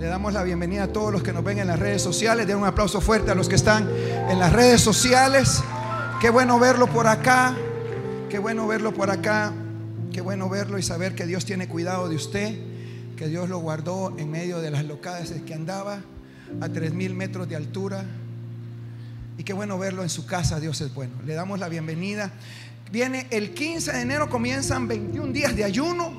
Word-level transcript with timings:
Le 0.00 0.06
damos 0.06 0.32
la 0.32 0.42
bienvenida 0.42 0.84
a 0.84 0.86
todos 0.86 1.12
los 1.12 1.22
que 1.22 1.30
nos 1.30 1.44
ven 1.44 1.58
en 1.58 1.66
las 1.66 1.78
redes 1.78 2.00
sociales. 2.00 2.46
Den 2.46 2.56
un 2.56 2.64
aplauso 2.64 3.02
fuerte 3.02 3.32
a 3.32 3.34
los 3.34 3.50
que 3.50 3.56
están 3.56 3.86
en 4.30 4.38
las 4.38 4.50
redes 4.50 4.80
sociales. 4.80 5.62
Qué 6.22 6.30
bueno 6.30 6.58
verlo 6.58 6.86
por 6.86 7.06
acá. 7.06 7.54
Qué 8.30 8.38
bueno 8.38 8.66
verlo 8.66 8.94
por 8.94 9.10
acá. 9.10 9.52
Qué 10.10 10.22
bueno 10.22 10.48
verlo 10.48 10.78
y 10.78 10.82
saber 10.82 11.14
que 11.14 11.26
Dios 11.26 11.44
tiene 11.44 11.68
cuidado 11.68 12.08
de 12.08 12.16
usted. 12.16 12.58
Que 13.14 13.28
Dios 13.28 13.50
lo 13.50 13.58
guardó 13.58 14.16
en 14.16 14.30
medio 14.30 14.62
de 14.62 14.70
las 14.70 14.86
locadas 14.86 15.34
que 15.44 15.52
andaba 15.52 16.00
a 16.62 16.68
tres 16.70 16.94
mil 16.94 17.12
metros 17.12 17.46
de 17.46 17.56
altura. 17.56 18.06
Y 19.36 19.44
qué 19.44 19.52
bueno 19.52 19.78
verlo 19.78 20.02
en 20.02 20.08
su 20.08 20.24
casa. 20.24 20.60
Dios 20.60 20.80
es 20.80 20.94
bueno. 20.94 21.12
Le 21.26 21.34
damos 21.34 21.58
la 21.58 21.68
bienvenida. 21.68 22.30
Viene 22.90 23.26
el 23.28 23.52
15 23.52 23.92
de 23.92 24.00
enero, 24.00 24.30
comienzan 24.30 24.88
21 24.88 25.30
días 25.30 25.54
de 25.54 25.64
ayuno. 25.64 26.10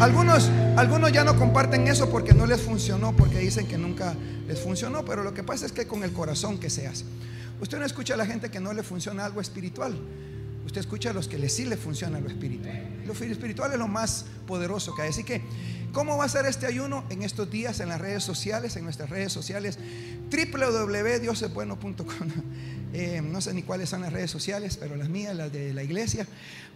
Algunos, 0.00 0.50
algunos 0.76 1.12
ya 1.12 1.22
no 1.22 1.36
comparten 1.36 1.86
eso 1.86 2.10
porque 2.10 2.34
no 2.34 2.46
les 2.46 2.60
funcionó, 2.60 3.14
porque 3.14 3.38
dicen 3.38 3.66
que 3.66 3.78
nunca 3.78 4.14
les 4.48 4.58
funcionó, 4.58 5.04
pero 5.04 5.22
lo 5.22 5.32
que 5.32 5.44
pasa 5.44 5.66
es 5.66 5.72
que 5.72 5.86
con 5.86 6.02
el 6.02 6.12
corazón 6.12 6.58
que 6.58 6.68
se 6.68 6.86
hace. 6.86 7.04
Usted 7.60 7.78
no 7.78 7.84
escucha 7.84 8.14
a 8.14 8.16
la 8.16 8.26
gente 8.26 8.50
que 8.50 8.58
no 8.58 8.72
le 8.72 8.82
funciona 8.82 9.24
algo 9.24 9.40
espiritual. 9.40 9.96
Usted 10.66 10.80
escucha 10.80 11.10
a 11.10 11.12
los 11.12 11.28
que 11.28 11.38
le, 11.38 11.48
sí 11.48 11.64
le 11.64 11.76
funciona 11.76 12.18
lo 12.18 12.26
espiritual. 12.26 13.02
Lo 13.06 13.12
espiritual 13.12 13.72
es 13.72 13.78
lo 13.78 13.86
más 13.86 14.24
poderoso 14.46 14.94
que 14.94 15.02
hay. 15.02 15.10
Así 15.10 15.22
que, 15.22 15.42
¿cómo 15.92 16.16
va 16.16 16.24
a 16.24 16.28
ser 16.28 16.46
este 16.46 16.66
ayuno 16.66 17.04
en 17.08 17.22
estos 17.22 17.48
días 17.50 17.78
en 17.78 17.90
las 17.90 18.00
redes 18.00 18.24
sociales, 18.24 18.74
en 18.76 18.82
nuestras 18.84 19.10
redes 19.10 19.32
sociales? 19.32 19.78
www.diosesbueno.com 20.30 22.04
eh, 22.92 23.22
no 23.22 23.40
sé 23.40 23.54
ni 23.54 23.62
cuáles 23.62 23.90
son 23.90 24.00
las 24.00 24.12
redes 24.12 24.32
sociales, 24.32 24.76
pero 24.76 24.96
las 24.96 25.08
mías, 25.08 25.36
las 25.36 25.52
de 25.52 25.72
la 25.72 25.84
iglesia, 25.84 26.26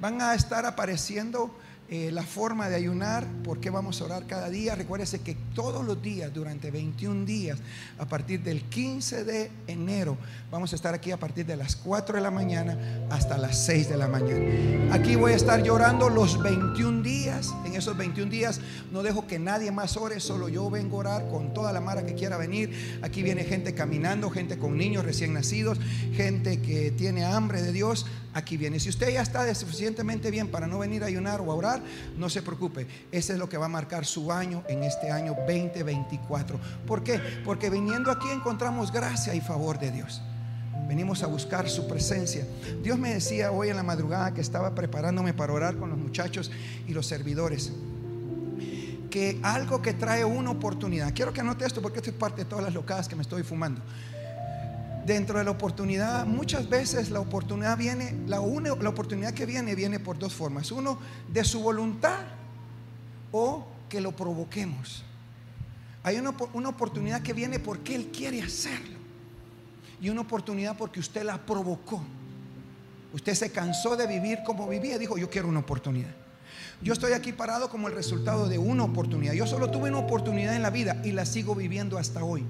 van 0.00 0.22
a 0.22 0.34
estar 0.34 0.66
apareciendo 0.66 1.52
eh, 1.90 2.10
la 2.12 2.22
forma 2.22 2.68
de 2.68 2.76
ayunar, 2.76 3.26
por 3.42 3.60
qué 3.60 3.70
vamos 3.70 4.02
a 4.02 4.04
orar 4.04 4.26
cada 4.26 4.50
día. 4.50 4.74
Recuérdese 4.74 5.22
que 5.22 5.34
todos 5.54 5.82
los 5.86 6.02
días, 6.02 6.30
durante 6.34 6.70
21 6.70 7.24
días, 7.24 7.58
a 7.98 8.04
partir 8.04 8.42
del 8.42 8.62
15 8.64 9.24
de 9.24 9.50
enero, 9.66 10.18
vamos 10.50 10.74
a 10.74 10.76
estar 10.76 10.92
aquí 10.92 11.12
a 11.12 11.16
partir 11.16 11.46
de 11.46 11.56
las 11.56 11.76
4 11.76 12.16
de 12.16 12.20
la 12.20 12.30
mañana 12.30 13.06
hasta 13.08 13.38
las 13.38 13.64
6 13.64 13.88
de 13.88 13.96
la 13.96 14.06
mañana. 14.06 14.94
Aquí 14.94 15.16
voy 15.16 15.32
a 15.32 15.36
estar 15.36 15.62
llorando 15.62 16.10
los 16.10 16.42
21 16.42 17.02
días. 17.02 17.54
En 17.64 17.74
esos 17.74 17.96
21 17.96 18.30
días 18.30 18.60
no 18.92 19.02
dejo 19.02 19.26
que 19.26 19.38
nadie 19.38 19.70
más 19.70 19.96
ore, 19.96 20.20
solo 20.20 20.50
yo 20.50 20.68
vengo 20.68 20.96
a 20.96 21.00
orar 21.00 21.28
con 21.30 21.54
toda 21.54 21.72
la 21.72 21.80
mara 21.80 22.04
que 22.04 22.14
quiera 22.14 22.36
venir. 22.36 23.00
Aquí 23.00 23.22
viene 23.22 23.44
gente 23.44 23.74
caminando, 23.74 24.28
gente 24.28 24.58
con 24.58 24.76
niños 24.76 25.06
recién 25.06 25.32
nacidos, 25.32 25.78
gente 26.12 26.60
que 26.60 26.90
tiene 26.90 27.24
hambre 27.24 27.62
de 27.62 27.72
Dios 27.72 28.04
aquí 28.38 28.56
viene. 28.56 28.80
Si 28.80 28.88
usted 28.88 29.12
ya 29.12 29.22
está 29.22 29.52
suficientemente 29.54 30.30
bien 30.30 30.48
para 30.48 30.66
no 30.66 30.78
venir 30.78 31.02
a 31.02 31.06
ayunar 31.06 31.40
o 31.40 31.50
a 31.50 31.54
orar, 31.54 31.77
no 32.16 32.28
se 32.28 32.42
preocupe. 32.42 32.86
Ese 33.12 33.34
es 33.34 33.38
lo 33.38 33.48
que 33.48 33.56
va 33.56 33.66
a 33.66 33.70
marcar 33.70 34.04
su 34.04 34.32
año 34.32 34.64
en 34.68 34.84
este 34.84 35.10
año 35.10 35.34
2024. 35.46 36.58
¿Por 36.86 37.02
qué? 37.02 37.20
Porque 37.44 37.70
viniendo 37.70 38.10
aquí 38.10 38.28
encontramos 38.30 38.92
gracia 38.92 39.34
y 39.34 39.40
favor 39.40 39.78
de 39.78 39.90
Dios. 39.90 40.22
Venimos 40.88 41.22
a 41.22 41.26
buscar 41.26 41.68
su 41.68 41.86
presencia. 41.86 42.46
Dios 42.82 42.98
me 42.98 43.12
decía 43.12 43.52
hoy 43.52 43.68
en 43.68 43.76
la 43.76 43.82
madrugada 43.82 44.32
que 44.32 44.40
estaba 44.40 44.74
preparándome 44.74 45.34
para 45.34 45.52
orar 45.52 45.76
con 45.76 45.90
los 45.90 45.98
muchachos 45.98 46.50
y 46.86 46.94
los 46.94 47.06
servidores. 47.06 47.72
Que 49.10 49.38
algo 49.42 49.82
que 49.82 49.92
trae 49.94 50.24
una 50.24 50.50
oportunidad. 50.50 51.12
Quiero 51.14 51.32
que 51.32 51.40
anote 51.40 51.66
esto 51.66 51.82
porque 51.82 51.98
esto 51.98 52.10
es 52.10 52.16
parte 52.16 52.42
de 52.42 52.44
todas 52.46 52.64
las 52.64 52.74
locadas 52.74 53.08
que 53.08 53.16
me 53.16 53.22
estoy 53.22 53.42
fumando 53.42 53.82
dentro 55.08 55.38
de 55.38 55.44
la 55.44 55.50
oportunidad, 55.50 56.26
muchas 56.26 56.68
veces 56.68 57.10
la 57.10 57.18
oportunidad 57.18 57.76
viene, 57.76 58.14
la, 58.26 58.38
la 58.38 58.88
oportunidad 58.90 59.32
que 59.32 59.46
viene 59.46 59.74
viene 59.74 59.98
por 59.98 60.18
dos 60.18 60.34
formas. 60.34 60.70
Uno, 60.70 60.98
de 61.32 61.42
su 61.44 61.60
voluntad 61.60 62.20
o 63.32 63.66
que 63.88 64.00
lo 64.00 64.12
provoquemos. 64.12 65.02
Hay 66.04 66.18
una, 66.18 66.34
una 66.52 66.68
oportunidad 66.68 67.22
que 67.22 67.32
viene 67.32 67.58
porque 67.58 67.94
Él 67.94 68.10
quiere 68.12 68.42
hacerlo. 68.42 68.98
Y 70.00 70.10
una 70.10 70.20
oportunidad 70.20 70.76
porque 70.76 71.00
usted 71.00 71.24
la 71.24 71.38
provocó. 71.38 72.04
Usted 73.12 73.34
se 73.34 73.50
cansó 73.50 73.96
de 73.96 74.06
vivir 74.06 74.40
como 74.44 74.68
vivía. 74.68 74.98
Dijo, 74.98 75.16
yo 75.16 75.28
quiero 75.28 75.48
una 75.48 75.60
oportunidad. 75.60 76.14
Yo 76.82 76.92
estoy 76.92 77.12
aquí 77.12 77.32
parado 77.32 77.68
como 77.70 77.88
el 77.88 77.94
resultado 77.94 78.46
de 78.46 78.58
una 78.58 78.84
oportunidad. 78.84 79.32
Yo 79.32 79.46
solo 79.46 79.70
tuve 79.70 79.88
una 79.88 79.98
oportunidad 79.98 80.54
en 80.54 80.62
la 80.62 80.70
vida 80.70 81.00
y 81.02 81.12
la 81.12 81.24
sigo 81.24 81.54
viviendo 81.54 81.98
hasta 81.98 82.22
hoy. 82.22 82.44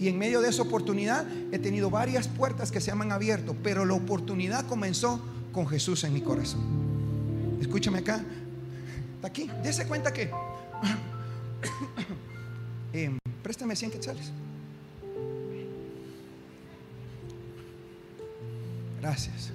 Y 0.00 0.08
en 0.08 0.18
medio 0.18 0.40
de 0.40 0.48
esa 0.48 0.62
oportunidad 0.62 1.26
he 1.52 1.58
tenido 1.58 1.90
varias 1.90 2.26
puertas 2.26 2.72
que 2.72 2.80
se 2.80 2.90
han 2.90 3.12
abierto, 3.12 3.54
pero 3.62 3.84
la 3.84 3.92
oportunidad 3.92 4.66
comenzó 4.66 5.20
con 5.52 5.68
Jesús 5.68 6.02
en 6.04 6.14
mi 6.14 6.22
corazón. 6.22 6.62
Escúchame 7.60 7.98
acá. 7.98 8.24
Está 9.16 9.28
aquí. 9.28 9.50
Dese 9.62 9.86
cuenta 9.86 10.10
que. 10.10 10.22
eh, 12.94 13.18
préstame 13.42 13.76
100 13.76 13.90
quetzales. 13.90 14.32
Gracias. 19.02 19.50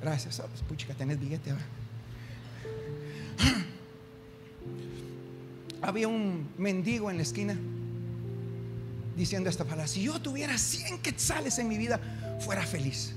Gracias. 0.00 0.38
Oh, 0.38 0.46
pues, 0.46 0.62
puchica, 0.62 0.94
tenés 0.94 1.18
billete. 1.18 1.50
Había 5.82 6.06
un 6.06 6.46
mendigo 6.58 7.10
en 7.10 7.16
la 7.16 7.24
esquina 7.24 7.58
diciendo 9.20 9.50
esta 9.50 9.64
palabra, 9.64 9.86
si 9.86 10.02
yo 10.02 10.18
tuviera 10.18 10.56
100 10.56 11.00
quetzales 11.00 11.58
en 11.58 11.68
mi 11.68 11.76
vida, 11.76 12.00
fuera 12.40 12.66
feliz. 12.66 13.12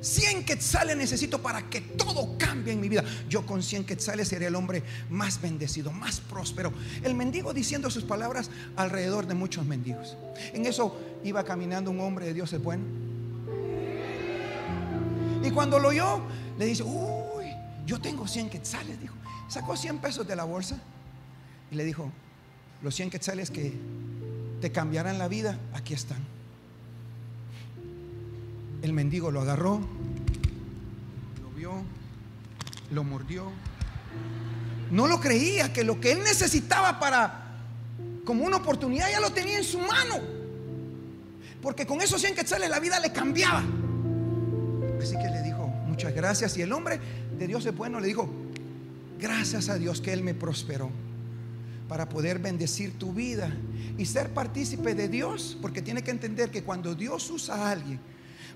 100 0.00 0.44
quetzales 0.44 0.96
necesito 0.96 1.42
para 1.42 1.68
que 1.68 1.80
todo 1.80 2.38
cambie 2.38 2.72
en 2.72 2.80
mi 2.80 2.88
vida. 2.88 3.04
Yo 3.28 3.44
con 3.44 3.60
100 3.60 3.84
quetzales 3.84 4.28
sería 4.28 4.48
el 4.48 4.54
hombre 4.54 4.84
más 5.10 5.40
bendecido, 5.42 5.90
más 5.90 6.20
próspero. 6.20 6.72
El 7.02 7.14
mendigo 7.14 7.52
diciendo 7.52 7.90
sus 7.90 8.04
palabras 8.04 8.50
alrededor 8.76 9.26
de 9.26 9.34
muchos 9.34 9.66
mendigos. 9.66 10.16
En 10.52 10.64
eso 10.64 10.96
iba 11.24 11.44
caminando 11.44 11.90
un 11.90 12.00
hombre 12.00 12.26
de 12.26 12.34
Dios 12.34 12.52
es 12.52 12.62
bueno. 12.62 12.84
Y 15.42 15.50
cuando 15.50 15.80
lo 15.80 15.88
oyó, 15.88 16.20
le 16.56 16.66
dice, 16.66 16.84
uy, 16.84 17.46
yo 17.84 18.00
tengo 18.00 18.28
100 18.28 18.48
quetzales, 18.48 19.00
dijo. 19.00 19.16
Sacó 19.48 19.76
100 19.76 19.98
pesos 19.98 20.26
de 20.26 20.36
la 20.36 20.44
bolsa 20.44 20.80
y 21.72 21.74
le 21.74 21.84
dijo, 21.84 22.10
los 22.80 22.94
100 22.94 23.10
quetzales 23.10 23.50
que 23.50 23.72
te 24.62 24.70
cambiarán 24.70 25.18
la 25.18 25.26
vida, 25.26 25.58
aquí 25.74 25.92
están. 25.92 26.18
El 28.80 28.92
mendigo 28.92 29.32
lo 29.32 29.40
agarró, 29.40 29.80
lo 31.42 31.50
vio, 31.50 31.82
lo 32.92 33.02
mordió. 33.02 33.50
No 34.92 35.08
lo 35.08 35.18
creía, 35.18 35.72
que 35.72 35.82
lo 35.82 36.00
que 36.00 36.12
él 36.12 36.20
necesitaba 36.20 37.00
para, 37.00 37.56
como 38.24 38.44
una 38.44 38.58
oportunidad, 38.58 39.10
ya 39.10 39.18
lo 39.18 39.32
tenía 39.32 39.58
en 39.58 39.64
su 39.64 39.80
mano. 39.80 40.20
Porque 41.60 41.84
con 41.84 42.00
esos 42.00 42.20
100 42.20 42.36
quetzales 42.36 42.70
la 42.70 42.78
vida 42.78 43.00
le 43.00 43.12
cambiaba. 43.12 43.64
Así 45.02 45.16
que 45.16 45.28
le 45.28 45.42
dijo, 45.42 45.66
muchas 45.88 46.14
gracias. 46.14 46.56
Y 46.56 46.62
el 46.62 46.72
hombre 46.72 47.00
de 47.36 47.48
Dios 47.48 47.66
es 47.66 47.76
bueno, 47.76 47.98
le 47.98 48.06
dijo, 48.06 48.28
gracias 49.18 49.68
a 49.68 49.74
Dios 49.74 50.00
que 50.00 50.12
Él 50.12 50.22
me 50.22 50.34
prosperó 50.34 50.88
para 51.92 52.08
poder 52.08 52.38
bendecir 52.38 52.98
tu 52.98 53.12
vida 53.12 53.52
y 53.98 54.06
ser 54.06 54.30
partícipe 54.30 54.94
de 54.94 55.08
Dios, 55.08 55.58
porque 55.60 55.82
tiene 55.82 56.00
que 56.00 56.10
entender 56.10 56.50
que 56.50 56.62
cuando 56.62 56.94
Dios 56.94 57.30
usa 57.30 57.54
a 57.54 57.70
alguien 57.70 58.00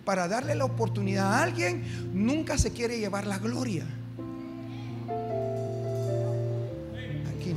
para 0.07 0.27
darle 0.27 0.55
la 0.55 0.65
oportunidad 0.65 1.35
a 1.35 1.43
alguien, 1.43 1.85
nunca 2.15 2.57
se 2.57 2.71
quiere 2.71 2.99
llevar 2.99 3.27
la 3.27 3.37
gloria. 3.37 3.85
Aquí 7.29 7.55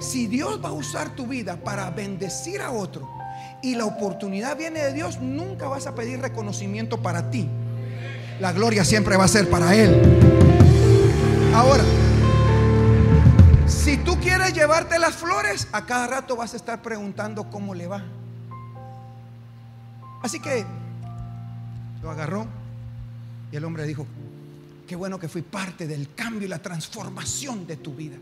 Si 0.00 0.26
Dios 0.26 0.60
va 0.64 0.70
a 0.70 0.72
usar 0.72 1.14
tu 1.14 1.28
vida 1.28 1.58
para 1.62 1.88
bendecir 1.90 2.60
a 2.60 2.72
otro 2.72 3.08
y 3.62 3.76
la 3.76 3.84
oportunidad 3.84 4.56
viene 4.56 4.80
de 4.80 4.92
Dios, 4.94 5.20
nunca 5.20 5.68
vas 5.68 5.86
a 5.86 5.94
pedir 5.94 6.18
reconocimiento 6.20 7.00
para 7.00 7.30
ti. 7.30 7.48
La 8.40 8.52
gloria 8.52 8.84
siempre 8.84 9.16
va 9.16 9.26
a 9.26 9.28
ser 9.28 9.48
para 9.48 9.76
Él. 9.76 10.02
Ahora, 11.54 11.84
si 13.68 13.96
tú 13.98 14.18
quieres 14.20 14.54
llevarte 14.54 14.98
las 14.98 15.16
flores, 15.16 15.68
a 15.72 15.84
cada 15.84 16.06
rato 16.06 16.36
vas 16.36 16.54
a 16.54 16.56
estar 16.56 16.82
preguntando 16.82 17.50
cómo 17.50 17.74
le 17.74 17.86
va. 17.86 18.02
Así 20.22 20.40
que 20.40 20.64
lo 22.02 22.10
agarró 22.10 22.46
y 23.52 23.56
el 23.56 23.64
hombre 23.64 23.86
dijo, 23.86 24.06
qué 24.86 24.96
bueno 24.96 25.18
que 25.18 25.28
fui 25.28 25.42
parte 25.42 25.86
del 25.86 26.14
cambio 26.14 26.46
y 26.46 26.48
la 26.48 26.60
transformación 26.60 27.66
de 27.66 27.76
tu 27.76 27.94
vida. 27.94 28.16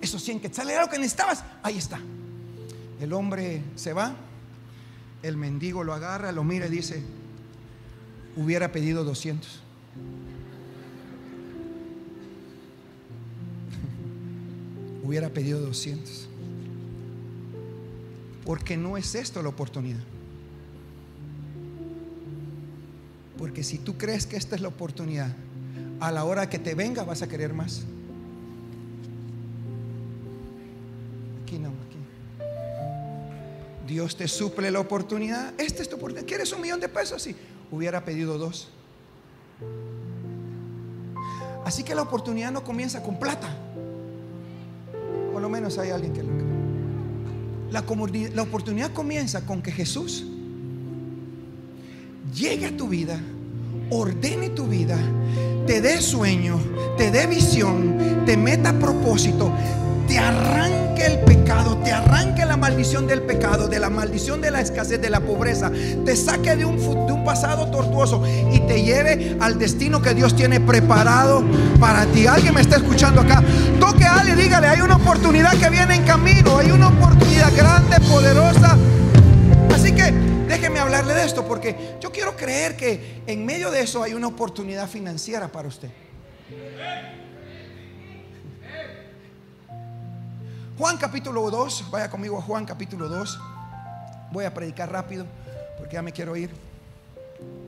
Eso 0.00 0.18
100 0.18 0.40
que 0.40 0.52
sale 0.52 0.78
lo 0.78 0.88
que 0.88 0.98
necesitabas, 0.98 1.44
ahí 1.62 1.78
está. 1.78 2.00
El 3.00 3.12
hombre 3.12 3.62
se 3.76 3.92
va, 3.92 4.14
el 5.22 5.36
mendigo 5.36 5.84
lo 5.84 5.92
agarra, 5.94 6.32
lo 6.32 6.44
mira 6.44 6.66
y 6.66 6.70
dice, 6.70 7.02
hubiera 8.36 8.72
pedido 8.72 9.04
200. 9.04 9.62
Hubiera 15.02 15.28
pedido 15.30 15.60
200. 15.60 16.28
Porque 18.44 18.76
no 18.76 18.96
es 18.96 19.14
esto 19.14 19.42
la 19.42 19.48
oportunidad. 19.48 20.00
Porque 23.38 23.62
si 23.62 23.78
tú 23.78 23.96
crees 23.96 24.26
que 24.26 24.36
esta 24.36 24.54
es 24.54 24.62
la 24.62 24.68
oportunidad, 24.68 25.34
a 26.00 26.10
la 26.10 26.24
hora 26.24 26.48
que 26.48 26.58
te 26.58 26.74
venga 26.74 27.04
vas 27.04 27.22
a 27.22 27.28
querer 27.28 27.52
más. 27.52 27.82
aquí 31.42 31.58
no, 31.58 31.68
aquí. 31.68 31.98
Dios 33.86 34.16
te 34.16 34.26
suple 34.28 34.70
la 34.70 34.80
oportunidad. 34.80 35.52
Esta 35.58 35.82
es 35.82 35.88
tu 35.88 35.96
oportunidad. 35.96 36.26
¿Quieres 36.26 36.52
un 36.52 36.60
millón 36.60 36.80
de 36.80 36.88
pesos? 36.88 37.22
Sí. 37.22 37.36
Hubiera 37.70 38.04
pedido 38.04 38.38
dos. 38.38 38.68
Así 41.64 41.84
que 41.84 41.94
la 41.94 42.02
oportunidad 42.02 42.50
no 42.50 42.64
comienza 42.64 43.02
con 43.02 43.18
plata. 43.18 43.54
Lo 45.42 45.48
menos 45.48 45.76
hay 45.76 45.90
alguien 45.90 46.12
que 46.12 46.22
lo 46.22 46.28
cree. 46.28 46.46
La, 47.72 47.84
la 48.32 48.42
oportunidad 48.42 48.92
comienza 48.92 49.44
con 49.44 49.60
que 49.60 49.72
Jesús 49.72 50.24
llegue 52.32 52.66
a 52.66 52.76
tu 52.76 52.88
vida, 52.88 53.18
ordene 53.90 54.50
tu 54.50 54.68
vida, 54.68 54.96
te 55.66 55.80
dé 55.80 56.00
sueño, 56.00 56.60
te 56.96 57.10
dé 57.10 57.26
visión, 57.26 58.22
te 58.24 58.36
meta 58.36 58.72
propósito, 58.78 59.52
te 60.06 60.16
arranque 60.16 60.81
el 61.00 61.20
pecado, 61.20 61.78
te 61.78 61.92
arranque 61.92 62.44
la 62.44 62.56
maldición 62.56 63.06
del 63.06 63.22
pecado, 63.22 63.68
de 63.68 63.78
la 63.78 63.90
maldición 63.90 64.40
de 64.40 64.50
la 64.50 64.60
escasez, 64.60 65.00
de 65.00 65.10
la 65.10 65.20
pobreza, 65.20 65.70
te 66.04 66.16
saque 66.16 66.56
de 66.56 66.64
un, 66.64 66.76
de 66.78 67.12
un 67.12 67.24
pasado 67.24 67.70
tortuoso 67.70 68.22
y 68.52 68.60
te 68.60 68.82
lleve 68.82 69.36
al 69.40 69.58
destino 69.58 70.02
que 70.02 70.14
Dios 70.14 70.36
tiene 70.36 70.60
preparado 70.60 71.42
para 71.80 72.06
ti. 72.06 72.26
Alguien 72.26 72.54
me 72.54 72.60
está 72.60 72.76
escuchando 72.76 73.20
acá. 73.20 73.42
Toque 73.80 74.04
a 74.04 74.20
alguien, 74.20 74.38
dígale, 74.38 74.68
hay 74.68 74.80
una 74.80 74.96
oportunidad 74.96 75.52
que 75.58 75.70
viene 75.70 75.96
en 75.96 76.04
camino, 76.04 76.58
hay 76.58 76.70
una 76.70 76.88
oportunidad 76.88 77.54
grande, 77.56 77.96
poderosa. 78.00 78.76
Así 79.74 79.92
que 79.92 80.12
déjeme 80.48 80.78
hablarle 80.78 81.14
de 81.14 81.24
esto 81.24 81.46
porque 81.46 81.96
yo 82.00 82.12
quiero 82.12 82.36
creer 82.36 82.76
que 82.76 83.22
en 83.26 83.44
medio 83.46 83.70
de 83.70 83.80
eso 83.80 84.02
hay 84.02 84.14
una 84.14 84.26
oportunidad 84.26 84.88
financiera 84.88 85.48
para 85.48 85.68
usted. 85.68 85.88
Juan 90.78 90.96
capítulo 90.96 91.50
2, 91.50 91.90
vaya 91.90 92.08
conmigo 92.08 92.38
a 92.38 92.42
Juan 92.42 92.64
capítulo 92.64 93.06
2. 93.06 93.38
Voy 94.32 94.46
a 94.46 94.54
predicar 94.54 94.90
rápido 94.90 95.26
porque 95.76 95.94
ya 95.94 96.02
me 96.02 96.12
quiero 96.12 96.34
ir. 96.34 96.50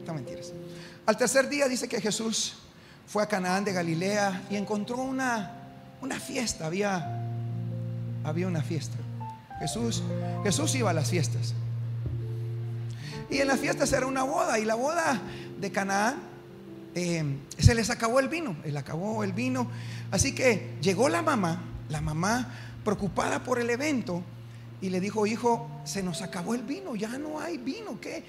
No 0.06 0.14
mentiras. 0.14 0.52
Al 1.04 1.16
tercer 1.16 1.50
día 1.50 1.68
dice 1.68 1.86
que 1.86 2.00
Jesús 2.00 2.54
fue 3.06 3.22
a 3.22 3.26
Canaán 3.26 3.62
de 3.62 3.74
Galilea 3.74 4.44
y 4.48 4.56
encontró 4.56 4.96
una, 4.96 5.52
una 6.00 6.18
fiesta. 6.18 6.64
Había, 6.64 7.20
había 8.24 8.46
una 8.46 8.62
fiesta. 8.62 8.96
Jesús, 9.58 10.02
Jesús 10.42 10.74
iba 10.74 10.88
a 10.88 10.94
las 10.94 11.10
fiestas. 11.10 11.52
Y 13.28 13.38
en 13.38 13.48
las 13.48 13.60
fiestas 13.60 13.92
era 13.92 14.06
una 14.06 14.22
boda. 14.22 14.58
Y 14.58 14.64
la 14.64 14.76
boda 14.76 15.20
de 15.60 15.70
Canaán 15.70 16.16
eh, 16.94 17.36
se 17.58 17.74
les 17.74 17.90
acabó 17.90 18.18
el 18.18 18.28
vino. 18.28 18.56
Él 18.64 18.78
acabó 18.78 19.22
el 19.24 19.34
vino. 19.34 19.68
Así 20.10 20.34
que 20.34 20.78
llegó 20.80 21.10
la 21.10 21.20
mamá. 21.20 21.64
La 21.90 22.00
mamá 22.00 22.48
preocupada 22.84 23.42
por 23.42 23.58
el 23.58 23.70
evento 23.70 24.22
y 24.80 24.90
le 24.90 25.00
dijo, 25.00 25.26
hijo, 25.26 25.68
se 25.84 26.02
nos 26.02 26.22
acabó 26.22 26.54
el 26.54 26.62
vino, 26.62 26.94
ya 26.94 27.18
no 27.18 27.40
hay 27.40 27.56
vino, 27.58 27.98
¿qué, 28.00 28.22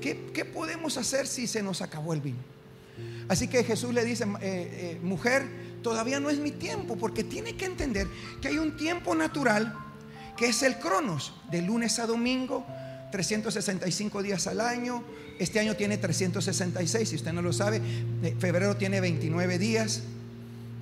qué, 0.00 0.44
podemos 0.44 0.96
hacer 0.96 1.26
si 1.26 1.46
se 1.46 1.62
nos 1.62 1.80
acabó 1.80 2.12
el 2.12 2.20
vino? 2.20 2.38
Así 3.28 3.48
que 3.48 3.62
Jesús 3.62 3.94
le 3.94 4.04
dice, 4.04 4.24
eh, 4.24 4.38
eh, 4.42 5.00
mujer, 5.02 5.46
todavía 5.82 6.18
no 6.18 6.28
es 6.28 6.38
mi 6.38 6.50
tiempo, 6.50 6.96
porque 6.96 7.22
tiene 7.24 7.56
que 7.56 7.66
entender 7.66 8.08
que 8.40 8.48
hay 8.48 8.58
un 8.58 8.76
tiempo 8.76 9.14
natural 9.14 9.74
que 10.36 10.46
es 10.46 10.62
el 10.62 10.78
cronos, 10.78 11.34
de 11.50 11.62
lunes 11.62 11.98
a 11.98 12.06
domingo, 12.06 12.66
365 13.12 14.22
días 14.22 14.46
al 14.48 14.60
año. 14.60 15.04
Este 15.38 15.60
año 15.60 15.76
tiene 15.76 15.98
366, 15.98 17.08
si 17.08 17.16
usted 17.16 17.32
no 17.32 17.42
lo 17.42 17.52
sabe, 17.52 17.80
febrero 18.40 18.76
tiene 18.76 19.00
29 19.00 19.58
días. 19.58 20.02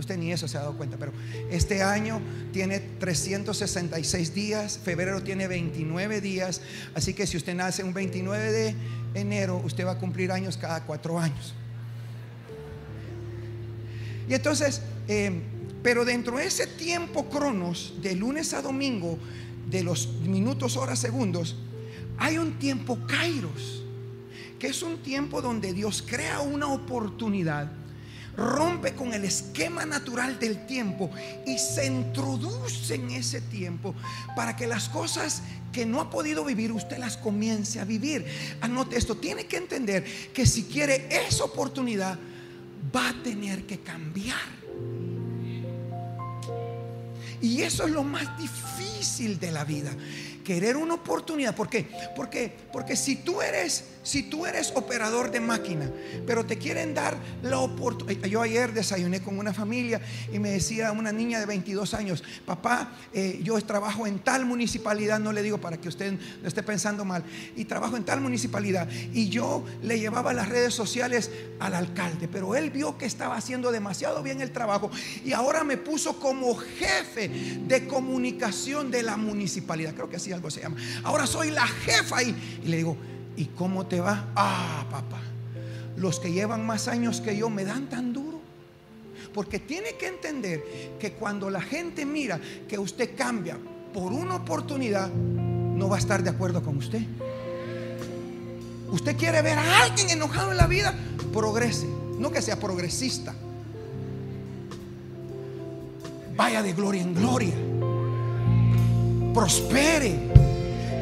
Usted 0.00 0.17
ni 0.17 0.32
eso 0.32 0.49
se 0.49 0.56
ha 0.56 0.61
dado 0.61 0.76
cuenta, 0.76 0.97
pero 0.97 1.12
este 1.50 1.82
año 1.82 2.20
tiene 2.52 2.81
366 2.81 4.35
días, 4.35 4.81
febrero 4.82 5.23
tiene 5.23 5.47
29 5.47 6.20
días, 6.20 6.62
así 6.94 7.14
que 7.14 7.26
si 7.26 7.37
usted 7.37 7.55
nace 7.55 7.85
un 7.85 7.93
29 7.93 8.50
de 8.50 8.75
enero, 9.14 9.61
usted 9.64 9.87
va 9.87 9.93
a 9.93 9.99
cumplir 9.99 10.32
años 10.32 10.56
cada 10.56 10.85
cuatro 10.85 11.19
años. 11.19 11.55
Y 14.29 14.35
entonces, 14.35 14.81
eh, 15.06 15.43
pero 15.82 16.05
dentro 16.05 16.38
de 16.38 16.47
ese 16.47 16.67
tiempo 16.67 17.29
cronos, 17.29 17.94
de 18.00 18.14
lunes 18.14 18.55
a 18.55 18.62
domingo, 18.62 19.19
de 19.69 19.82
los 19.82 20.08
minutos, 20.20 20.76
horas, 20.76 20.99
segundos, 20.99 21.56
hay 22.17 22.38
un 22.38 22.58
tiempo 22.58 22.99
kairos, 23.06 23.82
que 24.58 24.69
es 24.69 24.82
un 24.82 24.99
tiempo 24.99 25.43
donde 25.43 25.73
Dios 25.73 26.02
crea 26.06 26.41
una 26.41 26.69
oportunidad 26.69 27.70
rompe 28.37 28.94
con 28.94 29.12
el 29.15 29.25
esquema 29.25 29.85
natural 29.85 30.38
del 30.38 30.67
tiempo 30.67 31.11
y 31.47 31.59
se 31.59 31.87
introduce 31.87 32.94
en 32.94 33.11
ese 33.11 33.41
tiempo 33.41 33.94
para 34.37 34.56
que 34.56 34.67
las 34.67 34.88
cosas 34.88 35.43
que 35.73 35.87
no 35.87 36.00
ha 36.00 36.11
podido 36.11 36.44
vivir, 36.44 36.73
usted 36.73 36.99
las 36.99 37.17
comience 37.17 37.81
a 37.81 37.85
vivir. 37.85 38.27
Anote 38.61 38.97
esto, 38.97 39.17
tiene 39.17 39.47
que 39.47 39.56
entender 39.56 40.05
que 40.32 40.47
si 40.47 40.65
quiere 40.65 41.09
esa 41.27 41.44
oportunidad, 41.44 42.19
va 42.94 43.11
a 43.11 43.23
tener 43.23 43.67
que 43.67 43.81
cambiar. 43.81 44.61
Y 47.41 47.62
eso 47.62 47.85
es 47.87 47.91
lo 47.91 48.03
más 48.03 48.37
difícil 48.37 49.38
de 49.38 49.50
la 49.50 49.65
vida 49.65 49.93
querer 50.50 50.76
una 50.76 50.94
oportunidad. 50.94 51.55
¿Por 51.55 51.69
qué? 51.69 51.87
Porque, 52.17 52.52
porque 52.73 52.97
si 52.97 53.14
tú 53.14 53.41
eres, 53.41 53.85
si 54.02 54.25
tú 54.25 54.47
eres 54.47 54.73
operador 54.75 55.31
de 55.31 55.38
máquina, 55.38 55.88
pero 56.26 56.44
te 56.44 56.58
quieren 56.58 56.93
dar 56.93 57.17
la 57.41 57.61
oportunidad. 57.61 58.26
Yo 58.26 58.43
ayer 58.43 58.73
desayuné 58.73 59.23
con 59.23 59.38
una 59.38 59.55
familia 59.55 60.00
y 60.32 60.41
me 60.41 60.50
decía 60.50 60.91
una 60.91 61.12
niña 61.12 61.38
de 61.38 61.47
22 61.47 61.94
años, 61.94 62.25
papá, 62.44 62.94
eh, 63.12 63.38
yo 63.44 63.61
trabajo 63.64 64.08
en 64.08 64.19
tal 64.19 64.44
municipalidad, 64.44 65.20
no 65.20 65.32
le 65.32 65.43
digo 65.44 65.58
para 65.58 65.76
que 65.76 65.87
usted 65.87 66.19
no 66.43 66.49
esté 66.49 66.64
pensando 66.64 67.05
mal, 67.05 67.23
y 67.55 67.67
trabajo 67.67 67.97
en 67.97 68.05
tal 68.05 68.20
municipalidad. 68.20 68.88
Y 69.12 69.29
yo 69.29 69.64
le 69.85 70.00
llevaba 70.00 70.32
las 70.32 70.49
redes 70.49 70.75
sociales 70.75 71.31
al 71.61 71.76
alcalde, 71.76 72.26
pero 72.26 72.56
él 72.56 72.70
vio 72.70 72.99
que 72.99 73.06
estaba 73.06 73.37
haciendo 73.37 73.70
demasiado 73.70 74.20
bien 74.25 74.41
el 74.41 74.50
trabajo 74.50 74.91
y 75.25 75.32
ahora 75.32 75.62
me 75.62 75.76
puso 75.76 76.19
como 76.19 76.56
jefe 76.56 77.29
de 77.69 77.87
comunicación 77.87 78.91
de 78.91 79.05
la 79.05 79.17
municipalidad. 79.17 79.94
Creo 79.94 80.11
que 80.11 80.17
así 80.17 80.32
se 80.49 80.61
llama. 80.63 80.77
Ahora 81.03 81.27
soy 81.27 81.51
la 81.51 81.67
jefa. 81.67 82.23
Y 82.23 82.35
le 82.65 82.79
digo, 82.79 82.97
¿y 83.37 83.47
cómo 83.47 83.87
te 83.87 84.01
va? 84.01 84.29
Ah, 84.35 84.87
papá, 84.91 85.21
los 85.97 86.21
que 86.21 86.33
llevan 86.33 86.65
más 86.65 86.89
años 86.89 87.21
que 87.21 87.37
yo 87.37 87.51
me 87.51 87.65
dan 87.65 87.89
tan 87.89 88.13
duro. 88.13 88.41
Porque 89.35 89.59
tiene 89.59 89.97
que 89.97 90.07
entender 90.07 90.65
que 90.99 91.13
cuando 91.13 91.51
la 91.51 91.61
gente 91.61 92.07
mira 92.07 92.41
que 92.69 92.79
usted 92.79 93.17
cambia 93.17 93.59
por 93.93 94.12
una 94.12 94.37
oportunidad, 94.37 95.11
no 95.11 95.88
va 95.88 95.97
a 95.97 95.99
estar 95.99 96.23
de 96.23 96.31
acuerdo 96.31 96.62
con 96.62 96.79
usted. 96.79 97.03
Usted 98.91 99.17
quiere 99.17 99.43
ver 99.43 99.59
a 99.59 99.83
alguien 99.83 100.11
enojado 100.11 100.50
en 100.50 100.57
la 100.57 100.67
vida, 100.67 100.95
progrese, 101.33 101.87
no 102.19 102.33
que 102.33 102.43
sea 102.43 102.59
progresista. 102.59 103.35
Vaya 106.35 106.62
de 106.62 106.73
gloria 106.73 107.03
en 107.03 107.14
gloria 107.14 107.55
prospere. 109.33 110.30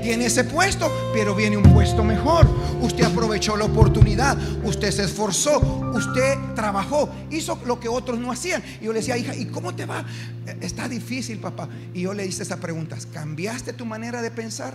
Tiene 0.02 0.26
ese 0.26 0.44
puesto, 0.44 0.90
pero 1.12 1.34
viene 1.34 1.56
un 1.56 1.72
puesto 1.72 2.04
mejor. 2.04 2.48
Usted 2.80 3.04
aprovechó 3.04 3.56
la 3.56 3.64
oportunidad, 3.64 4.36
usted 4.64 4.90
se 4.90 5.04
esforzó, 5.04 5.60
usted 5.94 6.34
trabajó, 6.54 7.08
hizo 7.30 7.58
lo 7.66 7.78
que 7.80 7.88
otros 7.88 8.18
no 8.18 8.30
hacían. 8.30 8.62
Y 8.80 8.84
yo 8.84 8.92
le 8.92 9.00
decía, 9.00 9.16
hija, 9.16 9.34
¿y 9.34 9.46
cómo 9.46 9.74
te 9.74 9.86
va? 9.86 10.04
Eh, 10.46 10.58
está 10.60 10.88
difícil, 10.88 11.38
papá. 11.38 11.68
Y 11.92 12.02
yo 12.02 12.14
le 12.14 12.26
hice 12.26 12.42
esa 12.42 12.58
pregunta, 12.58 12.96
¿cambiaste 13.12 13.72
tu 13.72 13.84
manera 13.84 14.22
de 14.22 14.30
pensar? 14.30 14.74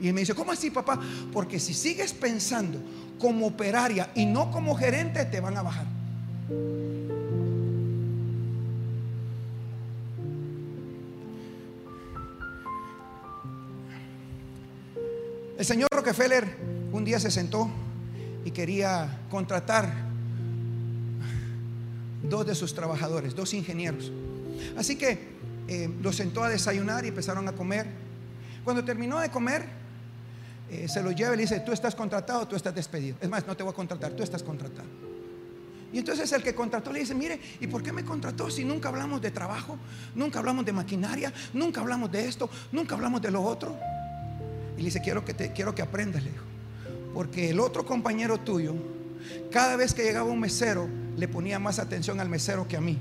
Y 0.00 0.12
me 0.12 0.20
dice, 0.20 0.34
¿cómo 0.34 0.52
así, 0.52 0.70
papá? 0.70 1.00
Porque 1.32 1.58
si 1.58 1.72
sigues 1.72 2.12
pensando 2.12 2.78
como 3.18 3.46
operaria 3.46 4.10
y 4.14 4.26
no 4.26 4.50
como 4.50 4.74
gerente, 4.74 5.24
te 5.24 5.40
van 5.40 5.56
a 5.56 5.62
bajar. 5.62 5.86
El 15.58 15.64
señor 15.64 15.88
Rockefeller 15.90 16.56
un 16.92 17.04
día 17.04 17.18
se 17.18 17.30
sentó 17.30 17.70
y 18.44 18.50
quería 18.50 19.20
contratar 19.30 19.90
dos 22.22 22.46
de 22.46 22.54
sus 22.54 22.74
trabajadores, 22.74 23.34
dos 23.34 23.54
ingenieros. 23.54 24.12
Así 24.76 24.96
que 24.96 25.36
eh, 25.68 25.90
los 26.02 26.16
sentó 26.16 26.44
a 26.44 26.50
desayunar 26.50 27.06
y 27.06 27.08
empezaron 27.08 27.48
a 27.48 27.52
comer. 27.52 27.86
Cuando 28.64 28.84
terminó 28.84 29.18
de 29.18 29.30
comer, 29.30 29.64
eh, 30.70 30.88
se 30.88 31.02
lo 31.02 31.10
lleva 31.10 31.32
y 31.32 31.36
le 31.36 31.42
dice, 31.44 31.60
tú 31.60 31.72
estás 31.72 31.94
contratado, 31.94 32.46
tú 32.46 32.54
estás 32.54 32.74
despedido. 32.74 33.16
Es 33.20 33.28
más, 33.28 33.46
no 33.46 33.56
te 33.56 33.62
voy 33.62 33.72
a 33.72 33.76
contratar, 33.76 34.12
tú 34.12 34.22
estás 34.22 34.42
contratado. 34.42 34.88
Y 35.90 35.98
entonces 35.98 36.30
el 36.32 36.42
que 36.42 36.54
contrató 36.54 36.92
le 36.92 37.00
dice, 37.00 37.14
mire, 37.14 37.40
¿y 37.60 37.66
por 37.66 37.82
qué 37.82 37.92
me 37.92 38.04
contrató 38.04 38.50
si 38.50 38.64
nunca 38.64 38.90
hablamos 38.90 39.22
de 39.22 39.30
trabajo? 39.30 39.78
Nunca 40.14 40.40
hablamos 40.40 40.66
de 40.66 40.72
maquinaria, 40.72 41.32
nunca 41.54 41.80
hablamos 41.80 42.12
de 42.12 42.28
esto, 42.28 42.50
nunca 42.72 42.94
hablamos 42.94 43.22
de 43.22 43.30
lo 43.30 43.42
otro. 43.42 43.74
Y 44.76 44.78
le 44.78 44.84
dice, 44.84 45.00
quiero 45.00 45.24
que, 45.24 45.34
te, 45.34 45.52
quiero 45.52 45.74
que 45.74 45.82
aprendas, 45.82 46.22
le 46.22 46.30
dijo. 46.30 46.44
Porque 47.14 47.50
el 47.50 47.60
otro 47.60 47.86
compañero 47.86 48.38
tuyo, 48.38 48.74
cada 49.50 49.76
vez 49.76 49.94
que 49.94 50.02
llegaba 50.02 50.30
un 50.30 50.40
mesero, 50.40 50.88
le 51.16 51.28
ponía 51.28 51.58
más 51.58 51.78
atención 51.78 52.20
al 52.20 52.28
mesero 52.28 52.68
que 52.68 52.76
a 52.76 52.80
mí. 52.80 52.98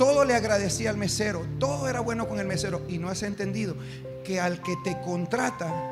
todo 0.00 0.24
le 0.24 0.34
agradecía 0.34 0.88
al 0.88 0.96
mesero, 0.96 1.44
todo 1.58 1.86
era 1.86 2.00
bueno 2.00 2.26
con 2.26 2.40
el 2.40 2.46
mesero. 2.46 2.80
Y 2.88 2.96
no 2.96 3.10
has 3.10 3.22
entendido 3.22 3.76
que 4.24 4.40
al 4.40 4.62
que 4.62 4.74
te 4.82 4.98
contrata, 5.02 5.89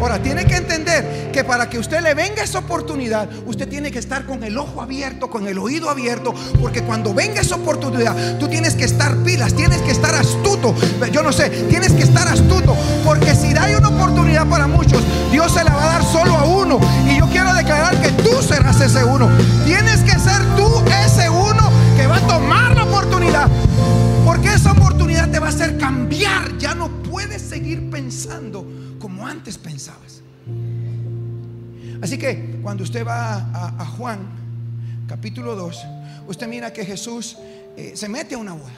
Ahora, 0.00 0.22
tiene 0.22 0.46
que 0.46 0.56
entender 0.56 1.30
que 1.30 1.44
para 1.44 1.68
que 1.68 1.78
usted 1.78 2.00
le 2.00 2.14
venga 2.14 2.42
esa 2.42 2.60
oportunidad, 2.60 3.28
usted 3.44 3.68
tiene 3.68 3.90
que 3.90 3.98
estar 3.98 4.24
con 4.24 4.42
el 4.44 4.56
ojo 4.56 4.80
abierto, 4.80 5.28
con 5.28 5.46
el 5.46 5.58
oído 5.58 5.90
abierto, 5.90 6.34
porque 6.58 6.82
cuando 6.82 7.12
venga 7.12 7.42
esa 7.42 7.56
oportunidad, 7.56 8.38
tú 8.38 8.48
tienes 8.48 8.74
que 8.74 8.84
estar 8.84 9.14
pilas, 9.18 9.54
tienes 9.54 9.82
que 9.82 9.90
estar 9.90 10.14
astuto. 10.14 10.74
Yo 11.12 11.22
no 11.22 11.32
sé, 11.32 11.50
tienes 11.68 11.92
que 11.92 12.02
estar 12.02 12.26
astuto, 12.26 12.74
porque 13.04 13.34
si 13.34 13.54
hay 13.56 13.74
una 13.74 13.88
oportunidad 13.88 14.46
para 14.46 14.66
muchos, 14.66 15.02
Dios 15.30 15.52
se 15.52 15.64
la 15.64 15.74
va 15.74 15.82
a 15.82 15.92
dar 15.98 16.04
solo 16.04 16.34
a 16.34 16.44
uno. 16.44 16.80
Y 17.06 17.18
yo 17.18 17.28
quiero 17.28 17.52
declarar 17.52 18.00
que 18.00 18.10
tú 18.22 18.42
serás 18.42 18.80
ese 18.80 19.04
uno. 19.04 19.28
Tienes 19.66 20.00
que 20.00 20.18
ser 20.18 20.42
tú 20.56 20.82
ese 21.04 21.28
uno 21.28 21.70
que 21.96 22.06
va 22.06 22.16
a 22.16 22.26
tomar 22.26 22.74
la 22.74 22.84
oportunidad. 22.84 23.48
Porque 24.24 24.54
esa 24.54 24.72
oportunidad 24.72 25.28
te 25.28 25.38
va 25.38 25.46
a 25.46 25.50
hacer. 25.50 25.79
Ya 26.60 26.74
no 26.74 26.90
puedes 27.02 27.40
seguir 27.40 27.88
pensando 27.90 28.66
como 28.98 29.26
antes 29.26 29.56
pensabas. 29.56 30.20
Así 32.02 32.18
que 32.18 32.60
cuando 32.62 32.84
usted 32.84 33.06
va 33.06 33.50
a, 33.78 33.86
Juan, 33.86 34.20
capítulo 35.08 35.56
2, 35.56 35.86
usted 36.28 36.46
mira 36.46 36.72
que 36.72 36.84
Jesús 36.84 37.36
eh, 37.76 37.92
se 37.94 38.08
mete 38.08 38.34
a 38.34 38.38
una 38.38 38.52
boda 38.52 38.72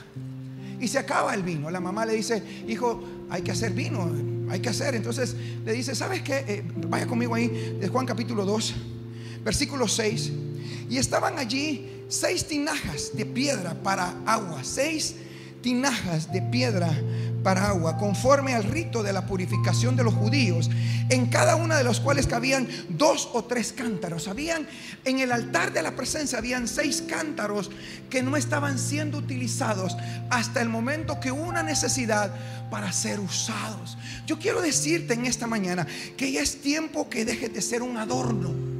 y 0.79 0.87
se 0.87 0.97
acaba 0.97 1.33
el 1.33 1.43
vino. 1.43 1.69
La 1.69 1.81
mamá 1.81 2.05
le 2.05 2.13
dice, 2.13 2.41
hijo, 2.67 3.03
hay 3.29 3.41
que 3.41 3.51
hacer 3.51 3.73
vino, 3.73 4.09
hay 4.49 4.61
que 4.61 4.69
hacer. 4.69 4.95
Entonces 4.95 5.35
le 5.65 5.73
dice, 5.73 5.93
¿sabes 5.93 6.21
qué? 6.21 6.45
Eh, 6.47 6.63
vaya 6.87 7.05
conmigo 7.05 7.35
ahí, 7.35 7.77
de 7.79 7.87
Juan 7.89 8.05
capítulo 8.05 8.45
2, 8.45 8.73
versículo 9.43 9.87
6. 9.87 10.31
Y 10.89 10.97
estaban 10.97 11.37
allí 11.37 12.05
seis 12.07 12.45
tinajas 12.45 13.11
de 13.13 13.25
piedra 13.25 13.73
para 13.73 14.13
agua, 14.25 14.63
seis 14.63 15.15
tinajas 15.61 16.31
de 16.31 16.41
piedra 16.41 16.93
para 17.43 17.67
agua, 17.67 17.97
conforme 17.97 18.53
al 18.53 18.63
rito 18.63 19.03
de 19.03 19.13
la 19.13 19.25
purificación 19.25 19.95
de 19.95 20.03
los 20.03 20.13
judíos, 20.13 20.69
en 21.09 21.27
cada 21.27 21.55
una 21.55 21.77
de 21.77 21.83
los 21.83 21.99
cuales 21.99 22.25
cabían 22.25 22.67
dos 22.89 23.29
o 23.33 23.43
tres 23.43 23.73
cántaros. 23.73 24.27
Habían 24.27 24.67
en 25.03 25.19
el 25.19 25.31
altar 25.31 25.73
de 25.73 25.81
la 25.81 25.95
presencia 25.95 26.37
habían 26.37 26.67
seis 26.67 27.03
cántaros 27.07 27.69
que 28.09 28.23
no 28.23 28.37
estaban 28.37 28.79
siendo 28.79 29.17
utilizados 29.17 29.95
hasta 30.29 30.61
el 30.61 30.69
momento 30.69 31.19
que 31.19 31.31
una 31.31 31.61
necesidad 31.61 32.33
para 32.71 32.91
ser 32.91 33.19
usados. 33.19 33.97
Yo 34.25 34.39
quiero 34.39 34.61
decirte 34.61 35.13
en 35.13 35.25
esta 35.25 35.45
mañana 35.45 35.85
que 36.17 36.31
ya 36.31 36.41
es 36.41 36.61
tiempo 36.61 37.09
que 37.09 37.25
dejes 37.25 37.53
de 37.53 37.61
ser 37.61 37.83
un 37.83 37.97
adorno 37.97 38.72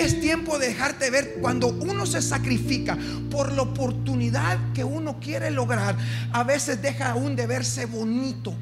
es 0.00 0.20
tiempo 0.20 0.58
de 0.58 0.68
dejarte 0.68 1.10
ver 1.10 1.38
cuando 1.40 1.68
uno 1.68 2.06
se 2.06 2.22
sacrifica 2.22 2.96
por 3.30 3.52
la 3.52 3.62
oportunidad 3.62 4.72
que 4.72 4.84
uno 4.84 5.18
quiere 5.20 5.50
lograr. 5.50 5.96
A 6.32 6.44
veces 6.44 6.80
deja 6.82 7.10
aún 7.10 7.36
de 7.36 7.46
verse 7.46 7.86
bonito. 7.86 8.54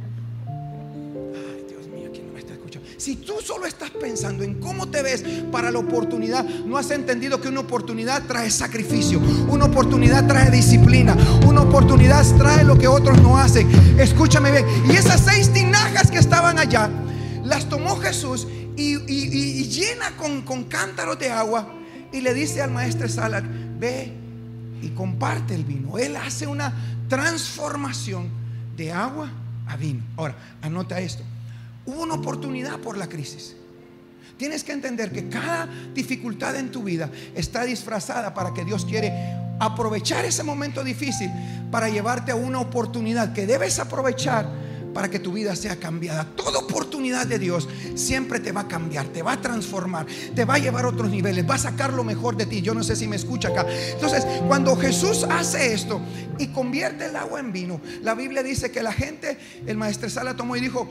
Dios 1.69 1.87
mío, 1.89 2.11
¿quién 2.13 2.27
no 2.27 2.33
me 2.33 2.41
está 2.41 2.55
escuchando? 2.55 2.89
Si 2.97 3.17
tú 3.17 3.35
solo 3.43 3.67
estás 3.67 3.91
pensando 3.91 4.45
en 4.45 4.61
cómo 4.61 4.89
te 4.89 5.03
ves 5.03 5.25
para 5.51 5.71
la 5.71 5.79
oportunidad, 5.79 6.45
no 6.45 6.77
has 6.77 6.91
entendido 6.91 7.41
que 7.41 7.49
una 7.49 7.61
oportunidad 7.61 8.23
trae 8.25 8.51
sacrificio, 8.51 9.21
una 9.49 9.67
oportunidad 9.67 10.27
trae 10.27 10.51
disciplina, 10.51 11.17
una 11.47 11.63
oportunidad 11.63 12.25
trae 12.37 12.65
lo 12.65 12.79
que 12.79 12.89
otros 12.89 13.21
no 13.23 13.39
hacen. 13.39 13.71
Escúchame 13.99 14.51
bien. 14.51 14.67
Y 14.91 14.97
esas 14.97 15.21
seis 15.21 15.53
tinajas 15.53 16.11
que 16.11 16.19
estaban 16.19 16.59
allá, 16.59 16.91
las 17.45 17.69
tomó 17.69 17.97
Jesús 17.97 18.47
y, 18.77 19.65
llena 19.69 20.17
con, 20.17 20.65
cántaros 20.65 21.19
de 21.19 21.31
agua 21.31 21.73
y 22.13 22.21
le 22.21 22.35
dice 22.35 22.63
al 22.63 22.71
maestro 22.71 23.09
Salat, 23.09 23.45
ve 23.79 24.13
y 24.83 24.89
comparte 24.91 25.55
el 25.55 25.65
vino. 25.65 25.99
Él 25.99 26.17
hace 26.17 26.47
una 26.47 26.73
transformación 27.09 28.29
de 28.77 28.93
agua 28.93 29.31
a 29.67 29.77
vino. 29.77 30.03
Ahora, 30.17 30.37
anota 30.63 31.01
esto. 31.01 31.23
Hubo 31.87 32.03
una 32.03 32.15
oportunidad 32.15 32.79
por 32.81 32.97
la 32.97 33.09
crisis. 33.09 33.57
Tienes 34.37 34.65
que 34.65 34.73
entender 34.73 35.13
que 35.13 35.29
cada 35.29 35.69
dificultad 35.95 36.57
en 36.57 36.71
tu 36.71 36.83
vida 36.83 37.09
está 37.35 37.65
disfrazada 37.65 38.35
para 38.35 38.53
que 38.53 38.65
Dios 38.65 38.85
quiere 38.85 39.13
aprovechar 39.61 40.25
ese 40.25 40.43
momento 40.43 40.83
difícil 40.83 41.31
para 41.71 41.89
llevarte 41.89 42.33
a 42.33 42.37
una 42.37 42.59
oportunidad 42.61 43.33
que 43.33 43.47
debes 43.47 43.79
aprovechar 43.79 44.64
para 44.95 45.11
que 45.11 45.19
tu 45.19 45.33
vida 45.33 45.55
sea 45.57 45.77
cambiada. 45.77 46.25
Toda 46.37 46.61
oportunidad 46.61 47.27
de 47.27 47.39
Dios 47.39 47.69
siempre 47.95 48.41
te 48.41 48.53
va 48.53 48.63
a 48.63 48.69
cambiar, 48.69 49.09
te 49.09 49.23
va 49.23 49.33
a 49.33 49.41
transformar, 49.41 50.07
te 50.35 50.45
va 50.45 50.55
a 50.55 50.59
llevar 50.59 50.85
a 50.85 50.89
otros 50.89 51.11
niveles, 51.11 51.49
va 51.49 51.57
a 51.57 51.59
sacar 51.59 51.93
lo 51.93 52.05
mejor 52.05 52.37
de 52.37 52.47
ti. 52.47 52.63
Yo 52.63 52.73
no 52.73 52.83
sé 52.83 52.97
si 52.97 53.09
me 53.09 53.17
escucha 53.17 53.49
acá. 53.49 53.67
Entonces, 53.93 54.25
cuando 54.47 54.77
Jesús 54.77 55.25
hace 55.29 55.75
esto 55.75 56.01
y 56.39 56.47
convierte 56.49 57.07
el 57.07 57.17
agua 57.17 57.41
en 57.41 57.53
vino, 57.53 57.81
la 58.03 58.15
Biblia 58.15 58.43
dice 58.43 58.71
que 58.71 58.83
la 58.83 58.93
gente, 58.93 59.37
el 59.67 59.77
maestro 59.77 60.09
Sala 60.09 60.37
tomó 60.37 60.57
y 60.57 60.61
dijo, 60.61 60.89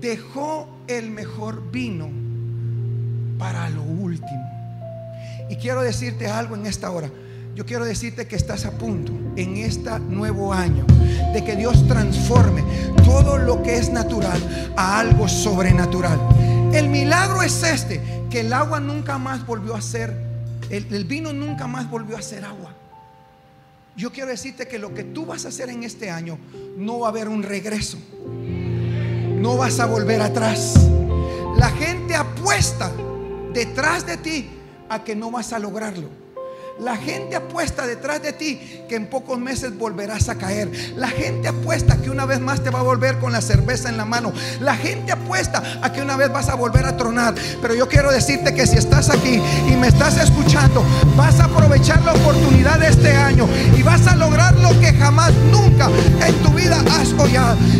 dejó 0.00 0.68
el 0.86 1.10
mejor 1.10 1.70
vino 1.70 2.08
para 3.38 3.68
lo 3.70 3.82
último. 3.82 4.48
Y 5.48 5.56
quiero 5.56 5.82
decirte 5.82 6.28
algo 6.28 6.54
en 6.54 6.66
esta 6.66 6.90
hora. 6.90 7.10
Yo 7.54 7.66
quiero 7.66 7.84
decirte 7.84 8.26
que 8.26 8.36
estás 8.36 8.64
a 8.64 8.70
punto 8.70 9.12
en 9.36 9.56
este 9.56 9.98
nuevo 9.98 10.52
año 10.52 10.86
de 11.32 11.44
que 11.44 11.56
Dios 11.56 11.86
transforme 11.88 12.62
todo 13.04 13.38
lo 13.38 13.62
que 13.62 13.76
es 13.76 13.90
natural 13.90 14.72
a 14.76 15.00
algo 15.00 15.28
sobrenatural. 15.28 16.18
El 16.72 16.88
milagro 16.88 17.42
es 17.42 17.62
este, 17.64 18.00
que 18.30 18.40
el 18.40 18.52
agua 18.52 18.78
nunca 18.78 19.18
más 19.18 19.44
volvió 19.44 19.74
a 19.74 19.82
ser, 19.82 20.14
el, 20.70 21.04
vino 21.04 21.32
nunca 21.32 21.66
más 21.66 21.90
volvió 21.90 22.16
a 22.16 22.22
ser 22.22 22.44
agua. 22.44 22.72
Yo 23.96 24.12
quiero 24.12 24.30
decirte 24.30 24.68
que 24.68 24.78
lo 24.78 24.94
que 24.94 25.02
tú 25.02 25.26
vas 25.26 25.44
a 25.44 25.48
hacer 25.48 25.68
en 25.68 25.82
este 25.82 26.10
año 26.10 26.38
no 26.76 27.00
va 27.00 27.08
a 27.08 27.10
haber 27.10 27.28
un 27.28 27.42
regreso. 27.42 27.98
No 28.22 29.56
vas 29.56 29.80
a 29.80 29.86
volver 29.86 30.22
atrás. 30.22 30.74
La 31.56 31.70
gente 31.70 32.14
apuesta 32.14 32.92
detrás 33.52 34.06
de 34.06 34.16
ti 34.16 34.48
a 34.88 35.02
que 35.02 35.16
no 35.16 35.32
vas 35.32 35.52
a 35.52 35.58
lograrlo. 35.58 36.08
La 36.80 36.96
gente 36.96 37.36
apuesta 37.36 37.86
detrás 37.86 38.22
de 38.22 38.32
ti 38.32 38.84
que 38.88 38.96
en 38.96 39.06
pocos 39.06 39.38
meses 39.38 39.76
volverás 39.76 40.28
a 40.30 40.36
caer. 40.36 40.70
La 40.96 41.08
gente 41.08 41.48
apuesta 41.48 41.98
que 41.98 42.10
una 42.10 42.24
vez 42.24 42.40
más 42.40 42.62
te 42.62 42.70
va 42.70 42.80
a 42.80 42.82
volver 42.82 43.18
con 43.18 43.32
la 43.32 43.42
cerveza 43.42 43.90
en 43.90 43.98
la 43.98 44.06
mano. 44.06 44.32
La 44.60 44.74
gente 44.74 45.12
apuesta 45.12 45.62
a 45.82 45.92
que 45.92 46.00
una 46.00 46.16
vez 46.16 46.32
vas 46.32 46.48
a 46.48 46.54
volver 46.54 46.86
a 46.86 46.96
tronar. 46.96 47.34
Pero 47.60 47.74
yo 47.74 47.86
quiero 47.86 48.10
decirte 48.10 48.54
que 48.54 48.66
si 48.66 48.76
estás 48.76 49.10
aquí 49.10 49.42
y 49.68 49.76
me 49.76 49.88
estás 49.88 50.16
escuchando, 50.16 50.82
vas 51.16 51.38
a 51.40 51.44
aprovechar 51.44 52.02
la 52.02 52.12
oportunidad 52.12 52.78
de 52.78 52.88
este 52.88 53.14
año 53.14 53.46
y 53.76 53.82
vas 53.82 54.06
a 54.06 54.16
lograr 54.16 54.54
lo 54.56 54.70
que 54.80 54.94
jamás 54.94 55.34
nunca 55.52 55.88
en 56.26 56.34
tu 56.42 56.50
vida 56.50 56.82
has 56.98 57.12
oído. 57.12 57.30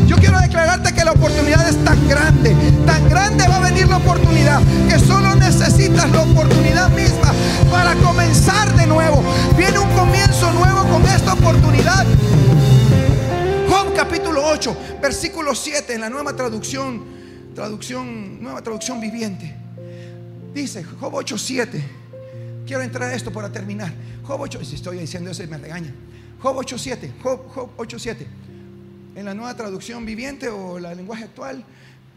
Yo 0.07 0.17
quiero 0.17 0.39
declararte 0.41 0.93
que 0.93 1.05
la 1.05 1.13
oportunidad 1.13 1.67
es 1.69 1.83
tan 1.85 2.07
grande, 2.07 2.55
tan 2.87 3.09
grande 3.09 3.49
va 3.49 3.57
a 3.57 3.61
venir 3.61 3.89
la 3.89 3.97
oportunidad 3.97 4.61
que 4.89 4.99
solo 4.99 5.35
necesitas 5.37 6.11
la 6.11 6.23
oportunidad 6.23 6.91
misma 6.91 7.33
para 7.71 7.95
comenzar 7.97 8.75
de 8.77 8.87
nuevo. 8.87 9.23
Viene 9.57 9.79
un 9.79 9.91
comienzo 9.91 10.51
nuevo 10.53 10.89
con 10.89 11.05
esta 11.07 11.35
oportunidad. 11.35 12.07
Job 13.69 13.95
capítulo 13.95 14.47
8, 14.47 14.77
versículo 15.01 15.55
7 15.55 15.95
en 15.95 16.01
la 16.01 16.11
nueva 16.11 16.35
traducción, 16.35 17.05
traducción, 17.55 18.43
nueva 18.43 18.63
traducción 18.63 19.01
viviente. 19.01 19.55
Dice 20.55 20.85
Job 20.85 21.15
8, 21.15 21.39
7. 21.39 21.85
Quiero 22.67 22.83
entrar 22.83 23.11
a 23.11 23.15
esto 23.15 23.33
para 23.33 23.51
terminar. 23.51 23.93
Job 24.25 24.41
8, 24.41 24.65
si 24.65 24.77
estoy 24.77 24.99
diciendo 24.99 25.31
eso 25.31 25.43
me 25.49 25.59
regaña. 25.59 25.93
Job 26.41 26.57
8, 26.57 26.79
7. 26.79 27.13
Job, 27.23 27.49
Job 27.49 27.71
8, 27.77 27.99
7. 27.99 28.27
En 29.17 29.25
la 29.25 29.35
nueva 29.35 29.55
traducción 29.55 30.07
viviente 30.07 30.49
o 30.49 30.79
la 30.79 30.95
lenguaje 30.95 31.25
actual, 31.25 31.65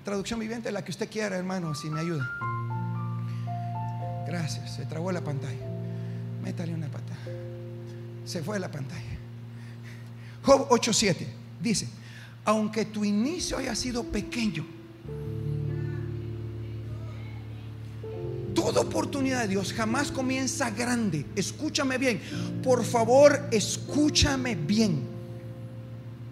traducción 0.04 0.40
viviente, 0.40 0.72
la 0.72 0.84
que 0.84 0.92
usted 0.92 1.10
quiera, 1.10 1.38
hermano, 1.38 1.76
si 1.76 1.90
me 1.90 2.00
ayuda. 2.00 2.30
Gracias, 4.34 4.78
se 4.78 4.86
trabó 4.88 5.12
la 5.12 5.22
pantalla. 5.22 5.68
Métale 6.44 6.74
una 6.74 6.88
pata. 6.88 7.14
Se 8.26 8.42
fue 8.42 8.58
la 8.58 8.72
pantalla. 8.72 9.20
Job 10.42 10.70
8:7 10.70 11.28
dice, 11.62 11.88
aunque 12.44 12.86
tu 12.86 13.06
inicio 13.06 13.60
haya 13.60 13.76
sido 13.76 14.04
pequeño, 14.06 14.66
toda 18.56 18.82
oportunidad 18.82 19.42
de 19.44 19.50
Dios 19.50 19.72
jamás 19.72 20.12
comienza 20.12 20.72
grande. 20.72 21.28
Escúchame 21.36 22.00
bien. 22.00 22.20
Por 22.64 22.84
favor, 22.84 23.50
escúchame 23.52 24.56
bien. 24.56 25.04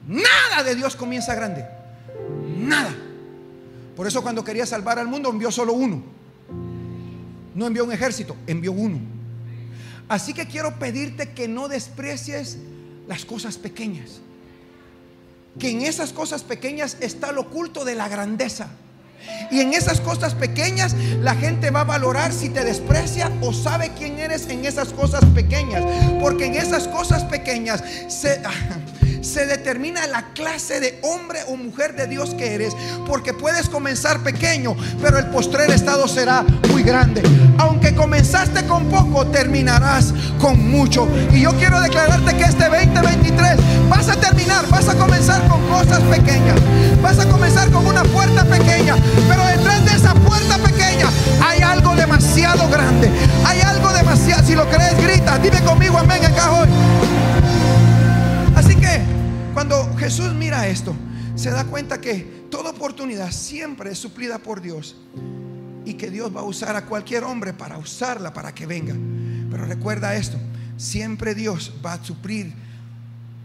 Nada 0.07 0.63
de 0.63 0.73
Dios 0.73 0.95
comienza 0.95 1.35
grande. 1.35 1.67
Nada. 2.57 2.95
Por 3.95 4.07
eso 4.07 4.23
cuando 4.23 4.43
quería 4.43 4.65
salvar 4.65 4.97
al 4.97 5.07
mundo 5.07 5.29
envió 5.29 5.51
solo 5.51 5.73
uno. 5.73 6.19
No 7.55 7.67
envió 7.67 7.83
un 7.83 7.91
ejército, 7.91 8.35
envió 8.47 8.71
uno. 8.71 8.99
Así 10.07 10.33
que 10.33 10.45
quiero 10.45 10.77
pedirte 10.77 11.29
que 11.29 11.47
no 11.47 11.67
desprecies 11.67 12.57
las 13.07 13.25
cosas 13.25 13.57
pequeñas. 13.57 14.19
Que 15.59 15.69
en 15.69 15.81
esas 15.81 16.13
cosas 16.13 16.43
pequeñas 16.43 16.97
está 16.99 17.29
el 17.29 17.37
oculto 17.37 17.85
de 17.85 17.95
la 17.95 18.07
grandeza. 18.07 18.69
Y 19.51 19.59
en 19.59 19.73
esas 19.73 20.01
cosas 20.01 20.33
pequeñas 20.33 20.95
la 21.21 21.35
gente 21.35 21.69
va 21.69 21.81
a 21.81 21.85
valorar 21.85 22.33
si 22.33 22.49
te 22.49 22.63
desprecia 22.63 23.31
o 23.41 23.53
sabe 23.53 23.91
quién 23.97 24.17
eres 24.17 24.47
en 24.47 24.65
esas 24.65 24.89
cosas 24.89 25.23
pequeñas. 25.25 25.83
Porque 26.19 26.45
en 26.45 26.55
esas 26.55 26.87
cosas 26.87 27.23
pequeñas 27.25 27.83
se... 28.07 28.41
se 29.21 29.45
determina 29.45 30.07
la 30.07 30.33
clase 30.33 30.79
de 30.79 30.99
hombre 31.03 31.39
o 31.47 31.55
mujer 31.55 31.95
de 31.95 32.07
Dios 32.07 32.33
que 32.35 32.53
eres. 32.53 32.75
Porque 33.05 33.33
puedes 33.33 33.69
comenzar 33.69 34.21
pequeño, 34.23 34.75
pero 35.01 35.17
el 35.17 35.27
postrer 35.27 35.71
estado 35.71 36.07
será 36.07 36.43
muy 36.69 36.83
grande. 36.83 37.21
Aunque 37.57 37.95
comenzaste 37.95 38.65
con 38.65 38.85
poco, 38.89 39.27
terminarás 39.27 40.13
con 40.39 40.69
mucho. 40.69 41.07
Y 41.31 41.41
yo 41.41 41.51
quiero 41.57 41.79
declararte 41.81 42.35
que 42.35 42.43
este 42.43 42.65
2023 42.65 43.57
vas 43.89 44.09
a 44.09 44.15
terminar, 44.15 44.67
vas 44.69 44.87
a 44.89 44.95
comenzar 44.95 45.47
con 45.47 45.61
cosas 45.69 46.01
pequeñas. 46.03 46.59
Vas 47.01 47.19
a 47.19 47.25
comenzar 47.27 47.69
con 47.71 47.85
una 47.85 48.03
puerta 48.03 48.43
pequeña. 48.45 48.95
Pero 49.27 49.45
detrás 49.45 49.85
de 49.85 49.95
esa 49.95 50.13
puerta 50.13 50.57
pequeña 50.57 51.07
hay 51.45 51.61
algo 51.61 51.95
demasiado 51.95 52.67
grande. 52.69 53.09
Hay 53.45 53.61
algo 53.61 53.91
demasiado. 53.93 54.45
Si 54.45 54.55
lo 54.55 54.67
crees, 54.69 54.97
grita. 55.01 55.37
Dime 55.39 55.61
conmigo, 55.61 55.97
amén, 55.97 56.23
acá 56.25 56.51
hoy. 56.51 56.67
Cuando 59.61 59.95
Jesús 59.95 60.33
mira 60.33 60.67
esto, 60.67 60.95
se 61.35 61.51
da 61.51 61.65
cuenta 61.65 62.01
que 62.01 62.47
toda 62.49 62.71
oportunidad 62.71 63.29
siempre 63.29 63.91
es 63.91 63.99
suplida 63.99 64.39
por 64.39 64.59
Dios 64.59 64.95
y 65.85 65.93
que 65.93 66.09
Dios 66.09 66.35
va 66.35 66.39
a 66.39 66.45
usar 66.45 66.75
a 66.75 66.87
cualquier 66.87 67.23
hombre 67.23 67.53
para 67.53 67.77
usarla 67.77 68.33
para 68.33 68.55
que 68.55 68.65
venga. 68.65 68.95
Pero 69.51 69.65
recuerda 69.65 70.15
esto, 70.15 70.39
siempre 70.77 71.35
Dios 71.35 71.73
va 71.85 71.93
a 71.93 72.03
suplir 72.03 72.51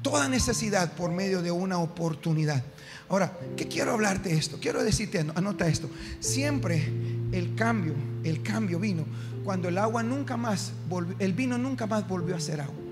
toda 0.01 0.27
necesidad 0.27 0.95
por 0.95 1.11
medio 1.11 1.43
de 1.43 1.51
una 1.51 1.77
oportunidad. 1.77 2.65
Ahora, 3.11 3.39
¿qué 3.55 3.69
quiero 3.69 3.93
hablarte 3.93 4.31
de 4.31 4.37
esto? 4.37 4.57
Quiero 4.59 4.83
decirte, 4.83 5.19
anota 5.35 5.69
esto, 5.69 5.91
siempre 6.21 6.91
el 7.31 7.55
cambio, 7.57 7.93
el 8.25 8.43
cambio 8.43 8.81
vino 8.81 9.05
cuando 9.45 9.69
el 9.69 9.77
agua 9.77 10.03
nunca 10.03 10.39
más, 10.39 10.73
el 11.19 11.35
vino 11.35 11.59
nunca 11.59 11.87
más 11.87 12.09
volvió 12.09 12.37
a 12.37 12.41
ser 12.41 12.63
agua. 12.63 12.86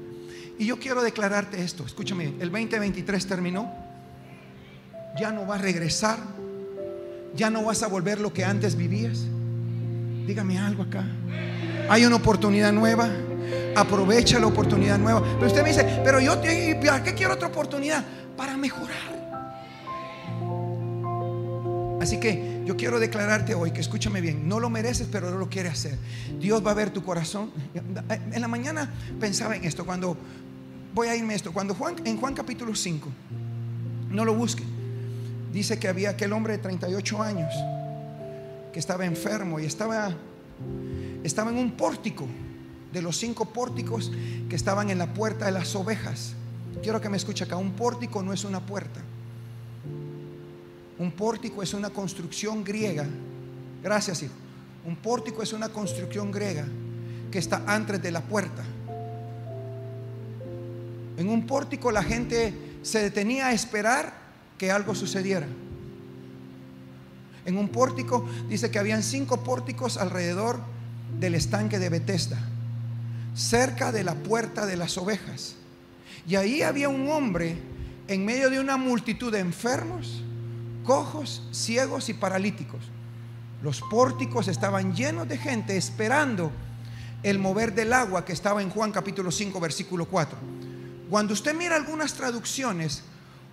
Y 0.58 0.66
yo 0.66 0.78
quiero 0.78 1.02
declararte 1.02 1.62
esto, 1.62 1.84
escúchame, 1.84 2.34
el 2.40 2.50
2023 2.50 3.26
terminó, 3.26 3.72
ya 5.18 5.32
no 5.32 5.46
va 5.46 5.56
a 5.56 5.58
regresar, 5.58 6.18
ya 7.34 7.50
no 7.50 7.64
vas 7.64 7.82
a 7.82 7.88
volver 7.88 8.20
lo 8.20 8.32
que 8.32 8.44
antes 8.44 8.76
vivías. 8.76 9.24
Dígame 10.26 10.58
algo 10.58 10.84
acá. 10.84 11.04
Hay 11.88 12.04
una 12.06 12.16
oportunidad 12.16 12.72
nueva. 12.72 13.08
Aprovecha 13.76 14.38
la 14.38 14.46
oportunidad 14.46 14.98
nueva. 14.98 15.22
Pero 15.34 15.46
usted 15.46 15.62
me 15.62 15.68
dice, 15.70 16.00
pero 16.04 16.20
yo, 16.20 16.40
¿para 16.84 17.02
qué 17.02 17.14
quiero 17.14 17.34
otra 17.34 17.48
oportunidad? 17.48 18.04
Para 18.36 18.56
mejorar. 18.56 19.23
Así 22.04 22.18
que 22.18 22.60
yo 22.66 22.76
quiero 22.76 23.00
declararte 23.00 23.54
hoy 23.54 23.70
que 23.70 23.80
escúchame 23.80 24.20
bien, 24.20 24.46
no 24.46 24.60
lo 24.60 24.68
mereces, 24.68 25.08
pero 25.10 25.30
no 25.30 25.38
lo 25.38 25.48
quiere 25.48 25.70
hacer. 25.70 25.96
Dios 26.38 26.64
va 26.64 26.72
a 26.72 26.74
ver 26.74 26.90
tu 26.90 27.02
corazón. 27.02 27.50
En 27.72 28.42
la 28.42 28.46
mañana 28.46 28.92
pensaba 29.18 29.56
en 29.56 29.64
esto, 29.64 29.86
cuando 29.86 30.14
voy 30.92 31.08
a 31.08 31.16
irme 31.16 31.34
esto. 31.34 31.50
Cuando 31.50 31.74
Juan, 31.74 31.96
en 32.04 32.18
Juan 32.18 32.34
capítulo 32.34 32.74
5, 32.74 33.08
no 34.10 34.26
lo 34.26 34.34
busque, 34.34 34.62
dice 35.50 35.78
que 35.78 35.88
había 35.88 36.10
aquel 36.10 36.34
hombre 36.34 36.58
de 36.58 36.58
38 36.58 37.22
años 37.22 37.54
que 38.70 38.80
estaba 38.80 39.06
enfermo 39.06 39.58
y 39.58 39.64
estaba, 39.64 40.14
estaba 41.22 41.52
en 41.52 41.56
un 41.56 41.70
pórtico 41.72 42.28
de 42.92 43.00
los 43.00 43.16
cinco 43.16 43.46
pórticos 43.46 44.12
que 44.50 44.56
estaban 44.56 44.90
en 44.90 44.98
la 44.98 45.14
puerta 45.14 45.46
de 45.46 45.52
las 45.52 45.74
ovejas. 45.74 46.34
Quiero 46.82 47.00
que 47.00 47.08
me 47.08 47.16
escuche 47.16 47.44
acá, 47.44 47.56
un 47.56 47.72
pórtico 47.72 48.22
no 48.22 48.34
es 48.34 48.44
una 48.44 48.60
puerta. 48.60 49.00
Un 50.98 51.12
pórtico 51.12 51.62
es 51.62 51.74
una 51.74 51.90
construcción 51.90 52.62
griega. 52.62 53.06
Gracias, 53.82 54.22
hijo. 54.22 54.34
Un 54.86 54.96
pórtico 54.96 55.42
es 55.42 55.52
una 55.52 55.68
construcción 55.68 56.30
griega 56.30 56.66
que 57.30 57.38
está 57.38 57.62
antes 57.66 58.00
de 58.02 58.10
la 58.12 58.20
puerta. 58.20 58.62
En 61.16 61.28
un 61.28 61.46
pórtico 61.46 61.90
la 61.90 62.02
gente 62.02 62.54
se 62.82 63.00
detenía 63.00 63.46
a 63.46 63.52
esperar 63.52 64.14
que 64.58 64.70
algo 64.70 64.94
sucediera. 64.94 65.46
En 67.44 67.58
un 67.58 67.68
pórtico 67.68 68.28
dice 68.48 68.70
que 68.70 68.78
habían 68.78 69.02
cinco 69.02 69.42
pórticos 69.42 69.96
alrededor 69.96 70.60
del 71.18 71.34
estanque 71.34 71.78
de 71.78 71.88
Bethesda, 71.88 72.38
cerca 73.34 73.92
de 73.92 74.04
la 74.04 74.14
puerta 74.14 74.66
de 74.66 74.76
las 74.76 74.96
ovejas. 74.96 75.56
Y 76.26 76.36
ahí 76.36 76.62
había 76.62 76.88
un 76.88 77.08
hombre 77.08 77.56
en 78.08 78.24
medio 78.24 78.50
de 78.50 78.60
una 78.60 78.76
multitud 78.76 79.32
de 79.32 79.40
enfermos, 79.40 80.22
cojos, 80.84 81.42
ciegos 81.50 82.08
y 82.08 82.14
paralíticos. 82.14 82.80
Los 83.62 83.80
pórticos 83.80 84.46
estaban 84.48 84.94
llenos 84.94 85.26
de 85.26 85.38
gente 85.38 85.76
esperando 85.76 86.52
el 87.22 87.38
mover 87.38 87.74
del 87.74 87.92
agua 87.92 88.24
que 88.24 88.34
estaba 88.34 88.62
en 88.62 88.70
Juan 88.70 88.92
capítulo 88.92 89.30
5 89.30 89.58
versículo 89.58 90.06
4. 90.06 90.36
Cuando 91.08 91.32
usted 91.32 91.54
mira 91.54 91.74
algunas 91.74 92.12
traducciones, 92.14 93.02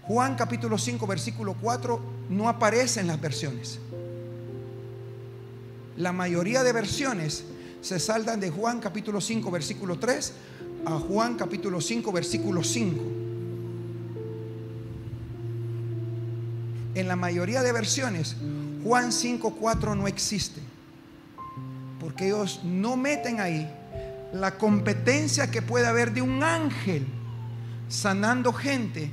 Juan 0.03 0.35
capítulo 0.35 0.77
5 0.77 1.07
versículo 1.07 1.55
4 1.59 2.01
no 2.29 2.49
aparece 2.49 2.99
en 2.99 3.07
las 3.07 3.21
versiones. 3.21 3.79
La 5.97 6.11
mayoría 6.11 6.63
de 6.63 6.73
versiones 6.73 7.45
se 7.81 7.99
saldan 7.99 8.39
de 8.39 8.49
Juan 8.49 8.79
capítulo 8.79 9.21
5 9.21 9.49
versículo 9.49 9.97
3 9.97 10.33
a 10.85 10.91
Juan 10.99 11.35
capítulo 11.35 11.79
5 11.79 12.11
versículo 12.11 12.63
5. 12.63 13.20
En 16.95 17.07
la 17.07 17.15
mayoría 17.15 17.63
de 17.63 17.71
versiones 17.71 18.35
Juan 18.83 19.11
5 19.11 19.55
4 19.55 19.95
no 19.95 20.07
existe. 20.07 20.61
Porque 21.99 22.27
ellos 22.27 22.61
no 22.63 22.97
meten 22.97 23.39
ahí 23.39 23.69
la 24.33 24.57
competencia 24.57 25.51
que 25.51 25.61
puede 25.61 25.87
haber 25.87 26.13
de 26.13 26.21
un 26.21 26.41
ángel 26.41 27.05
sanando 27.89 28.53
gente 28.53 29.11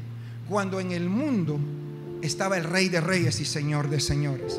cuando 0.48 0.80
en 0.80 0.92
el 0.92 1.08
mundo 1.08 1.58
estaba 2.22 2.56
el 2.56 2.64
rey 2.64 2.88
de 2.88 3.00
reyes 3.00 3.40
y 3.40 3.44
señor 3.44 3.90
de 3.90 4.00
señores. 4.00 4.58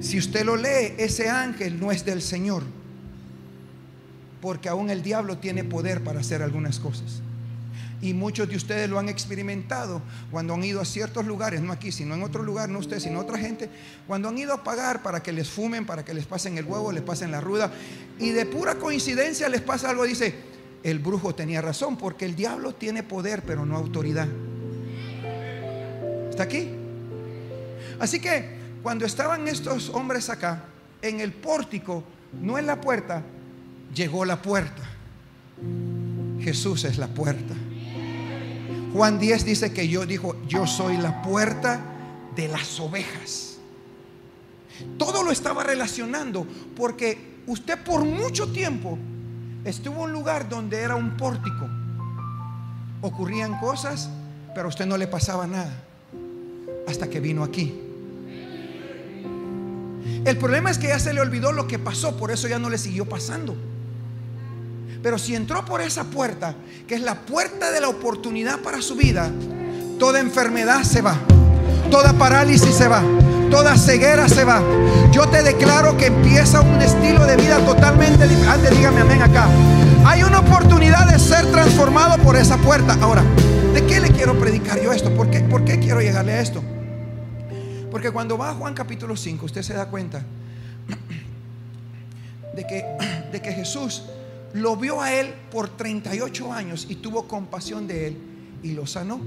Si 0.00 0.18
usted 0.18 0.44
lo 0.44 0.56
lee, 0.56 0.94
ese 0.98 1.28
ángel 1.28 1.78
no 1.78 1.92
es 1.92 2.04
del 2.04 2.22
Señor, 2.22 2.64
porque 4.40 4.68
aún 4.68 4.90
el 4.90 5.00
diablo 5.00 5.38
tiene 5.38 5.62
poder 5.62 6.02
para 6.02 6.18
hacer 6.18 6.42
algunas 6.42 6.80
cosas. 6.80 7.22
Y 8.02 8.14
muchos 8.14 8.48
de 8.48 8.56
ustedes 8.56 8.90
lo 8.90 8.98
han 8.98 9.08
experimentado 9.08 10.02
cuando 10.30 10.54
han 10.54 10.64
ido 10.64 10.80
a 10.80 10.84
ciertos 10.84 11.24
lugares, 11.24 11.62
no 11.62 11.72
aquí, 11.72 11.92
sino 11.92 12.14
en 12.14 12.22
otro 12.24 12.42
lugar, 12.42 12.68
no 12.68 12.80
usted, 12.80 12.98
sino 12.98 13.20
otra 13.20 13.38
gente, 13.38 13.70
cuando 14.08 14.28
han 14.28 14.36
ido 14.36 14.52
a 14.52 14.64
pagar 14.64 15.02
para 15.02 15.22
que 15.22 15.32
les 15.32 15.48
fumen, 15.48 15.86
para 15.86 16.04
que 16.04 16.12
les 16.12 16.26
pasen 16.26 16.58
el 16.58 16.64
huevo, 16.64 16.90
les 16.90 17.02
pasen 17.02 17.30
la 17.30 17.40
ruda, 17.40 17.72
y 18.18 18.30
de 18.30 18.44
pura 18.44 18.74
coincidencia 18.74 19.48
les 19.48 19.60
pasa 19.60 19.90
algo, 19.90 20.02
dice, 20.04 20.34
el 20.82 20.98
brujo 20.98 21.34
tenía 21.34 21.62
razón, 21.62 21.96
porque 21.96 22.24
el 22.24 22.34
diablo 22.34 22.74
tiene 22.74 23.04
poder, 23.04 23.44
pero 23.46 23.64
no 23.64 23.76
autoridad. 23.76 24.26
¿Está 26.28 26.42
aquí? 26.42 26.70
Así 28.00 28.18
que 28.18 28.62
cuando 28.82 29.06
estaban 29.06 29.46
estos 29.46 29.90
hombres 29.90 30.28
acá, 30.28 30.64
en 31.02 31.20
el 31.20 31.32
pórtico, 31.32 32.02
no 32.40 32.58
en 32.58 32.66
la 32.66 32.80
puerta, 32.80 33.22
llegó 33.94 34.24
la 34.24 34.42
puerta. 34.42 34.82
Jesús 36.40 36.84
es 36.84 36.98
la 36.98 37.06
puerta. 37.06 37.54
Juan 38.92 39.18
10 39.18 39.44
dice 39.44 39.72
que 39.72 39.88
yo 39.88 40.04
dijo, 40.04 40.36
yo 40.46 40.66
soy 40.66 40.98
la 40.98 41.22
puerta 41.22 41.80
de 42.36 42.48
las 42.48 42.78
ovejas. 42.78 43.56
Todo 44.98 45.22
lo 45.22 45.30
estaba 45.30 45.64
relacionando 45.64 46.46
porque 46.76 47.40
usted 47.46 47.82
por 47.82 48.04
mucho 48.04 48.52
tiempo 48.52 48.98
estuvo 49.64 49.96
en 49.96 50.02
un 50.02 50.12
lugar 50.12 50.48
donde 50.48 50.80
era 50.80 50.94
un 50.94 51.16
pórtico. 51.16 51.68
Ocurrían 53.00 53.58
cosas, 53.58 54.10
pero 54.54 54.66
a 54.66 54.68
usted 54.68 54.86
no 54.86 54.96
le 54.96 55.06
pasaba 55.06 55.46
nada 55.46 55.72
hasta 56.86 57.08
que 57.08 57.20
vino 57.20 57.44
aquí. 57.44 57.80
El 60.24 60.36
problema 60.36 60.70
es 60.70 60.78
que 60.78 60.88
ya 60.88 60.98
se 60.98 61.12
le 61.12 61.20
olvidó 61.20 61.52
lo 61.52 61.66
que 61.66 61.78
pasó, 61.78 62.16
por 62.16 62.30
eso 62.30 62.46
ya 62.46 62.58
no 62.58 62.70
le 62.70 62.78
siguió 62.78 63.08
pasando. 63.08 63.56
Pero 65.02 65.18
si 65.18 65.34
entró 65.34 65.64
por 65.64 65.80
esa 65.80 66.04
puerta, 66.04 66.54
que 66.86 66.94
es 66.94 67.00
la 67.00 67.14
puerta 67.14 67.72
de 67.72 67.80
la 67.80 67.88
oportunidad 67.88 68.60
para 68.60 68.80
su 68.80 68.94
vida, 68.94 69.30
toda 69.98 70.20
enfermedad 70.20 70.84
se 70.84 71.02
va, 71.02 71.16
toda 71.90 72.12
parálisis 72.12 72.74
se 72.74 72.86
va, 72.86 73.02
toda 73.50 73.76
ceguera 73.76 74.28
se 74.28 74.44
va. 74.44 74.62
Yo 75.10 75.28
te 75.28 75.42
declaro 75.42 75.96
que 75.96 76.06
empieza 76.06 76.60
un 76.60 76.80
estilo 76.80 77.26
de 77.26 77.36
vida 77.36 77.58
totalmente 77.66 78.28
diferente. 78.28 78.70
Dígame 78.70 79.00
amén 79.00 79.22
acá. 79.22 79.48
Hay 80.06 80.22
una 80.22 80.38
oportunidad 80.38 81.10
de 81.10 81.18
ser 81.18 81.50
transformado 81.50 82.22
por 82.22 82.36
esa 82.36 82.56
puerta. 82.58 82.96
Ahora, 83.00 83.24
¿de 83.74 83.84
qué 83.84 84.00
le 84.00 84.10
quiero 84.10 84.38
predicar 84.38 84.80
yo 84.80 84.92
esto? 84.92 85.12
¿Por 85.14 85.30
qué, 85.30 85.40
por 85.40 85.64
qué 85.64 85.80
quiero 85.80 86.00
llegarle 86.00 86.34
a 86.34 86.40
esto? 86.40 86.62
Porque 87.90 88.12
cuando 88.12 88.38
va 88.38 88.50
a 88.50 88.54
Juan 88.54 88.72
capítulo 88.72 89.16
5, 89.16 89.46
usted 89.46 89.62
se 89.62 89.74
da 89.74 89.86
cuenta 89.86 90.22
de 92.54 92.66
que, 92.66 92.84
de 93.32 93.42
que 93.42 93.52
Jesús 93.52 94.04
lo 94.54 94.76
vio 94.76 95.00
a 95.00 95.12
él 95.12 95.34
por 95.50 95.76
38 95.76 96.52
años 96.52 96.86
y 96.88 96.96
tuvo 96.96 97.26
compasión 97.26 97.86
de 97.86 98.08
él 98.08 98.16
y 98.62 98.72
lo 98.72 98.86
sanó. 98.86 99.20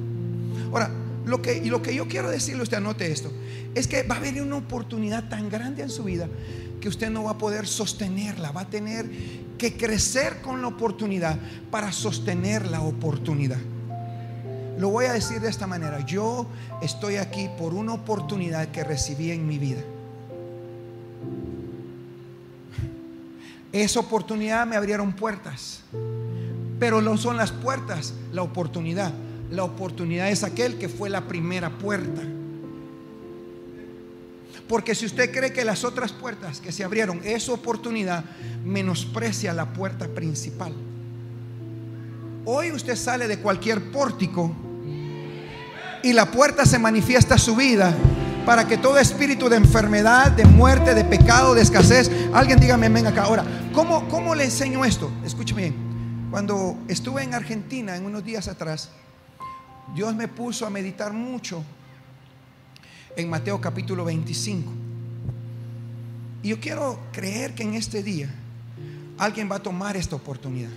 Ahora, 0.71 0.91
lo 1.25 1.41
que, 1.41 1.57
y 1.57 1.69
lo 1.69 1.81
que 1.81 1.95
yo 1.95 2.07
quiero 2.07 2.29
decirle, 2.29 2.63
usted 2.63 2.77
anote 2.77 3.11
esto. 3.11 3.31
es 3.73 3.87
que 3.87 4.03
va 4.03 4.15
a 4.15 4.17
haber 4.19 4.41
una 4.41 4.57
oportunidad 4.57 5.27
tan 5.27 5.49
grande 5.49 5.83
en 5.83 5.89
su 5.89 6.03
vida 6.03 6.29
que 6.79 6.87
usted 6.87 7.09
no 7.09 7.23
va 7.23 7.31
a 7.31 7.37
poder 7.37 7.65
sostenerla, 7.65 8.51
va 8.51 8.61
a 8.61 8.69
tener 8.69 9.09
que 9.57 9.75
crecer 9.75 10.41
con 10.41 10.61
la 10.61 10.67
oportunidad 10.67 11.39
para 11.71 11.91
sostener 11.91 12.67
la 12.67 12.81
oportunidad. 12.81 13.57
Lo 14.77 14.89
voy 14.89 15.05
a 15.05 15.13
decir 15.13 15.39
de 15.39 15.49
esta 15.49 15.67
manera, 15.67 16.05
yo 16.05 16.47
estoy 16.81 17.15
aquí 17.15 17.49
por 17.57 17.73
una 17.73 17.93
oportunidad 17.93 18.67
que 18.67 18.83
recibí 18.83 19.31
en 19.31 19.47
mi 19.47 19.57
vida. 19.57 19.81
Esa 23.75 23.99
oportunidad 23.99 24.65
me 24.65 24.77
abrieron 24.77 25.11
puertas, 25.11 25.81
pero 26.79 27.01
no 27.01 27.17
son 27.17 27.35
las 27.35 27.51
puertas 27.51 28.13
la 28.31 28.41
oportunidad. 28.41 29.11
La 29.51 29.65
oportunidad 29.65 30.29
es 30.29 30.45
aquel 30.45 30.77
que 30.77 30.87
fue 30.87 31.09
la 31.09 31.27
primera 31.27 31.69
puerta. 31.69 32.21
Porque 34.69 34.95
si 34.95 35.05
usted 35.05 35.29
cree 35.29 35.51
que 35.51 35.65
las 35.65 35.83
otras 35.83 36.13
puertas 36.13 36.61
que 36.61 36.71
se 36.71 36.85
abrieron 36.85 37.19
es 37.25 37.49
oportunidad, 37.49 38.23
menosprecia 38.63 39.51
la 39.51 39.73
puerta 39.73 40.07
principal. 40.07 40.71
Hoy 42.45 42.71
usted 42.71 42.95
sale 42.95 43.27
de 43.27 43.39
cualquier 43.39 43.91
pórtico 43.91 44.55
y 46.01 46.13
la 46.13 46.31
puerta 46.31 46.65
se 46.65 46.79
manifiesta 46.79 47.35
a 47.35 47.39
su 47.39 47.57
vida 47.57 47.93
para 48.45 48.67
que 48.67 48.77
todo 48.77 48.99
espíritu 48.99 49.49
de 49.49 49.57
enfermedad, 49.57 50.31
de 50.31 50.45
muerte, 50.45 50.93
de 50.93 51.03
pecado, 51.03 51.55
de 51.55 51.63
escasez, 51.63 52.11
alguien 52.31 52.59
dígame 52.59 52.85
amén 52.85 53.07
acá. 53.07 53.23
Ahora, 53.23 53.43
¿cómo, 53.73 54.07
cómo 54.07 54.35
le 54.35 54.43
enseño 54.43 54.85
esto? 54.85 55.11
Escúcheme 55.25 55.63
bien. 55.63 56.27
Cuando 56.29 56.77
estuve 56.87 57.23
en 57.23 57.33
Argentina 57.33 57.95
en 57.95 58.05
unos 58.05 58.23
días 58.23 58.47
atrás, 58.47 58.91
Dios 59.95 60.15
me 60.15 60.27
puso 60.27 60.65
a 60.65 60.69
meditar 60.69 61.11
mucho 61.11 61.63
en 63.15 63.29
Mateo 63.29 63.59
capítulo 63.59 64.05
25. 64.05 64.71
Y 66.43 66.49
yo 66.49 66.59
quiero 66.59 66.99
creer 67.11 67.55
que 67.55 67.63
en 67.63 67.73
este 67.73 68.03
día 68.03 68.29
alguien 69.17 69.49
va 69.51 69.55
a 69.55 69.63
tomar 69.63 69.97
esta 69.97 70.15
oportunidad. 70.15 70.71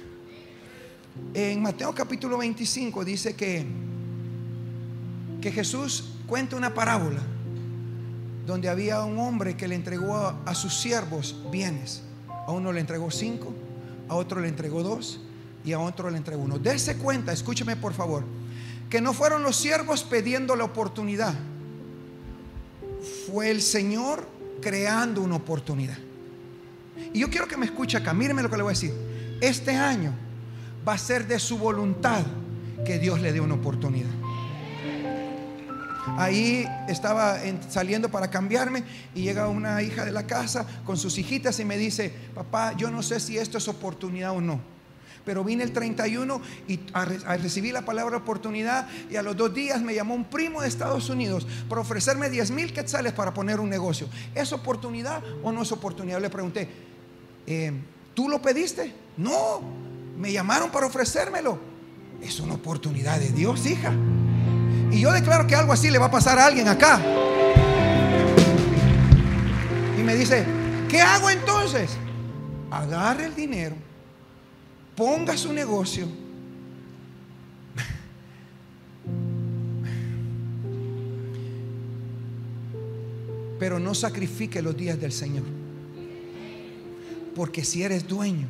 En 1.35 1.61
Mateo 1.61 1.95
capítulo 1.95 2.39
25 2.39 3.05
dice 3.05 3.35
que, 3.35 3.67
que 5.43 5.53
Jesús 5.53 6.15
cuenta 6.27 6.57
una 6.57 6.73
parábola 6.73 7.21
donde 8.49 8.71
había 8.71 9.05
un 9.05 9.19
hombre 9.19 9.59
que 9.59 9.69
le 9.69 9.75
entregó 9.75 10.17
a, 10.17 10.55
sus 10.55 10.73
siervos 10.73 11.37
bienes. 11.53 12.01
A 12.47 12.51
uno 12.51 12.73
le 12.73 12.81
entregó 12.81 13.11
cinco, 13.11 13.53
a 14.09 14.15
otro 14.15 14.41
le 14.41 14.49
entregó 14.49 14.83
dos 14.83 15.21
y 15.67 15.73
a 15.73 15.79
otro 15.79 16.09
le 16.09 16.17
entregó 16.17 16.45
uno. 16.45 16.59
Dese 16.59 16.97
cuenta, 16.97 17.31
escúcheme 17.31 17.77
por 17.77 17.93
favor, 17.93 18.25
que 18.89 19.03
no 19.03 19.13
fueron 19.13 19.43
los 19.43 19.55
siervos 19.55 20.03
pidiendo 20.03 20.57
la 20.57 20.65
oportunidad 20.65 21.35
fue 23.31 23.51
el 23.51 23.61
Señor 23.61 24.27
creando 24.63 25.21
una 25.21 25.37
oportunidad. 25.37 25.99
Y 27.13 27.19
yo 27.19 27.29
quiero 27.29 27.47
que 27.47 27.59
me 27.59 27.67
escuche 27.67 27.99
acá, 27.99 28.15
míreme 28.15 28.43
lo 28.43 28.49
que 28.49 28.57
le 28.57 28.63
voy 28.63 28.71
a 28.71 28.73
decir. 28.73 28.95
Este 29.43 29.73
año 29.77 30.15
va 30.89 30.95
a 30.95 30.99
ser 30.99 31.27
de 31.27 31.39
su 31.39 31.59
voluntad 31.59 32.23
que 32.87 32.99
Dios 32.99 33.21
le 33.21 33.31
dé 33.31 33.41
una 33.41 33.57
oportunidad. 33.57 34.09
Ahí 36.16 36.66
estaba 36.88 37.38
saliendo 37.68 38.09
para 38.09 38.31
cambiarme 38.31 38.85
y 39.14 39.23
llega 39.23 39.49
una 39.49 39.83
hija 39.83 40.05
de 40.05 40.12
la 40.12 40.27
casa 40.27 40.66
con 40.85 40.97
sus 40.97 41.18
hijitas 41.18 41.59
y 41.61 41.64
me 41.64 41.77
dice, 41.77 42.12
papá, 42.35 42.73
yo 42.77 42.90
no 42.90 43.03
sé 43.03 43.21
si 43.21 43.38
esto 43.38 43.59
es 43.59 43.68
oportunidad 43.68 44.33
o 44.33 44.40
no 44.40 44.79
pero 45.29 45.44
vine 45.44 45.62
el 45.62 45.75
31 45.75 46.40
y 46.68 46.81
a, 46.94 47.05
recibir 47.37 47.75
la 47.75 47.83
palabra 47.83 48.16
oportunidad 48.16 48.88
y 49.11 49.16
a 49.16 49.23
los 49.23 49.37
dos 49.37 49.53
días 49.53 49.83
me 49.83 49.94
llamó 49.94 50.14
un 50.14 50.25
primo 50.25 50.62
de 50.62 50.68
Estados 50.68 51.11
Unidos 51.11 51.47
para 51.68 51.83
ofrecerme 51.83 52.31
10 52.31 52.51
mil 52.53 52.73
quetzales 52.73 53.12
para 53.12 53.35
poner 53.35 53.61
un 53.61 53.68
negocio. 53.68 54.09
¿Es 54.35 54.55
oportunidad 54.55 55.23
o 55.42 55.53
no 55.53 55.61
es 55.61 55.71
oportunidad? 55.71 56.18
Le 56.23 56.31
pregunté, 56.31 56.66
eh, 57.47 57.73
¿tú 58.14 58.27
lo 58.31 58.40
pediste? 58.40 58.90
No, 59.18 59.61
me 60.16 60.33
llamaron 60.33 60.71
para 60.71 60.87
ofrecérmelo. 60.87 61.59
Es 62.23 62.40
una 62.40 62.55
oportunidad 62.55 63.21
de 63.21 63.29
Dios, 63.29 63.66
hija. 63.66 63.92
Y 64.90 65.01
yo 65.01 65.12
declaro 65.12 65.46
que 65.46 65.55
algo 65.55 65.72
así 65.72 65.90
le 65.90 65.98
va 65.98 66.07
a 66.07 66.11
pasar 66.11 66.38
a 66.38 66.46
alguien 66.46 66.68
acá. 66.68 67.01
Y 69.98 70.03
me 70.03 70.14
dice, 70.14 70.44
¿qué 70.88 71.01
hago 71.01 71.31
entonces? 71.31 71.90
Agarre 72.70 73.27
el 73.27 73.35
dinero 73.35 73.88
ponga 74.98 75.37
su 75.37 75.53
negocio. 75.53 76.09
Pero 83.61 83.79
no 83.79 83.94
sacrifique 83.94 84.61
los 84.61 84.77
días 84.77 85.01
del 85.01 85.12
Señor. 85.12 85.44
Porque 87.37 87.64
si 87.64 87.85
eres 87.85 88.09
dueño 88.09 88.48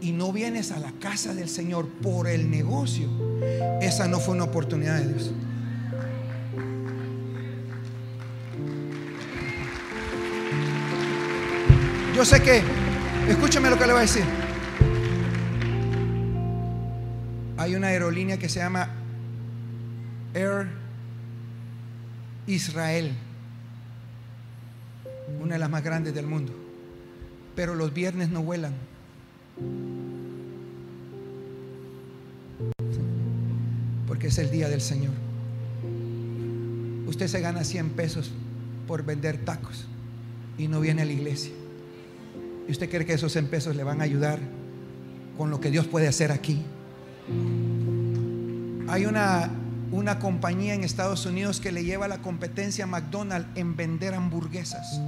y 0.00 0.12
no 0.12 0.32
vienes 0.32 0.70
a 0.70 0.78
la 0.78 0.92
casa 0.92 1.34
del 1.34 1.48
Señor 1.48 1.88
por 1.88 2.28
el 2.28 2.48
negocio, 2.48 3.08
esa 3.80 4.08
no 4.08 4.20
fue 4.20 4.34
una 4.34 4.44
oportunidad 4.44 4.98
de 4.98 5.08
Dios. 5.08 5.32
Yo 12.14 12.24
sé 12.24 12.42
que, 12.42 12.62
escúchame 13.28 13.70
lo 13.70 13.78
que 13.78 13.86
le 13.86 13.92
voy 13.92 14.00
a 14.00 14.02
decir. 14.02 14.24
hay 17.58 17.74
una 17.74 17.88
aerolínea 17.88 18.38
que 18.38 18.48
se 18.48 18.60
llama 18.60 18.88
Air 20.32 20.68
Israel, 22.46 23.12
una 25.38 25.54
de 25.54 25.58
las 25.58 25.68
más 25.68 25.82
grandes 25.82 26.14
del 26.14 26.26
mundo, 26.26 26.52
pero 27.54 27.74
los 27.74 27.92
viernes 27.92 28.30
no 28.30 28.42
vuelan. 28.42 28.72
Porque 34.18 34.26
es 34.30 34.38
el 34.38 34.50
día 34.50 34.68
del 34.68 34.80
Señor. 34.80 35.12
Usted 37.06 37.28
se 37.28 37.40
gana 37.40 37.62
100 37.62 37.90
pesos 37.90 38.32
por 38.88 39.04
vender 39.04 39.44
tacos 39.44 39.86
y 40.58 40.66
no 40.66 40.80
viene 40.80 41.02
a 41.02 41.04
la 41.04 41.12
iglesia. 41.12 41.52
¿Y 42.66 42.72
usted 42.72 42.90
cree 42.90 43.06
que 43.06 43.12
esos 43.12 43.30
100 43.30 43.46
pesos 43.46 43.76
le 43.76 43.84
van 43.84 44.00
a 44.00 44.04
ayudar 44.04 44.40
con 45.36 45.50
lo 45.50 45.60
que 45.60 45.70
Dios 45.70 45.86
puede 45.86 46.08
hacer 46.08 46.32
aquí? 46.32 46.60
Hay 48.88 49.06
una, 49.06 49.52
una 49.92 50.18
compañía 50.18 50.74
en 50.74 50.82
Estados 50.82 51.24
Unidos 51.24 51.60
que 51.60 51.70
le 51.70 51.84
lleva 51.84 52.08
la 52.08 52.18
competencia 52.18 52.86
a 52.86 52.86
McDonald's 52.88 53.56
en 53.56 53.76
vender 53.76 54.14
hamburguesas. 54.14 55.00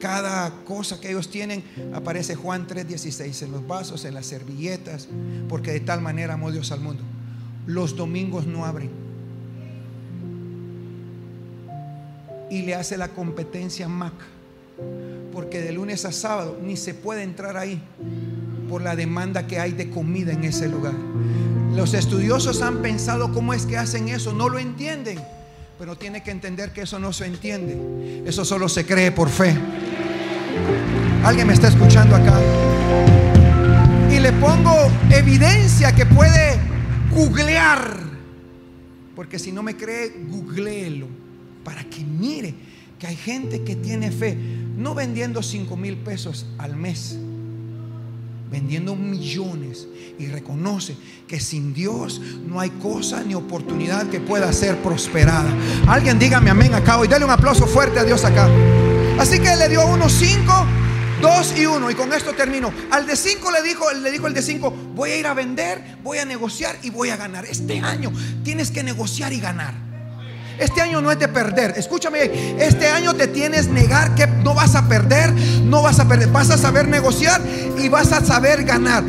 Cada 0.00 0.50
cosa 0.64 0.98
que 0.98 1.10
ellos 1.10 1.30
tienen 1.30 1.62
aparece 1.94 2.34
Juan 2.34 2.66
3:16 2.66 3.42
en 3.42 3.52
los 3.52 3.64
vasos, 3.64 4.04
en 4.04 4.14
las 4.14 4.26
servilletas, 4.26 5.06
porque 5.48 5.70
de 5.70 5.78
tal 5.78 6.00
manera 6.00 6.34
amó 6.34 6.50
Dios 6.50 6.72
al 6.72 6.80
mundo. 6.80 7.04
Los 7.66 7.96
domingos 7.96 8.46
no 8.46 8.64
abren. 8.64 8.90
Y 12.48 12.62
le 12.62 12.74
hace 12.74 12.96
la 12.96 13.08
competencia 13.08 13.88
Mac, 13.88 14.14
porque 15.32 15.60
de 15.60 15.72
lunes 15.72 16.04
a 16.04 16.12
sábado 16.12 16.58
ni 16.62 16.76
se 16.76 16.94
puede 16.94 17.24
entrar 17.24 17.56
ahí 17.56 17.82
por 18.68 18.82
la 18.82 18.94
demanda 18.94 19.46
que 19.46 19.58
hay 19.58 19.72
de 19.72 19.90
comida 19.90 20.32
en 20.32 20.44
ese 20.44 20.68
lugar. 20.68 20.94
Los 21.74 21.92
estudiosos 21.92 22.62
han 22.62 22.82
pensado 22.82 23.32
cómo 23.32 23.52
es 23.52 23.66
que 23.66 23.76
hacen 23.76 24.08
eso, 24.08 24.32
no 24.32 24.48
lo 24.48 24.58
entienden, 24.58 25.18
pero 25.78 25.96
tiene 25.96 26.22
que 26.22 26.30
entender 26.30 26.72
que 26.72 26.82
eso 26.82 26.98
no 26.98 27.12
se 27.12 27.26
entiende, 27.26 28.22
eso 28.24 28.44
solo 28.44 28.68
se 28.68 28.86
cree 28.86 29.10
por 29.10 29.28
fe. 29.28 29.54
¿Alguien 31.24 31.48
me 31.48 31.54
está 31.54 31.68
escuchando 31.68 32.16
acá? 32.16 32.40
Y 34.10 34.20
le 34.20 34.32
pongo 34.32 34.72
evidencia 35.10 35.92
que 35.92 36.06
puede 36.06 36.55
googlear, 37.16 37.98
porque 39.14 39.38
si 39.38 39.50
no 39.50 39.62
me 39.62 39.76
cree, 39.76 40.12
googleelo, 40.28 41.08
para 41.64 41.82
que 41.84 42.04
mire 42.04 42.54
que 42.98 43.06
hay 43.06 43.16
gente 43.16 43.64
que 43.64 43.76
tiene 43.76 44.10
fe, 44.10 44.36
no 44.76 44.94
vendiendo 44.94 45.42
5 45.42 45.76
mil 45.76 45.96
pesos 45.96 46.46
al 46.58 46.76
mes 46.76 47.18
vendiendo 48.50 48.94
millones 48.94 49.88
y 50.18 50.26
reconoce 50.26 50.96
que 51.26 51.40
sin 51.40 51.74
Dios 51.74 52.20
no 52.46 52.60
hay 52.60 52.70
cosa 52.70 53.22
ni 53.22 53.34
oportunidad 53.34 54.08
que 54.08 54.20
pueda 54.20 54.52
ser 54.52 54.76
prosperada. 54.78 55.52
Alguien 55.86 56.18
dígame 56.18 56.50
amén 56.50 56.74
acá 56.74 56.98
y 57.04 57.08
dale 57.08 57.24
un 57.24 57.30
aplauso 57.30 57.66
fuerte 57.66 57.98
a 57.98 58.04
Dios 58.04 58.24
acá. 58.24 58.48
Así 59.18 59.40
que 59.40 59.56
le 59.56 59.68
dio 59.68 59.84
uno 59.86 60.08
cinco, 60.08 60.66
dos 61.20 61.54
y 61.56 61.66
uno. 61.66 61.90
Y 61.90 61.94
con 61.94 62.12
esto 62.12 62.32
termino. 62.34 62.72
Al 62.90 63.06
de 63.06 63.16
cinco 63.16 63.50
le 63.50 63.62
dijo, 63.62 63.90
le 63.92 64.10
dijo 64.10 64.26
el 64.26 64.34
de 64.34 64.42
cinco, 64.42 64.72
voy 64.96 65.10
a 65.10 65.16
ir 65.16 65.26
a 65.26 65.34
vender, 65.34 65.98
voy 66.02 66.18
a 66.18 66.24
negociar 66.24 66.76
y 66.82 66.88
voy 66.88 67.10
a 67.10 67.16
ganar. 67.16 67.44
Este 67.44 67.78
año 67.78 68.10
tienes 68.42 68.70
que 68.70 68.82
negociar 68.82 69.32
y 69.34 69.40
ganar. 69.40 69.74
Este 70.58 70.80
año 70.80 71.02
no 71.02 71.12
es 71.12 71.18
de 71.18 71.28
perder. 71.28 71.74
Escúchame, 71.76 72.56
este 72.58 72.88
año 72.88 73.14
te 73.14 73.28
tienes 73.28 73.68
negar 73.68 74.14
que 74.14 74.26
no 74.26 74.54
vas 74.54 74.74
a 74.74 74.88
perder, 74.88 75.32
no 75.64 75.82
vas 75.82 76.00
a 76.00 76.08
perder. 76.08 76.28
Vas 76.28 76.50
a 76.50 76.56
saber 76.56 76.88
negociar 76.88 77.42
y 77.78 77.88
vas 77.90 78.10
a 78.12 78.24
saber 78.24 78.64
ganar. 78.64 79.04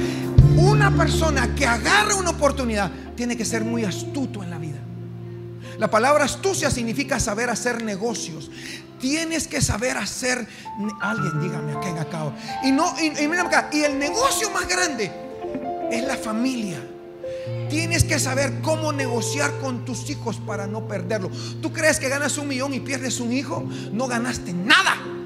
Una 0.58 0.91
persona 0.91 1.56
que 1.56 1.65
agarre 1.65 2.15
una 2.15 2.32
oportunidad 2.32 2.91
tiene 3.15 3.38
que 3.38 3.45
ser 3.45 3.63
muy 3.63 3.86
astuto 3.86 4.43
en 4.43 4.50
la 4.50 4.58
vida. 4.58 4.80
La 5.78 5.89
palabra 5.89 6.26
astucia 6.26 6.69
significa 6.69 7.17
saber 7.21 7.50
hacer 7.50 7.82
negocios. 7.82 8.52
Tienes 9.00 9.47
que 9.47 9.62
saber 9.62 9.95
hacer. 9.95 10.45
Alguien 11.00 11.39
dígame 11.39 11.78
aquí 11.78 11.88
en 11.88 11.97
acá. 11.97 12.34
Y 12.63 12.73
no, 12.73 12.93
y, 13.00 13.26
acá. 13.38 13.69
Y 13.71 13.84
el 13.84 13.97
negocio 13.97 14.50
más 14.50 14.67
grande 14.67 15.26
es 15.91 16.04
la 16.04 16.17
familia. 16.17 16.80
Tienes 17.69 18.04
que 18.04 18.19
saber 18.19 18.62
cómo 18.62 18.93
negociar 18.93 19.52
con 19.60 19.84
tus 19.86 20.10
hijos 20.10 20.38
para 20.38 20.67
no 20.67 20.88
perderlo. 20.88 21.30
¿Tú 21.62 21.73
crees 21.73 22.00
que 22.00 22.10
ganas 22.10 22.38
un 22.38 22.47
millón 22.47 22.73
y 22.73 22.80
pierdes 22.80 23.19
un 23.19 23.34
hijo? 23.34 23.67
No 23.91 24.08
ganaste 24.08 24.54
nada. 24.54 25.16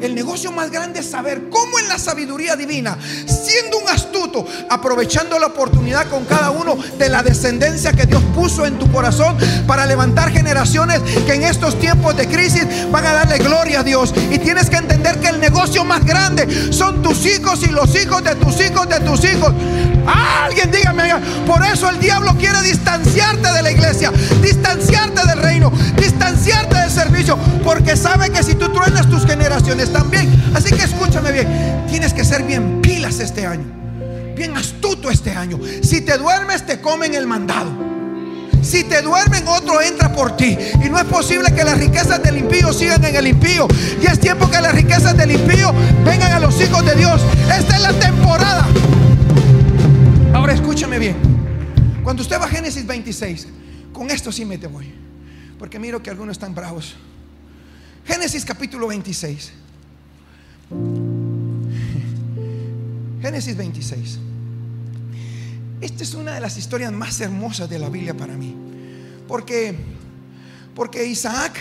El 0.00 0.14
negocio 0.14 0.50
más 0.50 0.70
grande 0.70 1.00
es 1.00 1.10
saber 1.10 1.50
cómo 1.50 1.78
en 1.78 1.88
la 1.88 1.98
sabiduría 1.98 2.56
divina, 2.56 2.96
siendo 3.26 3.78
un 3.78 3.88
astuto, 3.88 4.46
aprovechando 4.70 5.38
la 5.38 5.48
oportunidad 5.48 6.08
con 6.08 6.24
cada 6.24 6.50
uno 6.50 6.76
de 6.98 7.08
la 7.10 7.22
descendencia 7.22 7.92
que 7.92 8.06
Dios 8.06 8.22
puso 8.34 8.64
en 8.64 8.78
tu 8.78 8.90
corazón 8.90 9.36
para 9.66 9.84
levantar 9.84 10.30
generaciones 10.30 11.00
que 11.26 11.34
en 11.34 11.42
estos 11.42 11.78
tiempos 11.78 12.16
de 12.16 12.26
crisis 12.28 12.66
van 12.90 13.04
a 13.04 13.12
darle 13.12 13.38
gloria 13.38 13.80
a 13.80 13.82
Dios. 13.82 14.14
Y 14.30 14.38
tienes 14.38 14.70
que 14.70 14.76
entender 14.76 15.20
que 15.20 15.28
el 15.28 15.40
negocio 15.40 15.84
más 15.84 16.04
grande 16.04 16.72
son 16.72 17.02
tus 17.02 17.26
hijos 17.26 17.62
y 17.62 17.68
los 17.68 17.94
hijos 17.94 18.24
de 18.24 18.34
tus 18.36 18.58
hijos 18.60 18.88
de 18.88 19.00
tus 19.00 19.22
hijos. 19.24 19.52
Alguien 20.06 20.70
dígame, 20.70 21.12
por 21.46 21.62
eso 21.66 21.90
el 21.90 22.00
diablo 22.00 22.34
quiere 22.38 22.62
distanciarte 22.62 23.52
de 23.52 23.62
la 23.62 23.70
iglesia, 23.70 24.10
distanciarte 24.40 25.26
del 25.26 25.38
reino, 25.38 25.70
distanciarte 25.96 26.29
porque 27.64 27.96
sabe 27.96 28.30
que 28.30 28.42
si 28.42 28.54
tú 28.54 28.68
truenas 28.70 29.08
tus 29.08 29.26
generaciones, 29.26 29.92
también. 29.92 30.28
Así 30.54 30.74
que 30.74 30.82
escúchame 30.82 31.32
bien, 31.32 31.86
tienes 31.88 32.12
que 32.12 32.24
ser 32.24 32.42
bien 32.42 32.80
pilas 32.80 33.20
este 33.20 33.46
año, 33.46 33.64
bien 34.36 34.56
astuto 34.56 35.10
este 35.10 35.30
año. 35.30 35.58
Si 35.82 36.00
te 36.00 36.18
duermes, 36.18 36.66
te 36.66 36.80
comen 36.80 37.14
el 37.14 37.26
mandado. 37.26 37.90
Si 38.62 38.84
te 38.84 39.00
duermen, 39.00 39.46
otro 39.48 39.80
entra 39.80 40.12
por 40.12 40.36
ti. 40.36 40.56
Y 40.84 40.88
no 40.90 40.98
es 40.98 41.04
posible 41.04 41.52
que 41.54 41.64
las 41.64 41.78
riquezas 41.78 42.22
del 42.22 42.36
impío 42.36 42.72
sigan 42.72 43.02
en 43.04 43.16
el 43.16 43.26
impío. 43.26 43.66
Y 44.02 44.06
es 44.06 44.20
tiempo 44.20 44.50
que 44.50 44.60
las 44.60 44.74
riquezas 44.74 45.16
del 45.16 45.30
impío 45.30 45.72
vengan 46.04 46.32
a 46.32 46.40
los 46.40 46.60
hijos 46.60 46.84
de 46.84 46.94
Dios. 46.94 47.22
Esta 47.58 47.76
es 47.76 47.82
la 47.82 47.92
temporada. 47.94 48.66
Ahora 50.34 50.52
escúchame 50.52 50.98
bien. 50.98 51.16
Cuando 52.04 52.22
usted 52.22 52.38
va 52.38 52.44
a 52.44 52.48
Génesis 52.48 52.86
26, 52.86 53.48
con 53.92 54.10
esto 54.10 54.30
sí 54.30 54.44
me 54.44 54.58
te 54.58 54.66
voy. 54.66 54.92
Porque 55.58 55.78
miro 55.78 56.02
que 56.02 56.10
algunos 56.10 56.32
están 56.32 56.54
bravos. 56.54 56.96
Génesis 58.04 58.44
capítulo 58.44 58.88
26. 58.88 59.52
Génesis 63.22 63.56
26. 63.56 64.18
Esta 65.80 66.02
es 66.02 66.14
una 66.14 66.34
de 66.34 66.40
las 66.40 66.58
historias 66.58 66.92
más 66.92 67.20
hermosas 67.20 67.70
de 67.70 67.78
la 67.78 67.88
Biblia 67.88 68.14
para 68.14 68.34
mí. 68.34 68.54
Porque, 69.26 69.74
porque 70.74 71.06
Isaac 71.06 71.56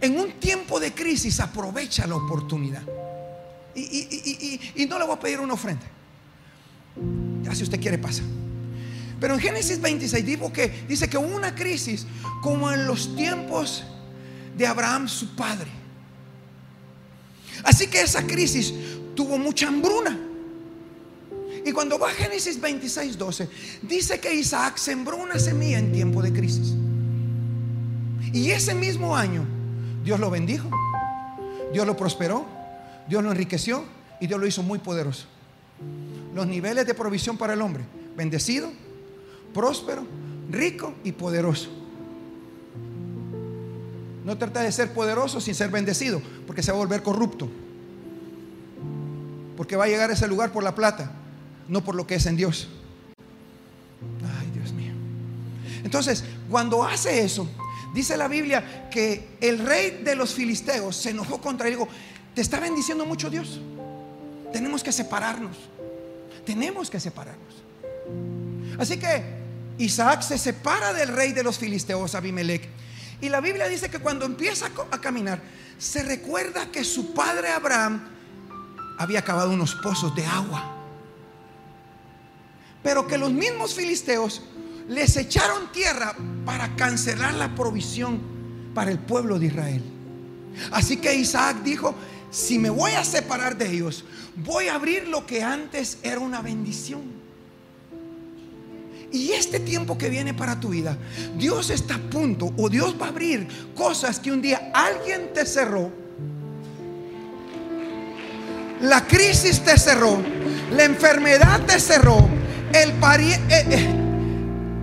en 0.00 0.18
un 0.18 0.32
tiempo 0.32 0.78
de 0.78 0.92
crisis 0.92 1.40
aprovecha 1.40 2.06
la 2.06 2.16
oportunidad. 2.16 2.82
Y, 3.74 4.86
no 4.88 4.98
le 4.98 5.04
voy 5.04 5.14
a 5.14 5.20
pedir 5.20 5.40
una 5.40 5.54
ofrenda. 5.54 5.86
Ya 7.42 7.54
si 7.54 7.62
usted 7.62 7.80
quiere 7.80 7.98
pasa. 7.98 8.22
Pero 9.20 9.34
en 9.34 9.40
Génesis 9.40 9.80
26 9.80 10.24
digo 10.24 10.52
que, 10.52 10.84
dice 10.88 11.08
que 11.08 11.18
una 11.18 11.54
crisis 11.54 12.06
como 12.40 12.72
en 12.72 12.86
los 12.86 13.16
tiempos 13.16 13.84
de 14.58 14.66
Abraham 14.66 15.08
su 15.08 15.36
padre. 15.36 15.70
Así 17.62 17.86
que 17.86 18.02
esa 18.02 18.26
crisis 18.26 18.74
tuvo 19.14 19.38
mucha 19.38 19.68
hambruna. 19.68 20.18
Y 21.64 21.72
cuando 21.72 21.98
va 21.98 22.10
a 22.10 22.12
Génesis 22.12 22.60
26, 22.60 23.16
12, 23.16 23.48
dice 23.82 24.20
que 24.20 24.34
Isaac 24.34 24.76
sembró 24.76 25.16
una 25.16 25.38
semilla 25.38 25.78
en 25.78 25.92
tiempo 25.92 26.22
de 26.22 26.32
crisis. 26.32 26.74
Y 28.32 28.50
ese 28.50 28.74
mismo 28.74 29.16
año, 29.16 29.44
Dios 30.04 30.18
lo 30.18 30.30
bendijo, 30.30 30.68
Dios 31.72 31.86
lo 31.86 31.96
prosperó, 31.96 32.44
Dios 33.08 33.22
lo 33.22 33.30
enriqueció 33.30 33.84
y 34.20 34.26
Dios 34.26 34.40
lo 34.40 34.46
hizo 34.46 34.62
muy 34.62 34.78
poderoso. 34.78 35.26
Los 36.34 36.46
niveles 36.46 36.86
de 36.86 36.94
provisión 36.94 37.36
para 37.36 37.52
el 37.52 37.62
hombre, 37.62 37.84
bendecido, 38.16 38.70
próspero, 39.54 40.04
rico 40.50 40.94
y 41.04 41.12
poderoso. 41.12 41.77
No 44.28 44.36
trata 44.36 44.60
de 44.60 44.70
ser 44.70 44.92
poderoso 44.92 45.40
sin 45.40 45.54
ser 45.54 45.70
bendecido, 45.70 46.20
porque 46.46 46.62
se 46.62 46.70
va 46.70 46.76
a 46.76 46.80
volver 46.80 47.02
corrupto. 47.02 47.48
Porque 49.56 49.74
va 49.74 49.84
a 49.84 49.88
llegar 49.88 50.10
a 50.10 50.12
ese 50.12 50.28
lugar 50.28 50.52
por 50.52 50.62
la 50.62 50.74
plata, 50.74 51.10
no 51.66 51.82
por 51.82 51.94
lo 51.94 52.06
que 52.06 52.16
es 52.16 52.26
en 52.26 52.36
Dios. 52.36 52.68
Ay, 54.38 54.50
Dios 54.50 54.70
mío. 54.72 54.92
Entonces, 55.82 56.24
cuando 56.50 56.84
hace 56.84 57.24
eso, 57.24 57.48
dice 57.94 58.18
la 58.18 58.28
Biblia 58.28 58.90
que 58.90 59.38
el 59.40 59.60
rey 59.60 60.02
de 60.04 60.14
los 60.14 60.34
filisteos 60.34 60.94
se 60.94 61.08
enojó 61.08 61.40
contra 61.40 61.66
él. 61.66 61.76
Digo, 61.76 61.88
te 62.34 62.42
está 62.42 62.60
bendiciendo 62.60 63.06
mucho 63.06 63.30
Dios. 63.30 63.62
Tenemos 64.52 64.82
que 64.82 64.92
separarnos. 64.92 65.56
Tenemos 66.44 66.90
que 66.90 67.00
separarnos. 67.00 67.54
Así 68.78 68.98
que 68.98 69.22
Isaac 69.78 70.20
se 70.20 70.36
separa 70.36 70.92
del 70.92 71.08
rey 71.08 71.32
de 71.32 71.42
los 71.42 71.56
filisteos, 71.56 72.14
Abimelech 72.14 72.68
y 73.20 73.28
la 73.28 73.40
Biblia 73.40 73.66
dice 73.68 73.90
que 73.90 73.98
cuando 73.98 74.24
empieza 74.24 74.70
a 74.90 75.00
caminar, 75.00 75.40
se 75.78 76.02
recuerda 76.02 76.70
que 76.70 76.84
su 76.84 77.14
padre 77.14 77.48
Abraham 77.48 78.00
había 78.98 79.22
cavado 79.22 79.50
unos 79.50 79.74
pozos 79.76 80.14
de 80.14 80.24
agua. 80.24 80.76
Pero 82.82 83.06
que 83.06 83.18
los 83.18 83.32
mismos 83.32 83.74
filisteos 83.74 84.42
les 84.88 85.16
echaron 85.16 85.70
tierra 85.72 86.14
para 86.44 86.74
cancelar 86.76 87.34
la 87.34 87.54
provisión 87.54 88.20
para 88.74 88.90
el 88.90 88.98
pueblo 88.98 89.38
de 89.38 89.46
Israel. 89.46 89.82
Así 90.70 90.96
que 90.96 91.14
Isaac 91.14 91.58
dijo, 91.62 91.94
si 92.30 92.58
me 92.58 92.70
voy 92.70 92.92
a 92.92 93.04
separar 93.04 93.56
de 93.56 93.70
ellos, 93.70 94.04
voy 94.36 94.68
a 94.68 94.74
abrir 94.74 95.08
lo 95.08 95.26
que 95.26 95.42
antes 95.42 95.98
era 96.02 96.20
una 96.20 96.40
bendición. 96.40 97.17
Y 99.10 99.32
este 99.32 99.58
tiempo 99.60 99.96
que 99.96 100.10
viene 100.10 100.34
para 100.34 100.60
tu 100.60 100.68
vida, 100.68 100.98
Dios 101.36 101.70
está 101.70 101.94
a 101.94 101.98
punto 101.98 102.52
o 102.56 102.68
Dios 102.68 102.94
va 103.00 103.06
a 103.06 103.08
abrir 103.08 103.48
cosas 103.74 104.20
que 104.20 104.30
un 104.30 104.42
día 104.42 104.70
alguien 104.74 105.32
te 105.32 105.46
cerró. 105.46 105.90
La 108.82 109.06
crisis 109.06 109.60
te 109.64 109.76
cerró, 109.78 110.18
la 110.72 110.84
enfermedad 110.84 111.64
te 111.66 111.80
cerró, 111.80 112.28
el 112.72 112.92
pariente, 112.92 113.54
eh, 113.54 113.66
eh, 113.70 113.86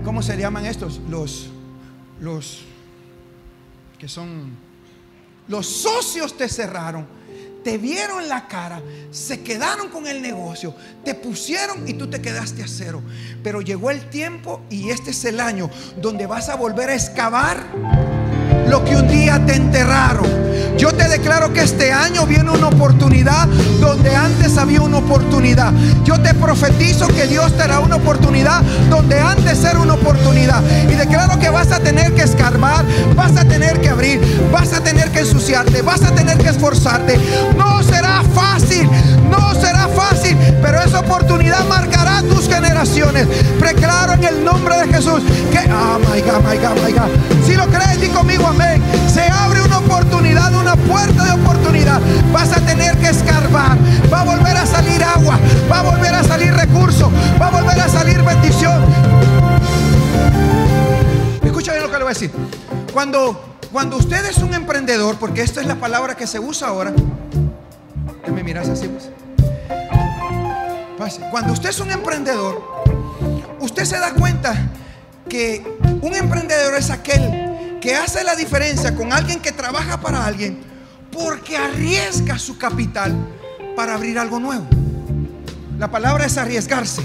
¿cómo 0.03 0.21
se 0.21 0.35
llaman 0.35 0.65
estos? 0.65 0.99
Los, 1.09 1.47
los 2.19 2.61
que 3.97 4.09
son, 4.09 4.51
los 5.47 5.65
socios 5.65 6.35
te 6.35 6.49
cerraron 6.49 7.07
te 7.65 7.79
vieron 7.79 8.29
la 8.29 8.47
cara, 8.47 8.79
se 9.09 9.41
quedaron 9.41 9.89
con 9.89 10.05
el 10.05 10.21
negocio, 10.21 10.75
te 11.03 11.15
pusieron 11.15 11.87
y 11.87 11.95
tú 11.95 12.07
te 12.07 12.21
quedaste 12.21 12.61
a 12.61 12.67
cero. 12.67 13.01
Pero 13.41 13.59
llegó 13.59 13.89
el 13.89 14.07
tiempo 14.11 14.61
y 14.69 14.91
este 14.91 15.09
es 15.09 15.25
el 15.25 15.39
año 15.39 15.71
donde 15.97 16.27
vas 16.27 16.49
a 16.49 16.57
volver 16.57 16.91
a 16.91 16.93
excavar 16.93 17.65
lo 18.67 18.83
que 18.83 18.95
un 18.95 19.07
día 19.07 19.41
te 19.45 19.55
enterraron. 19.55 20.45
Yo 20.77 20.91
te 20.91 21.07
declaro 21.07 21.53
que 21.53 21.61
este 21.61 21.91
año 21.91 22.25
viene 22.25 22.51
una 22.51 22.67
oportunidad 22.67 23.47
donde 23.79 24.13
antes 24.15 24.57
había 24.57 24.81
una 24.81 24.97
oportunidad. 24.97 25.71
Yo 26.03 26.19
te 26.19 26.33
profetizo 26.33 27.07
que 27.07 27.27
Dios 27.27 27.51
te 27.53 27.59
dará 27.59 27.79
una 27.79 27.95
oportunidad 27.95 28.61
donde 28.89 29.19
antes 29.19 29.63
era 29.63 29.79
una 29.79 29.93
oportunidad. 29.93 30.61
Y 30.89 30.95
declaro 30.95 31.39
que 31.39 31.49
vas 31.49 31.71
a 31.71 31.79
tener 31.79 32.13
que 32.13 32.23
escarbar, 32.23 32.85
vas 33.15 33.37
a 33.37 33.45
tener 33.45 33.79
que 33.79 33.89
abrir, 33.89 34.19
vas 34.51 34.73
a 34.73 34.81
tener 34.81 35.11
que 35.11 35.19
ensuciarte, 35.19 35.81
vas 35.81 36.03
a 36.03 36.11
tener 36.11 36.37
que 36.37 36.49
esforzarte. 36.49 37.19
No 37.57 37.81
será 37.83 38.21
fácil, 38.33 38.89
no 39.29 39.53
será 39.55 39.87
fácil, 39.87 40.37
pero 40.61 40.81
esa 40.81 40.99
oportunidad 40.99 41.65
marcará 41.67 42.21
tus 42.23 42.49
generaciones. 42.49 43.27
Preclaro 43.59 44.13
en 44.13 44.23
el 44.25 44.43
nombre 44.43 44.77
de 44.77 44.93
Jesús 44.93 45.21
que, 45.51 45.67
God. 45.67 47.45
Si 47.45 47.53
lo 47.53 47.65
crees, 47.67 48.01
di 48.01 48.07
conmigo 48.07 48.47
amén. 48.47 48.64
Oportunidad, 49.85 50.53
una 50.53 50.75
puerta 50.75 51.23
de 51.25 51.41
oportunidad. 51.41 52.01
Vas 52.31 52.51
a 52.51 52.61
tener 52.61 52.97
que 52.97 53.09
escarbar. 53.09 53.77
Va 54.11 54.21
a 54.21 54.23
volver 54.23 54.57
a 54.57 54.65
salir 54.65 55.03
agua. 55.03 55.39
Va 55.71 55.79
a 55.79 55.83
volver 55.83 56.13
a 56.13 56.23
salir 56.23 56.53
recurso. 56.53 57.11
Va 57.39 57.47
a 57.47 57.51
volver 57.51 57.79
a 57.79 57.87
salir 57.87 58.21
bendición. 58.21 58.83
Escucha 61.43 61.71
bien 61.73 61.83
lo 61.83 61.91
que 61.91 61.97
le 61.97 62.03
voy 62.03 62.11
a 62.11 62.13
decir. 62.13 62.31
Cuando, 62.93 63.57
cuando 63.71 63.97
usted 63.97 64.25
es 64.25 64.37
un 64.39 64.53
emprendedor, 64.53 65.17
porque 65.17 65.41
esta 65.41 65.61
es 65.61 65.67
la 65.67 65.75
palabra 65.75 66.15
que 66.15 66.27
se 66.27 66.39
usa 66.39 66.69
ahora. 66.69 66.93
¿Qué 68.23 68.31
me 68.31 68.43
miras 68.43 68.69
así? 68.69 68.87
Pues? 68.87 69.09
Cuando 71.29 71.53
usted 71.53 71.69
es 71.69 71.79
un 71.79 71.91
emprendedor, 71.91 72.63
usted 73.59 73.85
se 73.85 73.99
da 73.99 74.13
cuenta 74.13 74.55
que 75.29 75.77
un 76.01 76.15
emprendedor 76.15 76.75
es 76.75 76.89
aquel 76.89 77.54
que 77.85 77.93
hace 77.93 78.23
la 78.23 78.35
diferencia 78.35 78.95
con 78.95 79.13
alguien 79.13 79.39
que 79.39 79.51
trabaja 79.51 80.01
para 80.01 80.25
alguien 80.25 80.57
porque 81.11 81.55
arriesga 81.55 82.39
su 82.39 82.57
capital 82.57 83.15
para 83.75 83.93
abrir 83.93 84.17
algo 84.17 84.39
nuevo. 84.39 84.65
La 85.77 85.91
palabra 85.91 86.25
es 86.25 86.35
arriesgarse. 86.35 87.03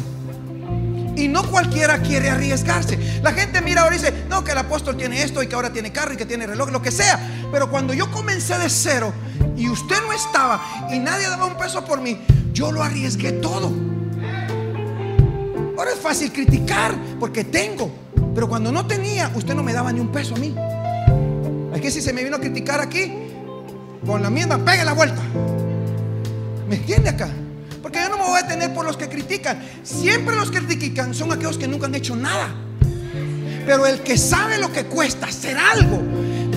Y 1.17 1.29
no 1.29 1.43
cualquiera 1.51 2.01
quiere 2.01 2.31
arriesgarse. 2.31 3.21
La 3.23 3.33
gente 3.33 3.61
mira 3.61 3.83
ahora 3.83 3.95
y 3.95 3.99
dice, 3.99 4.25
no, 4.31 4.43
que 4.43 4.53
el 4.53 4.59
apóstol 4.59 4.97
tiene 4.97 5.23
esto 5.23 5.43
y 5.43 5.49
que 5.49 5.55
ahora 5.55 5.71
tiene 5.71 5.93
carro 5.93 6.15
y 6.15 6.17
que 6.17 6.25
tiene 6.25 6.47
reloj, 6.47 6.71
lo 6.71 6.81
que 6.81 6.91
sea. 6.91 7.21
Pero 7.53 7.71
cuando 7.71 7.93
yo 7.93 8.11
comencé 8.11 8.57
de 8.57 8.71
cero 8.71 9.13
y 9.59 9.69
usted 9.69 10.01
no 10.07 10.15
estaba 10.15 10.89
y 10.91 10.99
nadie 10.99 11.29
daba 11.29 11.45
un 11.45 11.59
peso 11.59 11.85
por 11.85 12.01
mí, 12.01 12.19
yo 12.55 12.73
lo 12.73 12.83
arriesgué 12.83 13.33
todo. 13.33 13.71
Ahora 15.77 15.93
es 15.93 15.99
fácil 15.99 16.33
criticar 16.33 16.95
porque 17.19 17.45
tengo. 17.45 18.10
Pero 18.35 18.49
cuando 18.49 18.73
no 18.73 18.87
tenía, 18.87 19.31
usted 19.35 19.55
no 19.55 19.63
me 19.63 19.73
daba 19.73 19.93
ni 19.93 20.01
un 20.01 20.09
peso 20.09 20.35
a 20.35 20.39
mí. 20.39 20.55
Es 21.75 21.81
que 21.81 21.91
si 21.91 22.01
se 22.01 22.13
me 22.13 22.23
vino 22.23 22.37
a 22.37 22.41
criticar 22.41 22.81
aquí, 22.81 23.13
con 24.07 24.23
la 24.23 24.31
misma, 24.31 24.59
pegue 24.59 24.85
la 24.85 24.93
vuelta. 24.93 25.23
¿Me 26.69 26.77
entiende 26.77 27.11
acá? 27.11 27.29
Porque 27.83 27.99
yo 27.99 28.09
no 28.09 28.19
me 28.19 28.25
voy 28.25 28.39
a 28.39 28.43
detener 28.43 28.73
por 28.73 28.85
los 28.85 28.97
que 28.97 29.09
critican. 29.09 29.63
Siempre 29.83 30.37
los 30.37 30.51
que 30.51 30.59
critican 30.59 31.15
son 31.15 31.33
aquellos 31.33 31.59
que 31.59 31.67
nunca 31.67 31.87
han 31.87 31.95
hecho 31.95 32.15
nada. 32.17 32.55
Pero 33.67 33.87
el 33.87 34.01
que 34.01 34.17
sabe 34.17 34.59
lo 34.59 34.73
que 34.73 34.85
cuesta 34.85 35.27
hacer 35.27 35.57
algo 35.57 36.01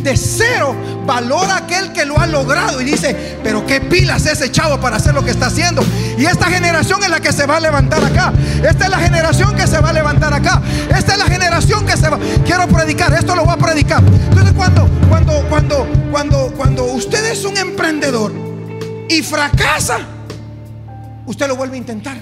de 0.03 0.17
cero, 0.17 0.75
valora 1.05 1.57
aquel 1.57 1.93
que 1.93 2.05
lo 2.05 2.19
ha 2.19 2.27
logrado 2.27 2.81
y 2.81 2.83
dice, 2.83 3.37
pero 3.43 3.65
qué 3.65 3.79
pilas 3.79 4.25
ese 4.25 4.51
chavo 4.51 4.79
para 4.79 4.97
hacer 4.97 5.13
lo 5.13 5.23
que 5.23 5.31
está 5.31 5.47
haciendo. 5.47 5.83
Y 6.17 6.25
esta 6.25 6.47
generación 6.47 7.01
es 7.03 7.09
la 7.09 7.19
que 7.19 7.31
se 7.31 7.45
va 7.45 7.57
a 7.57 7.59
levantar 7.59 8.03
acá. 8.03 8.33
Esta 8.67 8.85
es 8.85 8.89
la 8.89 8.99
generación 8.99 9.55
que 9.55 9.65
se 9.65 9.79
va 9.79 9.89
a 9.89 9.93
levantar 9.93 10.33
acá. 10.33 10.61
Esta 10.95 11.13
es 11.13 11.17
la 11.17 11.25
generación 11.25 11.85
que 11.85 11.95
se 11.95 12.09
va. 12.09 12.19
Quiero 12.45 12.67
predicar, 12.67 13.13
esto 13.13 13.35
lo 13.35 13.45
voy 13.45 13.53
a 13.53 13.57
predicar. 13.57 14.03
Entonces 14.03 14.53
cuando, 14.53 14.87
cuando, 15.09 15.47
cuando, 15.49 15.87
cuando, 16.11 16.53
cuando 16.57 16.83
usted 16.85 17.25
es 17.31 17.45
un 17.45 17.57
emprendedor 17.57 18.33
y 19.09 19.21
fracasa, 19.21 19.99
usted 21.25 21.47
lo 21.47 21.55
vuelve 21.55 21.75
a 21.75 21.77
intentar. 21.77 22.17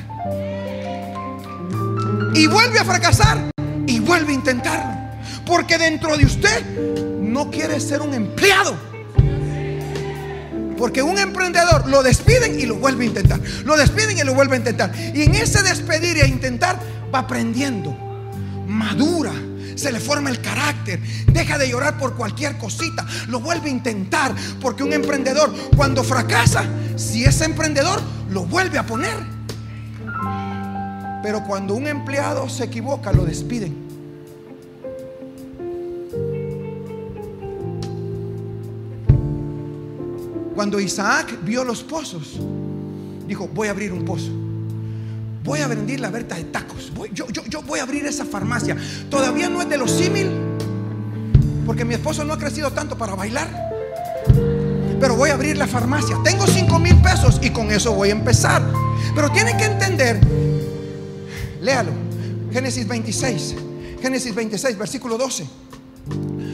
Y 2.33 2.47
vuelve 2.47 2.79
a 2.79 2.85
fracasar 2.85 3.51
y 3.87 3.99
vuelve 3.99 4.31
a 4.31 4.35
intentarlo. 4.35 5.01
Porque 5.45 5.77
dentro 5.77 6.15
de 6.15 6.25
usted 6.25 7.00
no 7.31 7.49
quiere 7.49 7.79
ser 7.79 8.01
un 8.01 8.13
empleado. 8.13 8.75
Porque 10.77 11.01
un 11.01 11.17
emprendedor 11.17 11.87
lo 11.87 12.03
despiden 12.03 12.59
y 12.59 12.65
lo 12.65 12.75
vuelve 12.75 13.05
a 13.05 13.07
intentar. 13.07 13.39
Lo 13.65 13.77
despiden 13.77 14.17
y 14.17 14.23
lo 14.23 14.33
vuelve 14.33 14.55
a 14.55 14.59
intentar. 14.59 14.91
Y 15.13 15.23
en 15.23 15.35
ese 15.35 15.61
despedir 15.63 16.17
y 16.17 16.21
a 16.21 16.27
intentar 16.27 16.79
va 17.13 17.19
aprendiendo. 17.19 17.95
Madura. 18.67 19.31
Se 19.75 19.91
le 19.91 19.99
forma 19.99 20.29
el 20.29 20.41
carácter. 20.41 20.99
Deja 21.31 21.57
de 21.57 21.69
llorar 21.69 21.97
por 21.97 22.15
cualquier 22.15 22.57
cosita. 22.57 23.05
Lo 23.27 23.39
vuelve 23.39 23.69
a 23.69 23.71
intentar. 23.71 24.35
Porque 24.59 24.83
un 24.83 24.91
emprendedor 24.91 25.53
cuando 25.77 26.03
fracasa, 26.03 26.65
si 26.97 27.23
es 27.23 27.41
emprendedor, 27.41 28.01
lo 28.29 28.45
vuelve 28.45 28.77
a 28.77 28.85
poner. 28.85 29.15
Pero 31.23 31.43
cuando 31.43 31.75
un 31.75 31.87
empleado 31.87 32.49
se 32.49 32.63
equivoca, 32.63 33.13
lo 33.13 33.23
despiden. 33.23 33.90
Cuando 40.61 40.79
Isaac 40.79 41.39
vio 41.43 41.63
los 41.63 41.81
pozos, 41.81 42.39
dijo, 43.25 43.47
voy 43.47 43.67
a 43.67 43.71
abrir 43.71 43.91
un 43.91 44.05
pozo. 44.05 44.29
Voy 45.43 45.59
a 45.59 45.67
vender 45.67 45.99
la 45.99 46.11
venta 46.11 46.35
de 46.35 46.43
tacos. 46.43 46.91
yo, 47.15 47.63
voy 47.63 47.79
a 47.79 47.81
abrir 47.81 48.05
esa 48.05 48.25
farmacia. 48.25 48.77
Todavía 49.09 49.49
no 49.49 49.59
es 49.59 49.67
de 49.67 49.77
los 49.77 49.89
símil, 49.89 50.29
porque 51.65 51.83
mi 51.83 51.95
esposo 51.95 52.23
no 52.25 52.33
ha 52.33 52.37
crecido 52.37 52.69
tanto 52.69 52.95
para 52.95 53.15
bailar. 53.15 53.49
Pero 54.99 55.15
voy 55.15 55.31
a 55.31 55.33
abrir 55.33 55.57
la 55.57 55.65
farmacia. 55.65 56.15
Tengo 56.23 56.45
5 56.45 56.77
mil 56.77 57.01
pesos 57.01 57.39
y 57.41 57.49
con 57.49 57.71
eso 57.71 57.93
voy 57.93 58.09
a 58.09 58.11
empezar. 58.11 58.61
Pero 59.15 59.31
tiene 59.31 59.57
que 59.57 59.65
entender, 59.65 60.21
léalo, 61.59 61.89
Génesis 62.51 62.87
26, 62.87 63.55
Génesis 63.99 64.35
26, 64.35 64.77
versículo 64.77 65.17
12. 65.17 65.43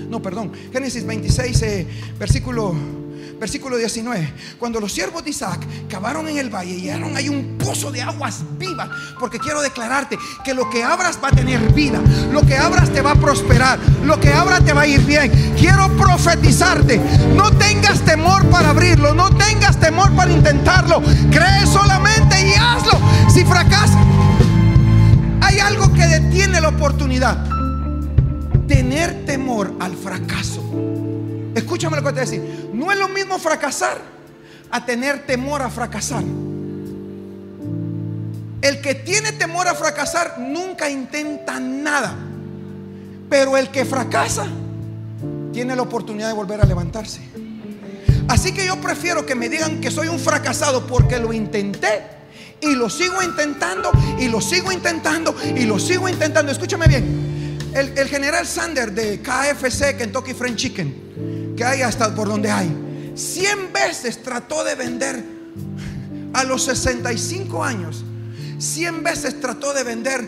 No, 0.10 0.22
perdón, 0.22 0.54
Génesis 0.72 1.06
26, 1.06 1.62
eh, 1.64 1.88
versículo 2.18 2.74
versículo 3.40 3.78
19. 3.78 4.34
Cuando 4.60 4.80
los 4.80 4.92
siervos 4.92 5.24
de 5.24 5.32
Isaac 5.32 5.66
cavaron 5.90 6.28
en 6.28 6.38
el 6.38 6.50
valle 6.50 6.74
y 6.74 6.90
hallaron 6.90 7.16
ahí 7.16 7.30
un 7.30 7.58
pozo 7.58 7.92
de 7.92 8.02
aguas 8.02 8.44
vivas, 8.58 8.90
porque 9.20 9.40
quiero 9.40 9.62
declararte 9.62 10.18
que 10.44 10.54
lo 10.54 10.70
que 10.70 10.84
abras 10.84 11.20
va 11.24 11.30
a 11.30 11.32
tener 11.32 11.60
vida, 11.74 12.02
lo 12.32 12.42
que 12.42 12.58
abras 12.58 12.92
te 12.92 13.02
va 13.02 13.12
a 13.12 13.16
prosperar, 13.16 13.80
lo 14.04 14.20
que 14.20 14.34
abras 14.34 14.64
te 14.66 14.74
va 14.74 14.82
a 14.82 14.88
ir 14.88 15.02
bien. 15.02 15.32
Quiero 15.58 15.90
profetizarte, 15.98 17.00
no 17.36 17.52
tengas 17.58 18.02
temor 18.02 18.46
para 18.50 18.70
abrirlo, 18.70 19.14
no 19.14 19.30
tengas 19.36 19.80
temor 19.80 20.12
para 20.16 20.32
intentarlo, 20.32 21.02
cree 21.32 21.66
solamente 21.66 22.48
y 22.48 22.54
hazlo. 22.54 23.00
Si 23.34 23.44
fracasa, 23.46 24.00
hay 25.42 25.60
algo 25.60 25.94
que 25.94 26.06
detiene 26.06 26.62
la 26.62 26.70
oportunidad. 26.70 27.46
Tener 28.68 29.26
temor 29.26 29.74
al 29.80 29.96
fracaso. 29.96 30.62
Escúchame 31.58 31.98
lo 31.98 32.04
que 32.04 32.10
te 32.10 32.14
voy 32.14 32.20
a 32.20 32.26
decir. 32.26 32.70
No 32.72 32.92
es 32.92 32.98
lo 32.98 33.10
mismo 33.10 33.40
fracasar 33.40 34.00
a 34.70 34.86
tener 34.86 35.26
temor 35.26 35.62
a 35.64 35.70
fracasar. 35.70 36.24
El 38.62 38.82
que 38.82 38.96
tiene 38.96 39.32
temor 39.32 39.68
a 39.68 39.74
fracasar 39.74 40.40
nunca 40.40 40.90
intenta 40.90 41.60
nada. 41.60 42.16
Pero 43.30 43.58
el 43.58 43.70
que 43.70 43.86
fracasa 43.86 44.48
tiene 45.52 45.76
la 45.76 45.82
oportunidad 45.82 46.28
de 46.28 46.34
volver 46.34 46.62
a 46.62 46.66
levantarse. 46.66 47.22
Así 48.28 48.54
que 48.54 48.66
yo 48.66 48.80
prefiero 48.80 49.26
que 49.26 49.34
me 49.34 49.50
digan 49.50 49.82
que 49.82 49.90
soy 49.90 50.10
un 50.10 50.20
fracasado 50.20 50.86
porque 50.86 51.18
lo 51.18 51.34
intenté 51.34 52.04
y 52.62 52.76
lo 52.76 52.90
sigo 52.90 53.24
intentando 53.24 53.92
y 54.20 54.28
lo 54.28 54.42
sigo 54.42 54.72
intentando 54.72 55.36
y 55.56 55.66
lo 55.66 55.80
sigo 55.80 56.08
intentando. 56.08 56.52
Escúchame 56.52 56.88
bien. 56.88 57.58
El, 57.74 57.98
el 57.98 58.08
general 58.08 58.46
Sander 58.46 58.92
de 58.92 59.22
KFC, 59.22 59.98
Kentucky 59.98 60.34
Fried 60.34 60.56
Chicken, 60.56 61.37
que 61.58 61.66
hay 61.66 61.82
hasta 61.82 62.14
por 62.16 62.30
donde 62.30 62.50
hay. 62.50 63.14
100 63.16 63.74
veces 63.74 64.22
trató 64.22 64.64
de 64.64 64.76
vender 64.76 65.22
a 66.34 66.44
los 66.44 66.64
65 66.64 67.64
años. 67.64 68.06
100 68.60 69.04
veces 69.04 69.42
trató 69.42 69.74
de 69.74 69.84
vender 69.84 70.26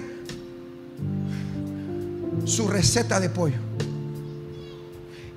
su 2.46 2.68
receta 2.68 3.20
de 3.20 3.30
pollo. 3.30 3.58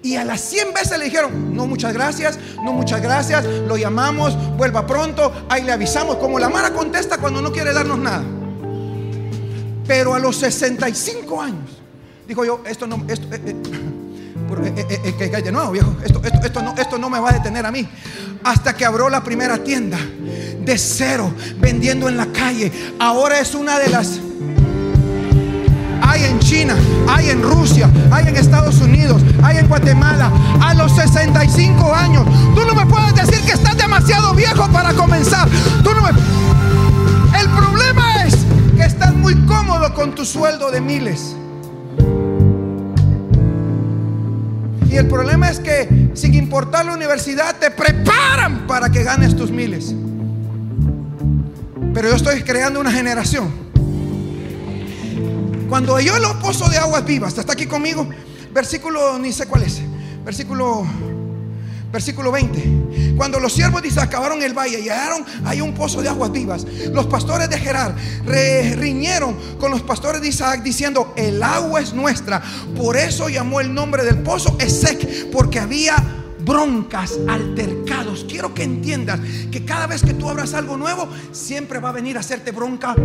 Y 0.03 0.17
a 0.17 0.25
las 0.25 0.41
100 0.41 0.75
veces 0.75 0.99
le 0.99 1.05
dijeron, 1.05 1.55
no 1.55 1.67
muchas 1.67 1.93
gracias, 1.93 2.37
no 2.65 2.73
muchas 2.73 3.01
gracias, 3.01 3.45
lo 3.45 3.77
llamamos, 3.77 4.37
vuelva 4.57 4.85
pronto, 4.85 5.47
ahí 5.49 5.63
le 5.63 5.71
avisamos, 5.71 6.17
como 6.17 6.41
la 6.41 6.49
Mara 6.49 6.73
contesta 6.73 7.19
cuando 7.19 7.41
no 7.41 7.53
quiere 7.53 7.73
darnos 7.73 7.99
nada. 7.99 8.25
Pero 9.87 10.15
a 10.15 10.19
los 10.19 10.37
65 10.37 11.41
años, 11.41 11.71
dijo 12.27 12.45
yo, 12.45 12.63
esto 12.67 12.87
no, 12.89 13.05
esto, 13.09 13.33
eh, 13.33 13.41
eh, 13.47 14.02
eh, 14.61 14.87
eh, 15.05 15.15
eh, 15.19 15.43
de 15.43 15.53
nuevo, 15.53 15.71
viejo, 15.71 15.97
esto, 16.05 16.21
esto, 16.25 16.63
no, 16.63 16.75
esto 16.77 16.99
no 16.99 17.09
me 17.09 17.19
va 17.19 17.31
a 17.31 17.33
detener 17.35 17.65
a 17.65 17.71
mí. 17.71 17.89
Hasta 18.45 18.75
que 18.75 18.85
abrió 18.85 19.09
la 19.09 19.23
primera 19.23 19.59
tienda 19.59 19.99
de 19.99 20.79
cero, 20.79 21.33
vendiendo 21.59 22.09
en 22.09 22.17
la 22.17 22.27
calle. 22.27 22.71
Ahora 22.99 23.41
es 23.41 23.55
una 23.55 23.79
de 23.79 23.89
las... 23.89 24.21
Hay 26.05 26.25
en 26.25 26.39
China, 26.41 26.77
hay 27.09 27.31
en 27.31 27.43
Rusia, 27.43 27.89
hay 28.11 28.27
en 28.27 28.37
Estados 28.37 28.81
Unidos, 28.81 29.23
hay 29.43 29.59
en 29.59 29.69
Guatemala. 29.69 30.31
A 30.61 30.75
los 30.75 30.93
65 30.93 31.95
años. 31.95 32.27
Tú 32.55 32.65
no 32.67 32.75
me 32.75 32.85
puedes 32.87 33.15
decir 33.15 33.41
que 33.47 33.53
estás 33.53 33.77
demasiado 33.77 34.35
viejo 34.35 34.69
para 34.71 34.93
comenzar. 34.93 35.49
Tú 35.83 35.91
no 35.95 36.09
El 36.09 37.49
problema 37.51 38.25
es 38.25 38.37
que 38.77 38.83
estás 38.83 39.15
muy 39.15 39.35
cómodo 39.47 39.95
con 39.95 40.15
tu 40.15 40.25
sueldo 40.25 40.71
de 40.71 40.81
miles. 40.81 41.37
Y 44.93 44.99
el 44.99 45.09
problema 45.09 45.49
es 45.49 45.59
que 45.59 46.11
sin 46.13 46.35
importar 46.35 46.85
la 46.85 46.93
universidad 46.93 47.57
te 47.59 47.71
preparan 47.71 48.67
para 48.67 48.91
que 48.91 49.03
ganes 49.03 49.35
tus 49.35 49.51
miles. 49.51 49.95
Pero 51.95 52.11
yo 52.11 52.15
estoy 52.15 52.43
creando 52.43 52.79
una 52.79 52.93
generación. 52.93 53.51
Cuando 55.71 55.99
yo 55.99 56.15
el 56.15 56.23
pozo 56.43 56.69
de 56.69 56.77
aguas 56.77 57.07
vivas, 57.07 57.39
¿está 57.39 57.55
aquí 57.55 57.65
conmigo? 57.65 58.07
Versículo, 58.53 59.19
ni 59.19 59.33
sé 59.33 59.47
cuál 59.47 59.63
es. 59.63 59.81
Versículo 60.27 60.87
Versículo 61.93 62.33
20. 62.33 63.15
Cuando 63.17 63.39
los 63.39 63.53
siervos 63.53 63.83
de 63.83 63.89
Isaac 63.89 64.09
acabaron 64.09 64.43
el 64.43 64.57
valle 64.57 64.81
y 64.81 64.89
hallaron 64.89 65.25
ahí 65.45 65.61
un 65.61 65.75
pozo 65.75 66.01
de 66.01 66.09
aguas 66.09 66.33
vivas, 66.33 66.67
los 66.91 67.07
pastores 67.07 67.51
de 67.51 67.59
Gerar 67.59 67.95
riñeron 68.25 69.37
con 69.59 69.71
los 69.71 69.83
pastores 69.83 70.23
de 70.23 70.29
Isaac 70.29 70.63
diciendo, 70.63 71.13
el 71.17 71.43
agua 71.43 71.81
es 71.81 71.93
nuestra. 71.93 72.43
Por 72.75 72.97
eso 72.97 73.29
llamó 73.29 73.61
el 73.61 73.73
nombre 73.75 74.05
del 74.05 74.19
pozo 74.23 74.57
Esec, 74.59 75.31
porque 75.31 75.61
había 75.61 75.97
broncas, 76.45 77.19
altercados. 77.29 78.25
Quiero 78.29 78.55
que 78.55 78.63
entiendas 78.63 79.21
que 79.51 79.65
cada 79.65 79.87
vez 79.87 80.03
que 80.03 80.15
tú 80.15 80.29
abras 80.29 80.55
algo 80.55 80.77
nuevo, 80.77 81.09
siempre 81.31 81.79
va 81.79 81.91
a 81.91 81.93
venir 81.93 82.17
a 82.17 82.21
hacerte 82.21 82.51
bronca 82.51 82.97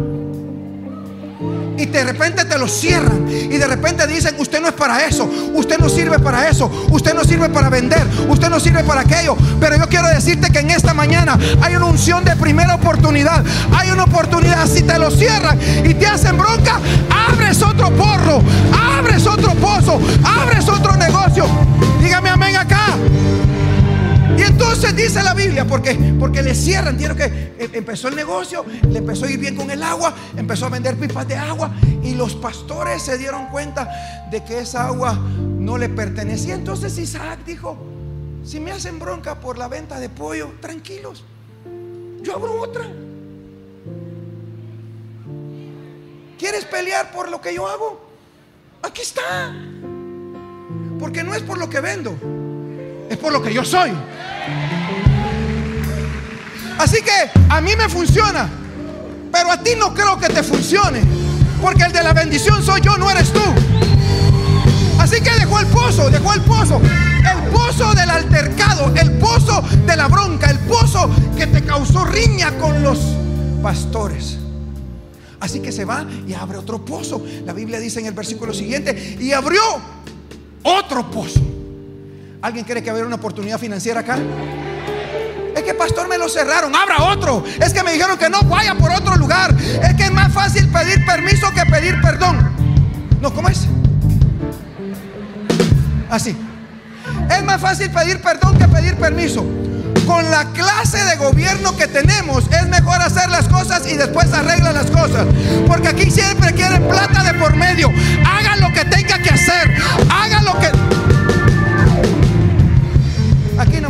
y 1.77 1.85
de 1.85 2.03
repente 2.03 2.45
te 2.45 2.57
lo 2.57 2.67
cierran 2.67 3.27
y 3.29 3.57
de 3.57 3.67
repente 3.67 4.07
dicen, 4.07 4.35
usted 4.39 4.61
no 4.61 4.67
es 4.67 4.73
para 4.73 5.05
eso, 5.05 5.29
usted 5.53 5.77
no 5.77 5.89
sirve 5.89 6.19
para 6.19 6.49
eso, 6.49 6.69
usted 6.89 7.13
no 7.13 7.23
sirve 7.23 7.49
para 7.49 7.69
vender, 7.69 8.05
usted 8.27 8.49
no 8.49 8.59
sirve 8.59 8.83
para 8.83 9.01
aquello. 9.01 9.35
Pero 9.59 9.77
yo 9.77 9.87
quiero 9.87 10.07
decirte 10.07 10.51
que 10.51 10.59
en 10.59 10.71
esta 10.71 10.93
mañana 10.93 11.37
hay 11.61 11.75
una 11.75 11.85
unción 11.85 12.23
de 12.23 12.35
primera 12.35 12.75
oportunidad, 12.75 13.43
hay 13.75 13.91
una 13.91 14.03
oportunidad, 14.03 14.67
si 14.67 14.83
te 14.83 14.97
lo 14.97 15.11
cierran 15.11 15.59
y 15.85 15.93
te 15.93 16.07
hacen 16.07 16.37
bronca, 16.37 16.79
abres 17.29 17.61
otro 17.61 17.91
porro, 17.91 18.41
abres 18.73 19.25
otro 19.27 19.53
pozo, 19.55 19.99
abres 20.23 20.67
otro 20.67 20.95
negocio. 20.95 21.45
Dígame 22.01 22.29
amén 22.29 22.55
acá. 22.55 22.95
Y 24.37 24.43
entonces 24.43 24.95
dice 24.95 25.23
la 25.23 25.33
Biblia, 25.33 25.65
porque, 25.65 25.95
porque 26.19 26.43
le 26.43 26.53
cierran, 26.53 26.95
tiene 26.95 27.15
que 27.15 27.25
eh, 27.25 27.69
empezó 27.73 28.07
el 28.07 28.15
negocio, 28.15 28.63
le 28.87 28.99
empezó 28.99 29.25
a 29.25 29.31
ir 29.31 29.39
bien 29.39 29.55
con 29.55 29.71
el 29.71 29.81
agua, 29.81 30.13
empezó 30.35 30.67
a 30.67 30.69
vender 30.69 30.95
pipas 30.95 31.27
de 31.27 31.35
agua 31.35 31.73
y 32.03 32.13
los 32.13 32.35
pastores 32.35 33.01
se 33.01 33.17
dieron 33.17 33.47
cuenta 33.47 34.27
de 34.29 34.43
que 34.43 34.59
esa 34.59 34.85
agua 34.85 35.13
no 35.15 35.77
le 35.77 35.89
pertenecía. 35.89 36.53
Entonces 36.53 36.97
Isaac 36.99 37.39
dijo, 37.45 37.77
si 38.43 38.59
me 38.59 38.71
hacen 38.71 38.99
bronca 38.99 39.39
por 39.39 39.57
la 39.57 39.67
venta 39.67 39.99
de 39.99 40.09
pollo, 40.09 40.51
tranquilos, 40.61 41.23
yo 42.21 42.35
abro 42.35 42.61
otra. 42.61 42.85
¿Quieres 46.37 46.65
pelear 46.65 47.11
por 47.11 47.31
lo 47.31 47.41
que 47.41 47.55
yo 47.55 47.67
hago? 47.67 48.07
Aquí 48.83 49.01
está. 49.01 49.53
Porque 50.99 51.23
no 51.23 51.33
es 51.33 51.41
por 51.41 51.57
lo 51.57 51.69
que 51.69 51.79
vendo, 51.79 52.15
es 53.09 53.17
por 53.17 53.31
lo 53.31 53.41
que 53.41 53.53
yo 53.53 53.63
soy. 53.63 53.91
Así 56.77 56.97
que 57.01 57.31
a 57.49 57.59
mí 57.59 57.71
me 57.75 57.89
funciona, 57.89 58.49
pero 59.31 59.51
a 59.51 59.61
ti 59.61 59.71
no 59.77 59.93
creo 59.93 60.17
que 60.19 60.27
te 60.27 60.43
funcione, 60.43 61.01
porque 61.61 61.83
el 61.83 61.91
de 61.91 62.03
la 62.03 62.13
bendición 62.13 62.63
soy 62.63 62.81
yo, 62.81 62.97
no 62.97 63.09
eres 63.09 63.33
tú. 63.33 63.41
Así 64.99 65.21
que 65.21 65.31
dejó 65.31 65.59
el 65.59 65.67
pozo, 65.67 66.09
dejó 66.09 66.33
el 66.33 66.41
pozo, 66.41 66.79
el 66.79 67.51
pozo 67.51 67.93
del 67.93 68.09
altercado, 68.09 68.93
el 68.95 69.11
pozo 69.13 69.63
de 69.85 69.95
la 69.95 70.07
bronca, 70.07 70.49
el 70.49 70.59
pozo 70.59 71.09
que 71.35 71.47
te 71.47 71.63
causó 71.63 72.05
riña 72.05 72.57
con 72.57 72.83
los 72.83 72.99
pastores. 73.61 74.37
Así 75.39 75.59
que 75.59 75.71
se 75.71 75.85
va 75.85 76.05
y 76.27 76.33
abre 76.33 76.57
otro 76.57 76.83
pozo. 76.83 77.23
La 77.45 77.53
Biblia 77.53 77.79
dice 77.79 77.99
en 77.99 78.07
el 78.07 78.13
versículo 78.13 78.53
siguiente, 78.53 79.17
y 79.19 79.31
abrió 79.31 79.61
otro 80.63 81.09
pozo. 81.09 81.56
¿Alguien 82.41 82.65
cree 82.65 82.83
que 82.83 82.91
va 82.91 82.99
una 82.99 83.15
oportunidad 83.15 83.57
financiera 83.59 84.01
acá? 84.01 84.17
Es 85.55 85.63
que 85.63 85.73
pastor 85.73 86.07
me 86.07 86.19
lo 86.19 86.29
cerraron, 86.29 86.75
abra 86.75 87.03
otro. 87.05 87.43
Es 87.59 87.73
que 87.73 87.81
me 87.83 87.91
dijeron 87.91 88.17
que 88.17 88.29
no 88.29 88.43
vaya 88.43 88.75
por 88.75 88.91
otro 88.91 89.15
lugar. 89.15 89.55
Es 89.81 89.95
que 89.95 90.03
es 90.03 90.11
más 90.11 90.31
fácil 90.31 90.67
pedir 90.67 91.03
permiso 91.05 91.51
que 91.51 91.65
pedir 91.65 91.99
perdón. 91.99 92.37
No, 93.21 93.33
¿cómo 93.33 93.49
es? 93.49 93.65
Así. 96.09 96.37
Es 97.31 97.43
más 97.43 97.59
fácil 97.59 97.89
pedir 97.89 98.21
perdón 98.21 98.57
que 98.59 98.67
pedir 98.67 98.95
permiso. 98.97 99.43
Con 100.05 100.29
la 100.29 100.45
clase 100.53 101.03
de 101.03 101.15
gobierno 101.15 101.75
que 101.75 101.87
tenemos 101.87 102.45
es 102.51 102.67
mejor 102.67 103.01
hacer 103.01 103.29
las 103.29 103.47
cosas 103.47 103.85
y 103.87 103.97
después 103.97 104.31
arreglan 104.31 104.75
las 104.75 104.91
cosas. 104.91 105.25
Porque 105.65 105.87
aquí 105.87 106.11
siempre 106.11 106.53
quieren 106.53 106.87
plata 106.87 107.23
de 107.23 107.33
por 107.33 107.55
medio. 107.55 107.91
Haga 108.25 108.55
lo 108.57 108.71
que 108.71 108.85
tenga 108.85 109.17
que 109.17 109.29
hacer. 109.31 109.75
Haga 110.09 110.41
lo 110.43 110.57
que... 110.59 111.06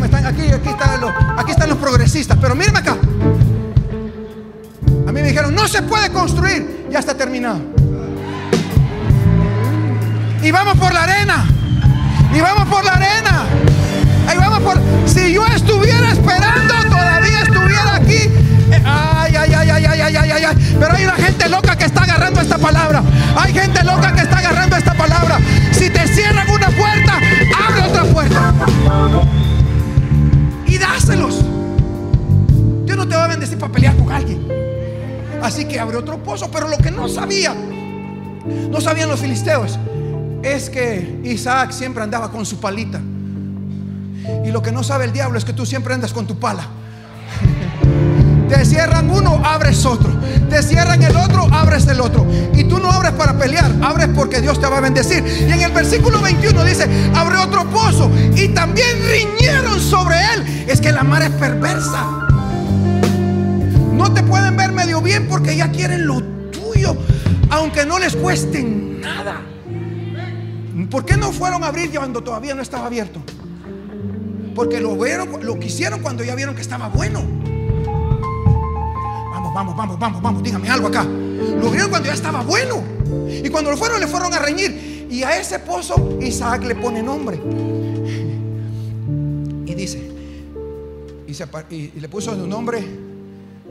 Aquí 0.03 1.51
están, 1.51 1.69
los, 1.69 1.77
progresistas. 1.79 2.37
Pero 2.39 2.55
mírenme 2.55 2.79
acá. 2.79 2.95
A 5.07 5.11
mí 5.11 5.21
me 5.21 5.27
dijeron, 5.29 5.55
no 5.55 5.67
se 5.67 5.81
puede 5.81 6.11
construir. 6.11 6.87
Ya 6.91 6.99
está 6.99 7.15
terminado. 7.15 7.59
Y 10.43 10.51
vamos 10.51 10.77
por 10.77 10.93
la 10.93 11.03
arena. 11.03 11.45
Y 12.33 12.39
vamos 12.39 12.67
por 12.67 12.85
la 12.85 12.93
arena. 12.93 13.45
Ahí 14.27 14.37
vamos 14.37 14.59
por. 14.59 14.79
Si 15.07 15.33
yo 15.33 15.45
estuviera 15.47 16.11
esperando, 16.11 16.73
todavía 16.89 17.41
estuviera 17.41 17.95
aquí. 17.95 18.29
Ay, 18.85 19.35
ay, 19.35 19.53
ay, 19.53 19.69
ay, 19.69 19.85
ay, 19.85 20.01
ay, 20.01 20.15
ay, 20.15 20.43
ay. 20.43 20.75
Pero 20.79 20.93
hay 20.93 21.05
una 21.05 21.15
gente 21.15 21.49
loca 21.49 21.75
que 21.75 21.85
está 21.85 22.03
agarrando 22.03 22.41
esta 22.41 22.57
palabra. 22.57 23.01
Hay 23.35 23.53
gente 23.53 23.83
loca 23.83 24.13
que 24.13 24.21
está 24.21 24.37
agarrando 24.37 24.75
esta 24.75 24.93
palabra. 24.93 25.39
Si 25.71 25.89
te 25.89 26.07
cierran 26.07 26.49
una 26.49 26.69
puerta, 26.69 27.13
abre 27.67 27.81
otra 27.81 28.03
puerta. 28.03 28.53
Dios 31.15 32.97
no 32.97 33.07
te 33.07 33.15
va 33.15 33.25
a 33.25 33.27
bendecir 33.29 33.57
para 33.57 33.71
pelear 33.71 33.95
con 33.95 34.11
alguien. 34.11 34.45
Así 35.41 35.63
que 35.63 35.79
abre 35.79 35.95
otro 35.95 36.21
pozo. 36.21 36.51
Pero 36.51 36.67
lo 36.67 36.77
que 36.77 36.91
no 36.91 37.07
sabía, 37.07 37.55
no 38.69 38.81
sabían 38.81 39.07
los 39.07 39.21
filisteos 39.21 39.79
es 40.43 40.69
que 40.69 41.21
Isaac 41.23 41.71
siempre 41.71 42.03
andaba 42.03 42.29
con 42.29 42.45
su 42.45 42.59
palita. 42.59 42.99
Y 44.45 44.51
lo 44.51 44.61
que 44.61 44.73
no 44.73 44.83
sabe 44.83 45.05
el 45.05 45.13
diablo 45.13 45.37
es 45.37 45.45
que 45.45 45.53
tú 45.53 45.65
siempre 45.65 45.93
andas 45.93 46.11
con 46.11 46.27
tu 46.27 46.37
pala. 46.37 46.67
Te 48.49 48.65
cierran 48.65 49.09
uno, 49.09 49.41
abres 49.43 49.85
otro. 49.85 50.11
Te 50.49 50.63
cierran 50.63 51.01
el 51.03 51.15
otro, 51.15 51.47
abres 51.51 51.87
el 51.87 51.99
otro. 51.99 52.25
Y 52.53 52.63
tú 52.63 52.79
no 52.79 52.91
abres 52.91 53.11
para 53.13 53.37
pelear, 53.37 53.71
abres 53.81 54.07
porque 54.15 54.41
Dios 54.41 54.59
te 54.59 54.67
va 54.67 54.77
a 54.77 54.81
bendecir. 54.81 55.23
Y 55.25 55.51
en 55.51 55.61
el 55.61 55.71
versículo 55.71 56.21
21 56.21 56.63
dice, 56.63 56.87
abre 57.13 57.37
otro 57.37 57.69
pozo. 57.69 58.09
Y 58.35 58.49
también 58.49 58.97
riñeron 59.09 59.79
sobre 59.79 60.15
él. 60.33 60.65
Es 60.67 60.79
que 60.79 60.91
la 60.91 61.03
mar 61.03 61.21
es 61.21 61.31
perversa. 61.31 62.27
No 63.93 64.13
te 64.13 64.23
pueden 64.23 64.55
ver 64.55 64.71
medio 64.71 65.01
bien 65.01 65.27
porque 65.27 65.55
ya 65.55 65.71
quieren 65.71 66.07
lo 66.07 66.21
tuyo, 66.51 66.95
aunque 67.49 67.85
no 67.85 67.99
les 67.99 68.15
cueste 68.15 68.63
nada. 68.63 69.41
¿Por 70.89 71.03
qué 71.03 71.17
no 71.17 71.31
fueron 71.31 71.63
a 71.63 71.67
abrir 71.67 71.91
cuando 71.91 72.21
todavía 72.21 72.53
no 72.55 72.61
estaba 72.61 72.85
abierto? 72.85 73.19
Porque 74.55 74.79
lo 74.79 74.95
vieron, 74.97 75.45
lo 75.45 75.59
quisieron 75.59 76.01
cuando 76.01 76.23
ya 76.23 76.35
vieron 76.35 76.55
que 76.55 76.61
estaba 76.61 76.87
bueno. 76.87 77.21
Vamos, 79.57 79.75
vamos, 79.75 79.97
vamos, 79.97 80.21
vamos, 80.21 80.43
dígame 80.43 80.69
algo 80.69 80.85
acá. 80.85 81.03
Lo 81.03 81.71
vieron 81.71 81.89
cuando 81.89 82.07
ya 82.07 82.13
estaba 82.13 82.43
bueno. 82.43 82.83
Y 83.43 83.49
cuando 83.49 83.71
lo 83.71 83.77
fueron, 83.77 83.99
le 83.99 84.05
fueron 84.05 84.31
a 84.31 84.37
reñir. 84.37 85.07
Y 85.09 85.23
a 85.23 85.35
ese 85.39 85.57
pozo 85.57 86.19
Isaac 86.21 86.63
le 86.63 86.75
pone 86.75 87.01
nombre. 87.01 87.39
Y 89.65 89.73
dice, 89.73 90.11
y, 91.27 91.75
y 91.75 91.99
le 91.99 92.07
puso 92.07 92.33
un 92.33 92.47
nombre 92.47 92.85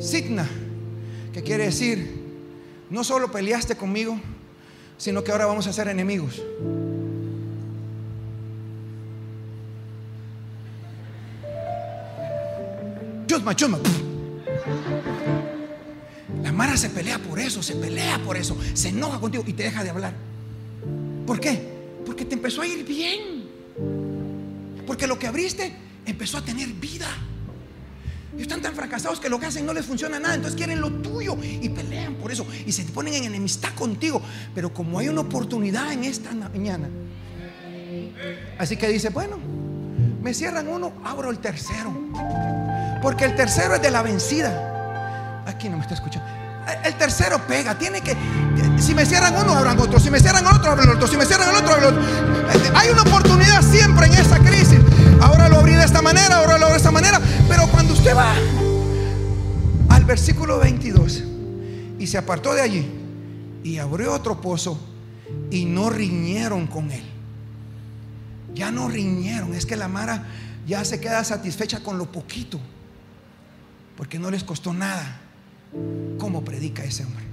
Sitna, 0.01 0.45
que 1.33 1.45
quiere 1.45 1.67
decir, 1.67 2.21
no 2.91 3.05
solo 3.05 3.31
peleaste 3.31 3.77
conmigo, 3.77 4.19
sino 4.99 5.23
que 5.23 5.31
ahora 5.31 5.47
vamos 5.47 5.69
a 5.69 5.73
ser 5.73 5.87
enemigos. 5.87 6.43
La 16.43 16.53
Mara 16.53 16.77
se 16.77 16.91
pelea 16.91 17.19
por 17.19 17.39
eso, 17.39 17.63
se 17.63 17.75
pelea 17.75 18.19
por 18.25 18.37
eso, 18.37 18.57
se 18.75 18.89
enoja 18.89 19.21
contigo 19.21 19.45
y 19.47 19.53
te 19.53 19.63
deja 19.63 19.85
de 19.85 19.91
hablar. 19.91 20.15
¿Por 21.27 21.41
qué? 21.41 21.77
Porque 22.05 22.25
te 22.25 22.35
empezó 22.35 22.63
a 22.63 22.67
ir 22.67 22.85
bien. 22.85 23.47
Porque 24.87 25.07
lo 25.07 25.19
que 25.19 25.27
abriste 25.27 25.75
empezó 26.05 26.39
a 26.39 26.45
tener 26.45 26.69
vida. 26.69 27.09
Y 28.39 28.43
están 28.43 28.61
tan 28.61 28.75
fracasados 28.75 29.19
que 29.19 29.29
lo 29.29 29.41
que 29.41 29.47
hacen 29.47 29.65
no 29.65 29.73
les 29.73 29.87
funciona 29.87 30.21
nada. 30.21 30.35
Entonces 30.35 30.57
quieren 30.57 30.81
lo 30.81 30.91
tuyo 30.91 31.37
y 31.43 31.69
pelean 31.69 32.15
por 32.15 32.31
eso. 32.31 32.47
Y 32.67 32.73
se 32.73 32.85
ponen 32.85 33.15
en 33.15 33.25
enemistad 33.25 33.75
contigo. 33.75 34.21
Pero 34.55 34.73
como 34.75 34.99
hay 34.99 35.09
una 35.09 35.23
oportunidad 35.23 35.93
en 35.93 36.05
esta 36.05 36.33
mañana. 36.33 36.89
Así 38.59 38.77
que 38.77 38.89
dice, 38.89 39.09
bueno, 39.09 39.39
me 40.23 40.35
cierran 40.35 40.69
uno, 40.69 40.93
abro 41.05 41.31
el 41.31 41.39
tercero. 41.39 41.93
Porque 43.01 43.25
el 43.25 43.35
tercero 43.35 43.77
es 43.77 43.83
de 43.83 43.91
la 43.91 44.03
vencida. 44.03 44.76
Aquí 45.47 45.69
no 45.69 45.77
me 45.77 45.83
está 45.83 45.95
escuchando. 45.95 46.29
El 46.85 46.95
tercero 46.95 47.41
pega, 47.47 47.79
tiene 47.79 48.01
que. 48.01 48.17
Si 48.79 48.95
me 48.95 49.07
cierran 49.07 49.37
uno, 49.37 49.53
abran 49.53 49.79
otro. 49.79 50.01
Si 50.01 50.11
me 50.11 50.19
cierran 50.19 50.45
otro, 50.47 50.73
abran 50.73 50.89
otro. 50.89 51.07
Si 51.07 51.17
me 51.17 51.25
cierran 51.25 51.51
el 51.51 51.57
otro, 51.57 51.75
abran 51.75 51.97
otro. 51.97 52.05
Hay 52.75 52.91
una 52.91 53.03
oportunidad 53.03 53.63
siempre 53.63 54.07
en 54.07 54.15
esa 54.15 54.39
crisis. 54.41 54.81
Ahora 55.21 55.49
lo 55.49 55.59
abrí 55.61 55.75
de 55.75 55.85
esta 55.85 56.03
manera, 56.03 56.39
ahora 56.39 56.59
lo 56.59 56.65
abrí 56.65 56.73
de 56.73 56.79
esta 56.79 56.91
manera. 56.91 57.21
Pero 57.49 57.69
cuando 57.69 57.93
usted 57.93 58.17
va 58.17 58.35
al 59.89 60.05
versículo 60.05 60.59
22 60.59 61.23
y 61.99 62.07
se 62.07 62.19
apartó 62.19 62.53
de 62.53 62.63
allí 62.63 62.91
y 63.63 63.79
abrió 63.79 64.13
otro 64.13 64.41
pozo 64.41 64.79
y 65.51 65.65
no 65.65 65.91
riñeron 65.91 66.67
con 66.67 66.91
él. 66.91 67.05
Ya 68.55 68.73
no 68.73 68.89
riñeron. 68.89 69.55
Es 69.55 69.67
que 69.67 69.77
la 69.77 69.87
Mara 69.87 70.27
ya 70.67 70.85
se 70.85 71.01
queda 71.01 71.23
satisfecha 71.23 71.81
con 71.81 71.97
lo 71.97 72.11
poquito 72.11 72.59
porque 73.97 74.19
no 74.19 74.31
les 74.31 74.43
costó 74.43 74.73
nada. 74.73 75.21
¿Cómo 76.19 76.45
predica 76.45 76.85
ese 76.85 77.05
hombre? 77.05 77.25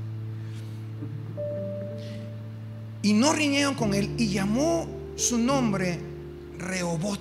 Y 3.01 3.13
no 3.13 3.33
riñeron 3.33 3.75
con 3.75 3.93
él 3.93 4.11
y 4.17 4.29
llamó 4.29 4.87
su 5.15 5.37
nombre 5.37 5.99
Rehobot 6.57 7.19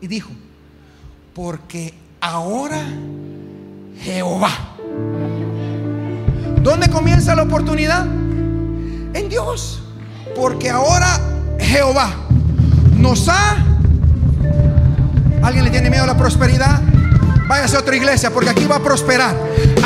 y 0.00 0.06
dijo, 0.06 0.30
porque 1.34 1.94
ahora 2.20 2.82
Jehová. 4.00 4.76
¿Dónde 6.62 6.88
comienza 6.90 7.34
la 7.34 7.42
oportunidad? 7.42 8.06
en 9.16 9.28
Dios. 9.28 9.82
Porque 10.34 10.70
ahora 10.70 11.18
Jehová 11.58 12.10
nos 12.96 13.28
ha... 13.28 13.64
¿Alguien 15.42 15.64
le 15.64 15.70
tiene 15.70 15.90
miedo 15.90 16.04
a 16.04 16.06
la 16.06 16.16
prosperidad? 16.16 16.82
Váyase 17.46 17.76
a 17.76 17.80
otra 17.80 17.94
iglesia 17.96 18.30
porque 18.30 18.50
aquí 18.50 18.66
va 18.66 18.76
a 18.76 18.82
prosperar. 18.82 19.34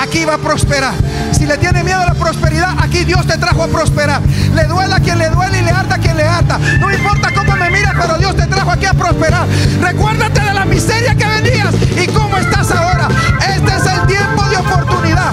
Aquí 0.01 0.25
va 0.25 0.35
a 0.35 0.39
prosperar. 0.39 0.95
Si 1.33 1.45
le 1.47 1.59
tiene 1.59 1.85
miedo 1.85 2.01
a 2.01 2.07
la 2.07 2.15
prosperidad, 2.15 2.75
aquí 2.79 3.05
Dios 3.05 3.27
te 3.27 3.37
trajo 3.37 3.63
a 3.63 3.69
prosperar. 3.69 4.23
Le 4.55 4.65
duela 4.65 4.97
a 4.97 5.01
quien 5.01 5.19
le 5.19 5.29
duele 5.29 5.59
y 5.59 5.63
le 5.63 5.71
harta 5.71 5.97
a 5.97 5.99
quien 5.99 6.17
le 6.17 6.25
harta. 6.25 6.59
No 6.79 6.91
importa 6.91 7.31
cómo 7.35 7.55
me 7.57 7.71
mira, 7.71 7.95
pero 8.01 8.17
Dios 8.17 8.35
te 8.35 8.47
trajo 8.47 8.71
aquí 8.71 8.87
a 8.87 8.95
prosperar. 8.95 9.47
Recuérdate 9.81 10.41
de 10.41 10.55
la 10.55 10.65
miseria 10.65 11.15
que 11.15 11.27
venías 11.27 11.75
y 12.03 12.07
cómo 12.07 12.37
estás 12.39 12.71
ahora. 12.71 13.09
Este 13.41 13.77
es 13.77 13.87
el 13.87 14.07
tiempo 14.07 14.43
de 14.49 14.57
oportunidad. 14.57 15.33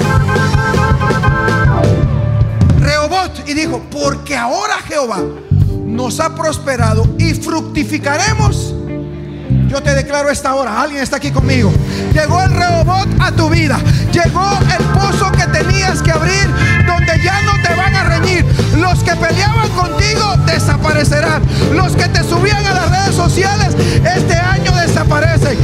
Rehobot 2.81 3.47
y 3.47 3.53
dijo, 3.53 3.81
porque 3.89 4.35
ahora 4.35 4.75
Jehová 4.85 5.19
nos 5.85 6.19
ha 6.19 6.35
prosperado 6.35 7.07
y 7.17 7.33
fructificaremos 7.33 8.73
yo 9.67 9.81
te 9.81 9.93
declaro 9.93 10.29
esta 10.29 10.55
hora, 10.55 10.81
alguien 10.81 11.01
está 11.01 11.17
aquí 11.17 11.31
conmigo. 11.31 11.71
Llegó 12.13 12.41
el 12.41 12.51
Rehobot 12.51 13.07
a 13.19 13.31
tu 13.31 13.49
vida. 13.49 13.79
Llegó 14.11 14.49
el 14.77 14.83
pozo 14.85 15.31
que 15.31 15.45
tenías 15.47 16.01
que 16.01 16.11
abrir 16.11 16.49
donde 16.87 17.21
ya 17.23 17.41
no 17.41 17.53
te 17.61 17.73
van 17.75 17.95
a 17.95 18.03
reñir. 18.05 18.45
Los 18.77 19.03
que 19.03 19.15
peleaban 19.15 19.69
contigo 19.69 20.35
desaparecerán. 20.45 21.41
Los 21.73 21.95
que 21.95 22.07
te 22.07 22.23
subían 22.23 22.65
a 22.65 22.73
las 22.73 22.89
redes 22.89 23.15
sociales 23.15 23.75
este 24.15 24.35
año 24.35 24.75
desaparecen. 24.75 25.57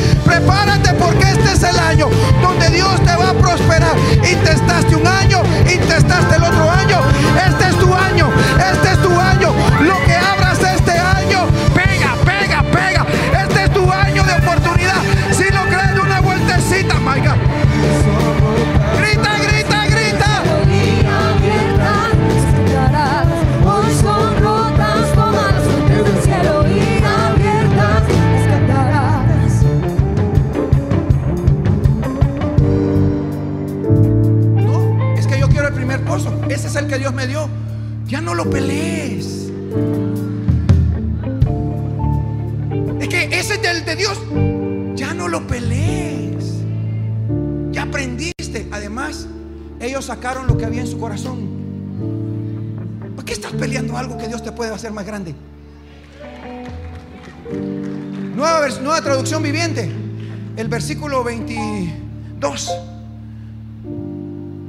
Versículo 60.84 61.24
22. 61.24 62.72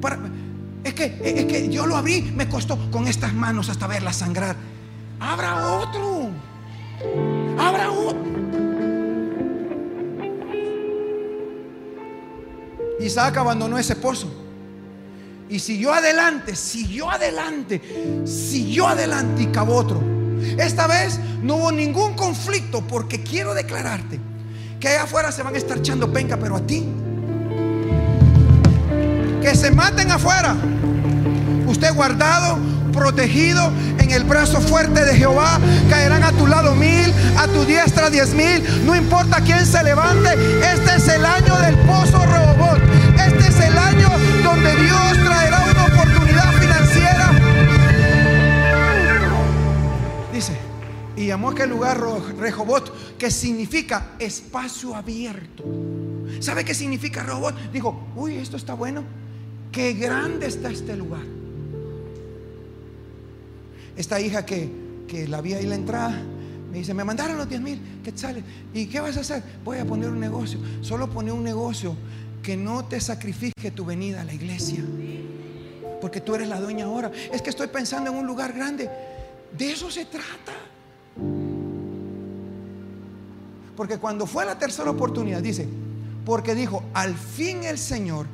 Para- 0.00 0.20
es, 0.84 0.94
que, 0.94 1.20
es 1.24 1.44
que 1.46 1.68
yo 1.68 1.86
lo 1.86 1.96
abrí, 1.96 2.22
me 2.22 2.48
costó 2.48 2.78
con 2.92 3.08
estas 3.08 3.34
manos 3.34 3.68
hasta 3.68 3.88
verla 3.88 4.12
sangrar. 4.12 4.54
Abra 5.18 5.66
otro. 5.66 6.30
Abra 7.58 7.90
otro. 7.90 8.22
Isaac 13.00 13.36
abandonó 13.36 13.76
ese 13.76 13.96
pozo. 13.96 14.32
Y 15.48 15.58
siguió 15.58 15.92
adelante, 15.92 16.54
siguió 16.54 17.10
adelante, 17.10 18.22
siguió 18.24 18.86
adelante 18.86 19.42
y 19.42 19.46
cavó 19.46 19.74
otro. 19.74 20.00
Esta 20.58 20.86
vez 20.86 21.18
no 21.42 21.56
hubo 21.56 21.72
ningún 21.72 22.14
conflicto 22.14 22.82
porque 22.86 23.24
quiero 23.24 23.52
declararte 23.52 24.20
que 24.84 24.90
allá 24.90 25.04
afuera 25.04 25.32
se 25.32 25.42
van 25.42 25.54
a 25.54 25.56
estar 25.56 25.78
echando 25.78 26.12
penca, 26.12 26.36
pero 26.36 26.56
a 26.56 26.60
ti 26.60 26.86
que 29.40 29.54
se 29.54 29.70
maten 29.70 30.10
afuera. 30.10 30.54
Usted 31.66 31.94
guardado, 31.94 32.58
protegido 32.92 33.72
en 33.98 34.10
el 34.10 34.24
brazo 34.24 34.60
fuerte 34.60 35.02
de 35.06 35.14
Jehová, 35.16 35.58
caerán 35.88 36.22
a 36.22 36.32
tu 36.32 36.46
lado 36.46 36.74
mil, 36.74 37.10
a 37.38 37.46
tu 37.46 37.64
diestra 37.64 38.10
diez 38.10 38.34
mil. 38.34 38.62
No 38.84 38.94
importa 38.94 39.40
quién 39.40 39.64
se 39.64 39.82
levante, 39.82 40.34
este 40.60 40.96
es 40.96 41.08
el 41.08 41.24
año 41.24 41.56
del 41.60 41.78
pozo 41.86 42.18
Rehobot. 42.18 42.78
Este 43.26 43.48
es 43.48 43.60
el 43.60 43.78
año 43.78 44.10
donde 44.42 44.76
Dios 44.76 45.12
traerá 45.24 45.64
una 45.64 45.84
oportunidad 45.86 46.52
financiera. 46.60 47.30
Dice, 50.30 50.52
y 51.16 51.28
llamó 51.28 51.48
a 51.48 51.52
aquel 51.52 51.70
lugar 51.70 51.98
Rehobot, 52.38 52.92
que 53.18 53.30
significa 53.30 54.16
espacio 54.18 54.94
abierto. 54.94 55.64
¿Sabe 56.40 56.64
qué 56.64 56.74
significa 56.74 57.22
Rehobot? 57.22 57.72
Dijo, 57.72 58.08
uy, 58.16 58.36
esto 58.36 58.56
está 58.56 58.74
bueno. 58.74 59.04
Qué 59.70 59.94
grande 59.94 60.46
está 60.46 60.70
este 60.70 60.96
lugar. 60.96 61.24
Esta 63.96 64.20
hija 64.20 64.44
que, 64.44 64.68
que 65.06 65.28
la 65.28 65.40
vi 65.40 65.54
ahí 65.54 65.66
la 65.66 65.76
entrada, 65.76 66.20
me 66.70 66.78
dice, 66.78 66.94
me 66.94 67.04
mandaron 67.04 67.36
los 67.36 67.48
10 67.48 67.60
mil 67.60 67.80
quetzales. 68.02 68.42
¿Y 68.72 68.86
qué 68.86 69.00
vas 69.00 69.16
a 69.16 69.20
hacer? 69.20 69.42
Voy 69.64 69.78
a 69.78 69.84
poner 69.84 70.10
un 70.10 70.18
negocio. 70.18 70.58
Solo 70.80 71.08
poner 71.08 71.32
un 71.32 71.44
negocio 71.44 71.96
que 72.42 72.56
no 72.56 72.84
te 72.84 73.00
sacrifique 73.00 73.70
tu 73.70 73.84
venida 73.84 74.20
a 74.20 74.24
la 74.24 74.34
iglesia. 74.34 74.84
Porque 76.00 76.20
tú 76.20 76.34
eres 76.34 76.48
la 76.48 76.60
dueña 76.60 76.86
ahora. 76.86 77.10
Es 77.32 77.42
que 77.42 77.50
estoy 77.50 77.68
pensando 77.68 78.10
en 78.10 78.16
un 78.16 78.26
lugar 78.26 78.52
grande. 78.52 78.90
De 79.56 79.70
eso 79.70 79.90
se 79.90 80.04
trata. 80.04 80.52
Porque 83.76 83.98
cuando 83.98 84.26
fue 84.26 84.44
la 84.44 84.58
tercera 84.58 84.90
oportunidad, 84.90 85.40
dice, 85.40 85.68
porque 86.24 86.54
dijo, 86.54 86.82
al 86.94 87.14
fin 87.14 87.64
el 87.64 87.78
Señor 87.78 88.26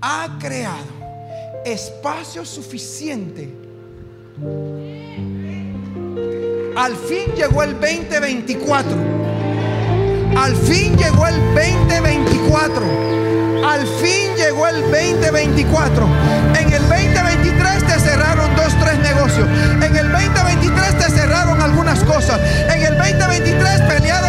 ha 0.00 0.38
creado 0.38 1.04
espacio 1.64 2.44
suficiente. 2.44 3.52
Al 6.76 6.96
fin 6.96 7.32
llegó 7.36 7.62
el 7.62 7.72
2024. 7.80 8.92
Al 10.36 10.56
fin 10.56 10.96
llegó 10.96 11.26
el 11.26 11.40
2024. 11.54 13.14
Al 13.64 13.86
fin 13.86 14.34
llegó 14.36 14.66
el 14.66 14.82
2024. 14.82 16.06
En 16.58 16.72
el 16.72 16.82
2023 16.82 17.86
te 17.86 18.00
cerraron 18.00 18.54
dos, 18.56 18.74
tres 18.80 18.98
negocios. 18.98 19.48
En 19.80 19.96
el 19.96 20.12
2023 20.12 20.98
te 20.98 21.10
cerraron 21.10 21.60
algunas 21.62 22.02
cosas. 22.04 22.40
En 22.68 22.82
el 22.82 22.98
2023 22.98 23.80
pelearon 23.82 24.23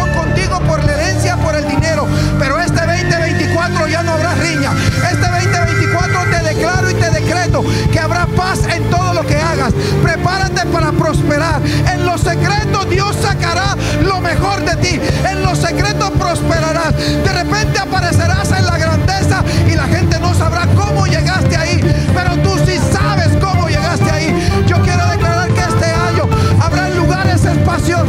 que 7.96 8.02
habrá 8.02 8.26
paz 8.26 8.60
en 8.66 8.84
todo 8.90 9.14
lo 9.14 9.26
que 9.26 9.36
hagas. 9.36 9.72
Prepárate 10.02 10.66
para 10.66 10.92
prosperar. 10.92 11.62
En 11.64 12.04
los 12.04 12.20
secretos 12.20 12.90
Dios 12.90 13.16
sacará 13.22 13.74
lo 14.02 14.20
mejor 14.20 14.62
de 14.66 14.76
ti. 14.76 15.00
En 15.26 15.42
los 15.42 15.56
secretos 15.56 16.10
prosperarás. 16.10 16.94
De 16.94 17.32
repente 17.32 17.78
aparecerás 17.78 18.50
en 18.50 18.66
la 18.66 18.76
grandeza 18.76 19.42
y 19.66 19.74
la 19.74 19.86
gente 19.86 20.20
no 20.20 20.34
sabrá 20.34 20.66
cómo 20.76 21.06
llegaste 21.06 21.56
ahí. 21.56 21.80
Pero 22.14 22.36
tú 22.42 22.58
sí 22.66 22.78
sabes 22.92 23.34
cómo 23.40 23.66
llegaste 23.66 24.10
ahí. 24.10 24.64
Yo 24.66 24.76
quiero 24.82 25.06
declarar 25.06 25.48
que 25.48 25.60
este 25.60 25.86
año 25.86 26.28
habrá 26.60 26.90
lugares 26.90 27.46
espaciosos. 27.46 28.08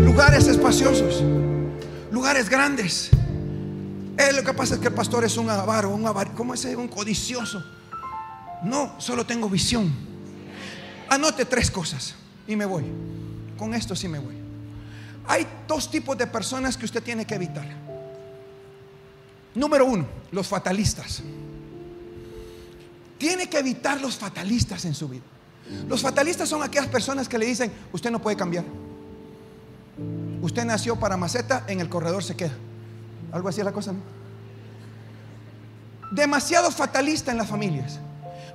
Lugares 0.00 0.48
espaciosos. 0.48 1.22
Lugares 2.10 2.48
grandes. 2.48 3.19
Eh, 4.20 4.34
lo 4.34 4.44
que 4.44 4.52
pasa 4.52 4.74
es 4.74 4.80
que 4.80 4.88
el 4.88 4.94
pastor 4.94 5.24
es 5.24 5.38
un 5.38 5.48
avaro, 5.48 5.88
un 5.88 6.06
avaro, 6.06 6.32
¿cómo 6.34 6.52
es? 6.52 6.62
Un 6.66 6.88
codicioso. 6.88 7.64
No, 8.62 8.94
solo 8.98 9.24
tengo 9.24 9.48
visión. 9.48 9.90
Anote 11.08 11.46
tres 11.46 11.70
cosas 11.70 12.14
y 12.46 12.54
me 12.54 12.66
voy. 12.66 12.84
Con 13.56 13.72
esto 13.72 13.96
sí 13.96 14.08
me 14.08 14.18
voy. 14.18 14.34
Hay 15.26 15.46
dos 15.66 15.90
tipos 15.90 16.18
de 16.18 16.26
personas 16.26 16.76
que 16.76 16.84
usted 16.84 17.02
tiene 17.02 17.24
que 17.24 17.34
evitar. 17.34 17.66
Número 19.54 19.86
uno, 19.86 20.06
los 20.32 20.46
fatalistas. 20.46 21.22
Tiene 23.16 23.48
que 23.48 23.58
evitar 23.58 24.02
los 24.02 24.16
fatalistas 24.16 24.84
en 24.84 24.94
su 24.94 25.08
vida. 25.08 25.24
Los 25.88 26.02
fatalistas 26.02 26.46
son 26.46 26.62
aquellas 26.62 26.88
personas 26.88 27.26
que 27.26 27.38
le 27.38 27.46
dicen, 27.46 27.72
usted 27.90 28.10
no 28.10 28.20
puede 28.20 28.36
cambiar. 28.36 28.66
Usted 30.42 30.66
nació 30.66 30.96
para 30.96 31.16
maceta, 31.16 31.64
en 31.68 31.80
el 31.80 31.88
corredor 31.88 32.22
se 32.22 32.36
queda. 32.36 32.52
Algo 33.32 33.48
así 33.48 33.60
es 33.60 33.64
la 33.64 33.72
cosa, 33.72 33.92
¿no? 33.92 34.00
demasiado 36.10 36.70
fatalista 36.70 37.30
en 37.30 37.38
las 37.38 37.48
familias. 37.48 37.98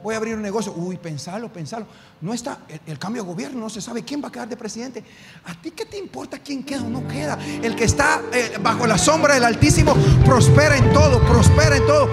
Voy 0.03 0.13
a 0.13 0.17
abrir 0.17 0.35
un 0.35 0.41
negocio. 0.41 0.71
Uy, 0.73 0.97
pensalo, 0.97 1.51
pensalo. 1.51 1.87
No 2.21 2.33
está 2.33 2.59
el, 2.85 2.99
cambio 2.99 3.23
de 3.23 3.29
gobierno, 3.29 3.59
no 3.59 3.69
se 3.69 3.81
sabe 3.81 4.03
quién 4.03 4.23
va 4.23 4.27
a 4.27 4.31
quedar 4.31 4.47
de 4.47 4.55
presidente. 4.55 5.03
¿A 5.45 5.59
ti 5.59 5.71
qué 5.71 5.85
te 5.85 5.97
importa 5.97 6.37
quién 6.37 6.63
queda 6.63 6.83
o 6.83 6.89
no 6.89 7.07
queda? 7.07 7.39
El 7.63 7.75
que 7.75 7.85
está 7.85 8.21
eh, 8.31 8.57
bajo 8.61 8.85
la 8.85 8.99
sombra 8.99 9.33
del 9.33 9.43
Altísimo 9.43 9.95
prospera 10.23 10.77
en 10.77 10.93
todo, 10.93 11.21
prospera 11.25 11.77
en 11.77 11.87
todo. 11.87 12.07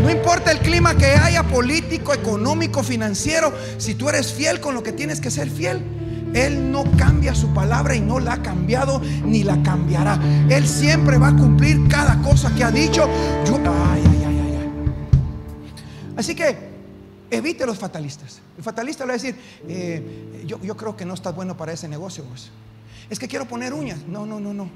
No 0.00 0.10
importa 0.10 0.50
el 0.50 0.58
clima 0.58 0.96
que 0.96 1.06
haya, 1.06 1.44
político, 1.44 2.12
económico, 2.14 2.82
financiero, 2.82 3.52
si 3.78 3.94
tú 3.94 4.08
eres 4.08 4.32
fiel 4.32 4.60
con 4.60 4.74
lo 4.74 4.82
que 4.82 4.92
tienes 4.92 5.20
que 5.20 5.30
ser 5.30 5.48
fiel, 5.50 5.84
Él 6.34 6.70
no 6.70 6.84
cambia 6.96 7.34
su 7.34 7.52
palabra 7.52 7.94
y 7.94 8.00
no 8.00 8.20
la 8.20 8.34
ha 8.34 8.42
cambiado 8.42 9.00
ni 9.24 9.42
la 9.42 9.62
cambiará. 9.62 10.18
Él 10.48 10.66
siempre 10.66 11.18
va 11.18 11.28
a 11.28 11.36
cumplir 11.36 11.88
cada 11.88 12.20
cosa 12.22 12.54
que 12.54 12.64
ha 12.64 12.70
dicho. 12.70 13.04
Ay, 13.04 14.02
ay, 14.06 14.24
ay. 14.26 14.40
Así 16.16 16.34
que 16.34 16.56
evite 17.30 17.66
los 17.66 17.78
fatalistas. 17.78 18.40
El 18.56 18.62
fatalista 18.62 19.04
le 19.04 19.08
va 19.08 19.14
a 19.14 19.16
decir, 19.16 19.36
eh, 19.68 20.42
yo, 20.46 20.60
yo 20.62 20.76
creo 20.76 20.96
que 20.96 21.04
no 21.04 21.14
estás 21.14 21.34
bueno 21.34 21.56
para 21.56 21.72
ese 21.72 21.88
negocio. 21.88 22.24
Es 23.08 23.18
que 23.18 23.26
quiero 23.26 23.46
poner 23.46 23.72
uñas. 23.72 23.98
No, 24.06 24.26
no, 24.26 24.38
no, 24.38 24.54
no. 24.54 24.68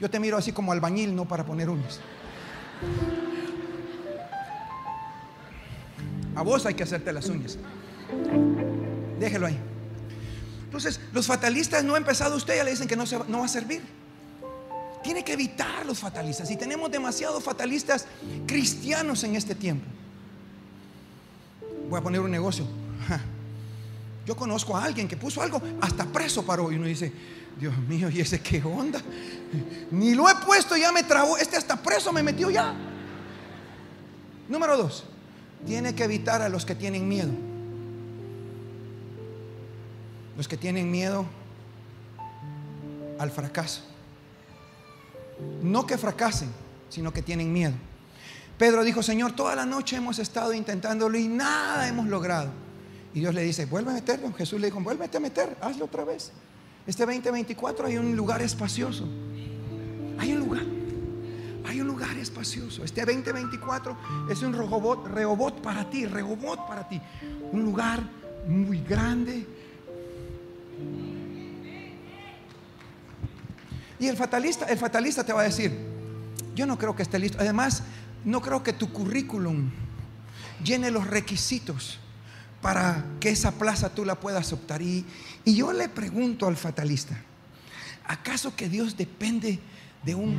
Yo 0.00 0.10
te 0.10 0.18
miro 0.18 0.36
así 0.36 0.52
como 0.52 0.72
albañil, 0.72 1.14
no 1.14 1.26
para 1.26 1.44
poner 1.44 1.68
uñas. 1.68 2.00
A 6.34 6.42
vos 6.42 6.66
hay 6.66 6.74
que 6.74 6.82
hacerte 6.82 7.12
las 7.12 7.28
uñas. 7.28 7.58
Déjelo 9.20 9.46
ahí. 9.46 9.58
Entonces, 10.72 11.00
los 11.12 11.26
fatalistas 11.26 11.84
no 11.84 11.96
ha 11.96 11.98
empezado 11.98 12.34
usted, 12.34 12.56
ya 12.56 12.64
le 12.64 12.70
dicen 12.70 12.88
que 12.88 12.96
no, 12.96 13.04
va- 13.04 13.44
a 13.44 13.48
servir. 13.48 13.82
Tiene 15.04 15.22
que 15.22 15.34
evitar 15.34 15.84
los 15.84 15.98
fatalistas. 15.98 16.50
Y 16.50 16.56
tenemos 16.56 16.90
demasiados 16.90 17.44
fatalistas 17.44 18.06
cristianos 18.46 19.22
en 19.24 19.36
este 19.36 19.54
tiempo. 19.54 19.84
Voy 21.90 22.00
a 22.00 22.02
poner 22.02 22.20
un 22.20 22.30
negocio. 22.30 22.64
Yo 24.24 24.34
conozco 24.34 24.74
a 24.74 24.82
alguien 24.84 25.06
que 25.08 25.18
puso 25.18 25.42
algo, 25.42 25.60
hasta 25.82 26.06
preso 26.06 26.42
paró. 26.46 26.72
Y 26.72 26.76
uno 26.76 26.86
dice, 26.86 27.12
Dios 27.60 27.76
mío, 27.76 28.08
¿y 28.08 28.22
ese 28.22 28.40
qué 28.40 28.62
onda? 28.64 29.02
Ni 29.90 30.14
lo 30.14 30.26
he 30.30 30.34
puesto, 30.36 30.74
ya 30.74 30.90
me 30.90 31.02
trabó. 31.02 31.36
Este 31.36 31.58
hasta 31.58 31.76
preso 31.76 32.14
me 32.14 32.22
metió 32.22 32.48
ya. 32.48 32.74
Número 34.48 34.78
dos, 34.78 35.04
tiene 35.66 35.94
que 35.94 36.04
evitar 36.04 36.40
a 36.40 36.48
los 36.48 36.64
que 36.64 36.74
tienen 36.74 37.06
miedo. 37.06 37.51
Los 40.36 40.48
que 40.48 40.56
tienen 40.56 40.90
miedo 40.90 41.26
al 43.18 43.30
fracaso. 43.30 43.82
No 45.62 45.86
que 45.86 45.98
fracasen, 45.98 46.50
sino 46.88 47.12
que 47.12 47.22
tienen 47.22 47.52
miedo. 47.52 47.74
Pedro 48.58 48.84
dijo, 48.84 49.02
Señor, 49.02 49.32
toda 49.32 49.56
la 49.56 49.66
noche 49.66 49.96
hemos 49.96 50.18
estado 50.18 50.52
intentándolo 50.52 51.18
y 51.18 51.26
nada 51.28 51.88
hemos 51.88 52.06
logrado. 52.06 52.50
Y 53.14 53.20
Dios 53.20 53.34
le 53.34 53.42
dice, 53.42 53.66
vuelve 53.66 53.90
a 53.90 53.94
meterlo. 53.94 54.32
Jesús 54.34 54.60
le 54.60 54.68
dijo, 54.68 54.80
vuélvete 54.80 55.16
a 55.16 55.20
meter, 55.20 55.56
hazlo 55.60 55.86
otra 55.86 56.04
vez. 56.04 56.32
Este 56.86 57.04
2024 57.04 57.86
hay 57.86 57.96
un 57.96 58.16
lugar 58.16 58.42
espacioso. 58.42 59.06
Hay 60.18 60.32
un 60.32 60.38
lugar. 60.40 60.62
Hay 61.66 61.80
un 61.80 61.86
lugar 61.86 62.16
espacioso. 62.16 62.84
Este 62.84 63.04
2024 63.04 63.96
es 64.30 64.42
un 64.42 64.52
rehobot, 64.52 65.06
rehobot 65.06 65.60
para 65.60 65.88
ti, 65.88 66.06
para 66.68 66.88
ti. 66.88 67.00
Un 67.52 67.64
lugar 67.64 68.02
muy 68.46 68.80
grande. 68.80 69.46
Y 74.02 74.08
el 74.08 74.16
fatalista, 74.16 74.66
el 74.66 74.78
fatalista 74.78 75.24
te 75.24 75.32
va 75.32 75.42
a 75.42 75.44
decir, 75.44 75.78
yo 76.56 76.66
no 76.66 76.76
creo 76.76 76.96
que 76.96 77.04
esté 77.04 77.20
listo. 77.20 77.38
Además, 77.40 77.84
no 78.24 78.40
creo 78.40 78.62
que 78.62 78.72
tu 78.72 78.92
currículum 78.92 79.70
llene 80.64 80.90
los 80.90 81.06
requisitos 81.06 82.00
para 82.60 83.04
que 83.20 83.30
esa 83.30 83.52
plaza 83.52 83.90
tú 83.90 84.04
la 84.04 84.16
puedas 84.16 84.52
optar. 84.52 84.82
Y, 84.82 85.04
y 85.44 85.54
yo 85.54 85.72
le 85.72 85.88
pregunto 85.88 86.46
al 86.46 86.56
fatalista, 86.56 87.16
¿acaso 88.06 88.56
que 88.56 88.68
Dios 88.68 88.96
depende 88.96 89.60
de 90.02 90.14
un 90.14 90.36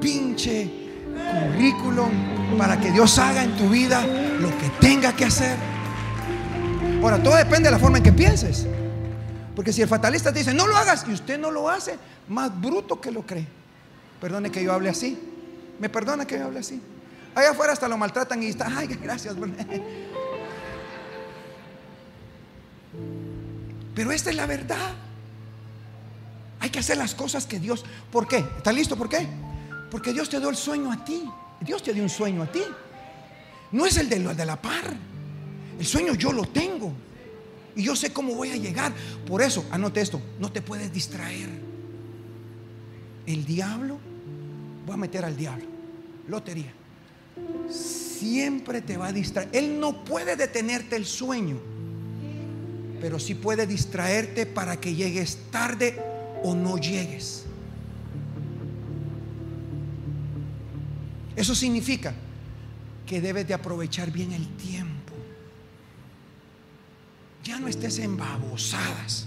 pinche 0.00 0.70
currículum 1.14 2.56
para 2.56 2.78
que 2.80 2.92
Dios 2.92 3.18
haga 3.18 3.42
en 3.42 3.56
tu 3.56 3.68
vida 3.68 4.06
lo 4.06 4.56
que 4.58 4.68
tenga 4.80 5.14
que 5.14 5.24
hacer? 5.24 5.56
Ahora, 7.02 7.22
todo 7.22 7.36
depende 7.36 7.64
de 7.64 7.72
la 7.72 7.78
forma 7.78 7.98
en 7.98 8.04
que 8.04 8.12
pienses. 8.12 8.66
Porque 9.54 9.72
si 9.72 9.82
el 9.82 9.88
fatalista 9.88 10.32
te 10.32 10.40
dice, 10.40 10.52
no 10.52 10.66
lo 10.66 10.76
hagas 10.76 11.04
y 11.08 11.12
usted 11.12 11.38
no 11.38 11.50
lo 11.50 11.68
hace, 11.68 11.96
más 12.28 12.58
bruto 12.60 13.00
que 13.00 13.10
lo 13.10 13.22
cree. 13.24 13.46
Perdone 14.20 14.50
que 14.50 14.62
yo 14.64 14.72
hable 14.72 14.88
así. 14.88 15.18
Me 15.78 15.88
perdona 15.88 16.26
que 16.26 16.38
yo 16.38 16.44
hable 16.46 16.60
así. 16.60 16.80
Allá 17.34 17.50
afuera 17.50 17.72
hasta 17.72 17.88
lo 17.88 17.96
maltratan 17.96 18.42
y 18.42 18.46
está, 18.46 18.66
ay, 18.76 18.86
gracias. 19.02 19.34
Pero 23.94 24.10
esta 24.12 24.30
es 24.30 24.36
la 24.36 24.46
verdad. 24.46 24.92
Hay 26.60 26.70
que 26.70 26.78
hacer 26.78 26.96
las 26.96 27.14
cosas 27.14 27.46
que 27.46 27.58
Dios. 27.60 27.84
¿Por 28.10 28.26
qué? 28.26 28.38
¿Está 28.38 28.72
listo? 28.72 28.96
¿Por 28.96 29.08
qué? 29.08 29.26
Porque 29.90 30.12
Dios 30.12 30.28
te 30.28 30.40
dio 30.40 30.48
el 30.48 30.56
sueño 30.56 30.90
a 30.90 31.04
ti. 31.04 31.24
Dios 31.60 31.82
te 31.82 31.92
dio 31.92 32.02
un 32.02 32.08
sueño 32.10 32.42
a 32.42 32.46
ti. 32.46 32.62
No 33.72 33.86
es 33.86 33.96
el 33.98 34.08
de, 34.08 34.18
lo- 34.18 34.34
de 34.34 34.44
la 34.46 34.60
par. 34.60 34.94
El 35.78 35.86
sueño 35.86 36.14
yo 36.14 36.32
lo 36.32 36.44
tengo. 36.46 36.92
Y 37.76 37.82
yo 37.82 37.96
sé 37.96 38.12
cómo 38.12 38.34
voy 38.34 38.50
a 38.50 38.56
llegar. 38.56 38.92
Por 39.26 39.42
eso, 39.42 39.64
anote 39.70 40.00
esto, 40.00 40.20
no 40.38 40.50
te 40.50 40.62
puedes 40.62 40.92
distraer. 40.92 41.48
El 43.26 43.44
diablo, 43.44 43.98
voy 44.86 44.94
a 44.94 44.98
meter 44.98 45.24
al 45.24 45.36
diablo. 45.36 45.64
Lotería. 46.28 46.72
Siempre 47.68 48.80
te 48.80 48.96
va 48.96 49.08
a 49.08 49.12
distraer. 49.12 49.48
Él 49.52 49.80
no 49.80 50.04
puede 50.04 50.36
detenerte 50.36 50.96
el 50.96 51.04
sueño. 51.04 51.58
Pero 53.00 53.18
sí 53.18 53.34
puede 53.34 53.66
distraerte 53.66 54.46
para 54.46 54.80
que 54.80 54.94
llegues 54.94 55.38
tarde 55.50 56.00
o 56.42 56.54
no 56.54 56.78
llegues. 56.78 57.44
Eso 61.36 61.54
significa 61.54 62.14
que 63.06 63.20
debes 63.20 63.46
de 63.46 63.54
aprovechar 63.54 64.10
bien 64.10 64.32
el 64.32 64.46
tiempo. 64.56 64.83
Ya 67.44 67.60
no 67.60 67.68
estés 67.68 67.98
en 67.98 68.16
babosadas. 68.16 69.26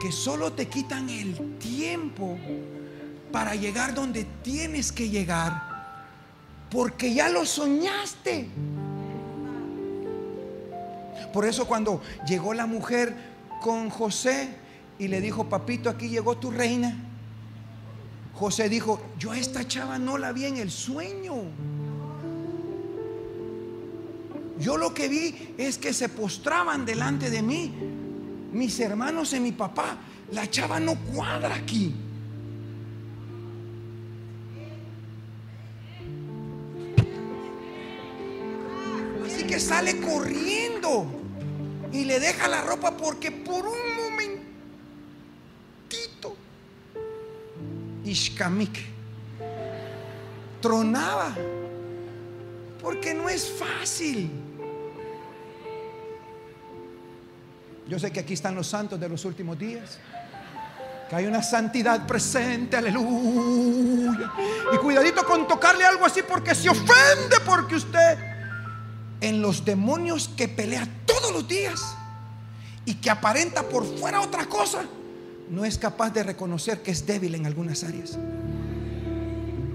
Que 0.00 0.10
solo 0.10 0.52
te 0.52 0.68
quitan 0.68 1.10
el 1.10 1.58
tiempo 1.58 2.38
para 3.30 3.54
llegar 3.54 3.94
donde 3.94 4.24
tienes 4.42 4.90
que 4.90 5.10
llegar. 5.10 5.62
Porque 6.70 7.12
ya 7.12 7.28
lo 7.28 7.44
soñaste. 7.44 8.48
Por 11.32 11.44
eso 11.44 11.66
cuando 11.66 12.00
llegó 12.26 12.54
la 12.54 12.66
mujer 12.66 13.14
con 13.60 13.90
José 13.90 14.48
y 14.98 15.08
le 15.08 15.20
dijo, 15.20 15.48
papito, 15.48 15.90
aquí 15.90 16.08
llegó 16.08 16.38
tu 16.38 16.50
reina. 16.50 16.96
José 18.34 18.68
dijo, 18.68 19.00
yo 19.18 19.32
a 19.32 19.38
esta 19.38 19.66
chava 19.66 19.98
no 19.98 20.16
la 20.16 20.32
vi 20.32 20.46
en 20.46 20.56
el 20.56 20.70
sueño. 20.70 21.34
Yo 24.58 24.76
lo 24.76 24.92
que 24.92 25.08
vi 25.08 25.54
es 25.56 25.78
que 25.78 25.92
se 25.92 26.08
postraban 26.08 26.84
delante 26.84 27.30
de 27.30 27.42
mí, 27.42 27.72
mis 28.52 28.80
hermanos 28.80 29.32
y 29.32 29.40
mi 29.40 29.52
papá. 29.52 29.98
La 30.32 30.50
chava 30.50 30.80
no 30.80 30.94
cuadra 30.96 31.54
aquí. 31.54 31.94
Así 39.24 39.44
que 39.44 39.60
sale 39.60 40.00
corriendo 40.00 41.06
y 41.92 42.04
le 42.04 42.18
deja 42.20 42.48
la 42.48 42.62
ropa 42.62 42.96
porque 42.96 43.30
por 43.30 43.66
un 43.66 43.78
momentito, 43.96 44.44
Ishkamik 48.04 48.78
tronaba. 50.60 51.34
Porque 52.80 53.14
no 53.14 53.28
es 53.28 53.50
fácil. 53.50 54.30
Yo 57.88 57.98
sé 57.98 58.12
que 58.12 58.20
aquí 58.20 58.34
están 58.34 58.54
los 58.54 58.66
santos 58.66 59.00
de 59.00 59.08
los 59.08 59.24
últimos 59.24 59.58
días. 59.58 59.98
Que 61.08 61.16
hay 61.16 61.26
una 61.26 61.42
santidad 61.42 62.06
presente, 62.06 62.76
aleluya. 62.76 64.30
Y 64.74 64.76
cuidadito 64.76 65.24
con 65.24 65.48
tocarle 65.48 65.84
algo 65.84 66.04
así 66.04 66.20
porque 66.22 66.54
se 66.54 66.68
ofende 66.68 67.36
porque 67.46 67.76
usted 67.76 68.18
en 69.20 69.42
los 69.42 69.64
demonios 69.64 70.28
que 70.28 70.48
pelea 70.48 70.86
todos 71.06 71.32
los 71.32 71.48
días 71.48 71.80
y 72.84 72.94
que 72.94 73.10
aparenta 73.10 73.62
por 73.68 73.84
fuera 73.98 74.20
otra 74.20 74.46
cosa, 74.46 74.82
no 75.50 75.64
es 75.64 75.78
capaz 75.78 76.10
de 76.10 76.22
reconocer 76.22 76.82
que 76.82 76.90
es 76.90 77.06
débil 77.06 77.34
en 77.34 77.46
algunas 77.46 77.84
áreas. 77.84 78.18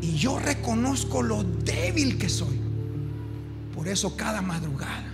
Y 0.01 0.16
yo 0.16 0.39
reconozco 0.39 1.22
lo 1.22 1.43
débil 1.43 2.18
que 2.18 2.30
soy. 2.30 2.59
Por 3.76 3.88
eso 3.88 4.16
cada 4.16 4.41
madrugada, 4.41 5.12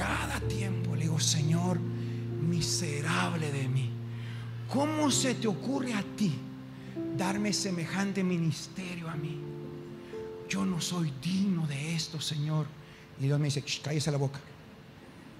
cada 0.00 0.40
tiempo 0.48 0.96
le 0.96 1.02
digo, 1.02 1.20
Señor, 1.20 1.78
miserable 1.78 3.52
de 3.52 3.68
mí, 3.68 3.90
¿cómo 4.72 5.10
se 5.10 5.34
te 5.34 5.46
ocurre 5.46 5.92
a 5.92 6.02
ti 6.16 6.32
darme 7.18 7.52
semejante 7.52 8.24
ministerio 8.24 9.10
a 9.10 9.14
mí? 9.14 9.50
yo 10.50 10.66
no 10.66 10.80
soy 10.80 11.12
digno 11.22 11.64
de 11.68 11.94
esto, 11.94 12.20
Señor. 12.20 12.66
Y 13.20 13.24
Dios 13.24 13.38
me 13.38 13.44
dice, 13.46 13.62
"Shh, 13.64 13.82
cállese 13.82 14.10
la 14.10 14.18
boca. 14.18 14.40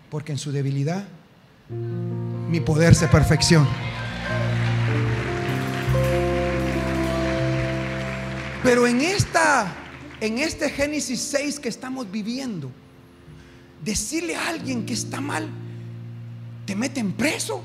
Porque 0.09 0.31
en 0.31 0.39
su 0.39 0.53
debilidad 0.53 1.05
mi 2.49 2.61
poder 2.61 2.95
se 2.95 3.09
perfecciona. 3.09 3.69
Pero 8.63 8.87
en 8.87 9.01
esta 9.01 9.75
en 10.21 10.39
este 10.39 10.69
Génesis 10.71 11.21
6 11.21 11.59
que 11.59 11.69
estamos 11.69 12.11
viviendo, 12.11 12.71
decirle 13.85 14.37
a 14.37 14.49
alguien 14.49 14.85
que 14.87 14.93
está 14.93 15.21
mal 15.21 15.49
te 16.67 16.75
meten 16.77 17.13
preso. 17.13 17.63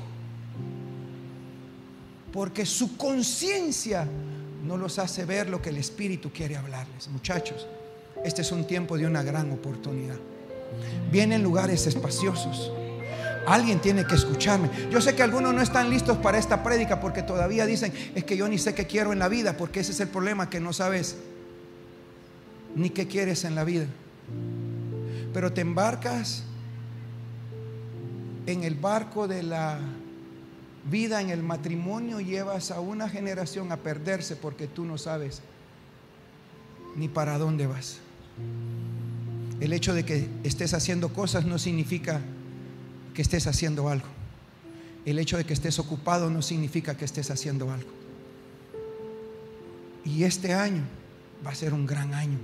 Porque 2.32 2.66
su 2.66 2.96
conciencia 2.96 4.06
no 4.66 4.76
los 4.76 4.98
hace 4.98 5.24
ver 5.24 5.48
lo 5.48 5.62
que 5.62 5.70
el 5.70 5.78
Espíritu 5.78 6.30
quiere 6.30 6.56
hablarles. 6.56 7.08
Muchachos, 7.08 7.66
este 8.24 8.42
es 8.42 8.52
un 8.52 8.66
tiempo 8.66 8.98
de 8.98 9.06
una 9.06 9.22
gran 9.22 9.50
oportunidad. 9.52 10.16
Vienen 11.10 11.42
lugares 11.42 11.86
espaciosos. 11.86 12.72
Alguien 13.46 13.78
tiene 13.78 14.04
que 14.04 14.16
escucharme. 14.16 14.68
Yo 14.90 15.00
sé 15.00 15.14
que 15.14 15.22
algunos 15.22 15.54
no 15.54 15.62
están 15.62 15.88
listos 15.88 16.18
para 16.18 16.36
esta 16.36 16.64
prédica 16.64 17.00
porque 17.00 17.22
todavía 17.22 17.64
dicen, 17.64 17.92
es 18.14 18.24
que 18.24 18.36
yo 18.36 18.48
ni 18.48 18.58
sé 18.58 18.74
qué 18.74 18.86
quiero 18.86 19.12
en 19.12 19.20
la 19.20 19.28
vida, 19.28 19.56
porque 19.56 19.80
ese 19.80 19.92
es 19.92 20.00
el 20.00 20.08
problema, 20.08 20.50
que 20.50 20.58
no 20.58 20.72
sabes 20.72 21.16
ni 22.74 22.90
qué 22.90 23.06
quieres 23.06 23.44
en 23.44 23.54
la 23.54 23.62
vida. 23.62 23.86
Pero 25.36 25.52
te 25.52 25.60
embarcas 25.60 26.44
en 28.46 28.64
el 28.64 28.74
barco 28.74 29.28
de 29.28 29.42
la 29.42 29.78
vida, 30.90 31.20
en 31.20 31.28
el 31.28 31.42
matrimonio, 31.42 32.20
llevas 32.20 32.70
a 32.70 32.80
una 32.80 33.06
generación 33.06 33.70
a 33.70 33.76
perderse 33.76 34.34
porque 34.34 34.66
tú 34.66 34.86
no 34.86 34.96
sabes 34.96 35.42
ni 36.96 37.08
para 37.08 37.36
dónde 37.36 37.66
vas. 37.66 37.98
El 39.60 39.74
hecho 39.74 39.92
de 39.92 40.06
que 40.06 40.26
estés 40.42 40.72
haciendo 40.72 41.10
cosas 41.10 41.44
no 41.44 41.58
significa 41.58 42.22
que 43.12 43.20
estés 43.20 43.46
haciendo 43.46 43.90
algo. 43.90 44.08
El 45.04 45.18
hecho 45.18 45.36
de 45.36 45.44
que 45.44 45.52
estés 45.52 45.78
ocupado 45.78 46.30
no 46.30 46.40
significa 46.40 46.96
que 46.96 47.04
estés 47.04 47.30
haciendo 47.30 47.70
algo. 47.70 47.90
Y 50.02 50.24
este 50.24 50.54
año 50.54 50.84
va 51.46 51.50
a 51.50 51.54
ser 51.54 51.74
un 51.74 51.84
gran 51.84 52.14
año. 52.14 52.38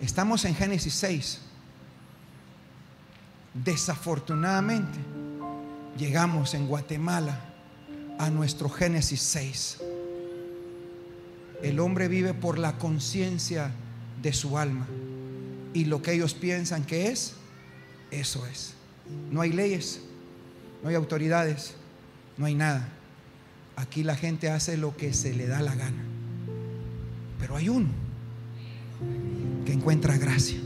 Estamos 0.00 0.44
en 0.44 0.54
Génesis 0.54 0.94
6. 0.94 1.40
Desafortunadamente, 3.54 4.98
llegamos 5.96 6.52
en 6.54 6.66
Guatemala 6.66 7.40
a 8.18 8.28
nuestro 8.28 8.68
Génesis 8.68 9.22
6. 9.22 9.78
El 11.62 11.80
hombre 11.80 12.08
vive 12.08 12.34
por 12.34 12.58
la 12.58 12.76
conciencia 12.76 13.70
de 14.20 14.32
su 14.34 14.58
alma. 14.58 14.86
Y 15.72 15.86
lo 15.86 16.02
que 16.02 16.12
ellos 16.12 16.34
piensan 16.34 16.84
que 16.84 17.08
es, 17.08 17.34
eso 18.10 18.46
es. 18.46 18.74
No 19.30 19.40
hay 19.40 19.52
leyes, 19.52 20.02
no 20.82 20.90
hay 20.90 20.94
autoridades, 20.94 21.74
no 22.36 22.44
hay 22.44 22.54
nada. 22.54 22.88
Aquí 23.76 24.02
la 24.02 24.16
gente 24.16 24.50
hace 24.50 24.76
lo 24.76 24.96
que 24.96 25.14
se 25.14 25.32
le 25.32 25.46
da 25.46 25.62
la 25.62 25.74
gana. 25.74 26.02
Pero 27.38 27.56
hay 27.56 27.70
uno 27.70 28.05
que 29.66 29.72
encuentra 29.72 30.16
gracia. 30.16 30.58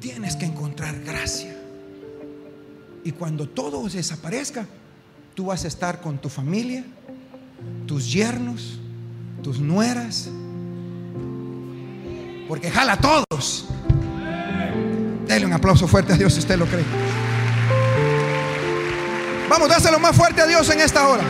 Tienes 0.00 0.36
que 0.36 0.44
encontrar 0.44 1.00
gracia. 1.00 1.56
Y 3.04 3.12
cuando 3.12 3.48
todo 3.48 3.88
desaparezca, 3.88 4.66
tú 5.34 5.46
vas 5.46 5.64
a 5.64 5.68
estar 5.68 6.00
con 6.00 6.18
tu 6.18 6.28
familia, 6.28 6.84
tus 7.86 8.12
yernos, 8.12 8.78
tus 9.42 9.60
nueras. 9.60 10.28
Porque 12.48 12.70
jala 12.70 12.94
a 12.94 13.00
todos. 13.00 13.66
Dele 15.26 15.46
un 15.46 15.52
aplauso 15.52 15.88
fuerte 15.88 16.12
a 16.12 16.16
Dios 16.16 16.34
si 16.34 16.40
usted 16.40 16.58
lo 16.58 16.66
cree. 16.66 16.84
Vamos, 19.48 19.68
dáselo 19.68 19.98
más 20.00 20.14
fuerte 20.14 20.42
a 20.42 20.46
Dios 20.46 20.68
en 20.70 20.80
esta 20.80 21.08
hora. 21.08 21.22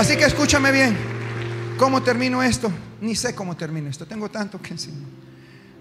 Así 0.00 0.16
que 0.16 0.24
escúchame 0.24 0.72
bien. 0.72 0.96
¿Cómo 1.76 2.02
termino 2.02 2.42
esto? 2.42 2.72
Ni 3.02 3.14
sé 3.14 3.34
cómo 3.34 3.54
termino 3.54 3.90
esto. 3.90 4.06
Tengo 4.06 4.30
tanto 4.30 4.58
que 4.58 4.70
enseñar. 4.70 5.06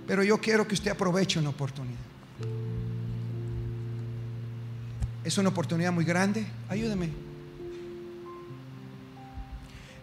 Pero 0.05 0.23
yo 0.23 0.41
quiero 0.41 0.67
que 0.67 0.73
usted 0.73 0.91
aproveche 0.91 1.39
una 1.39 1.51
oportunidad. 1.51 2.01
Es 5.23 5.37
una 5.37 5.47
oportunidad 5.47 5.93
muy 5.93 6.03
grande. 6.03 6.45
Ayúdeme. 6.67 7.07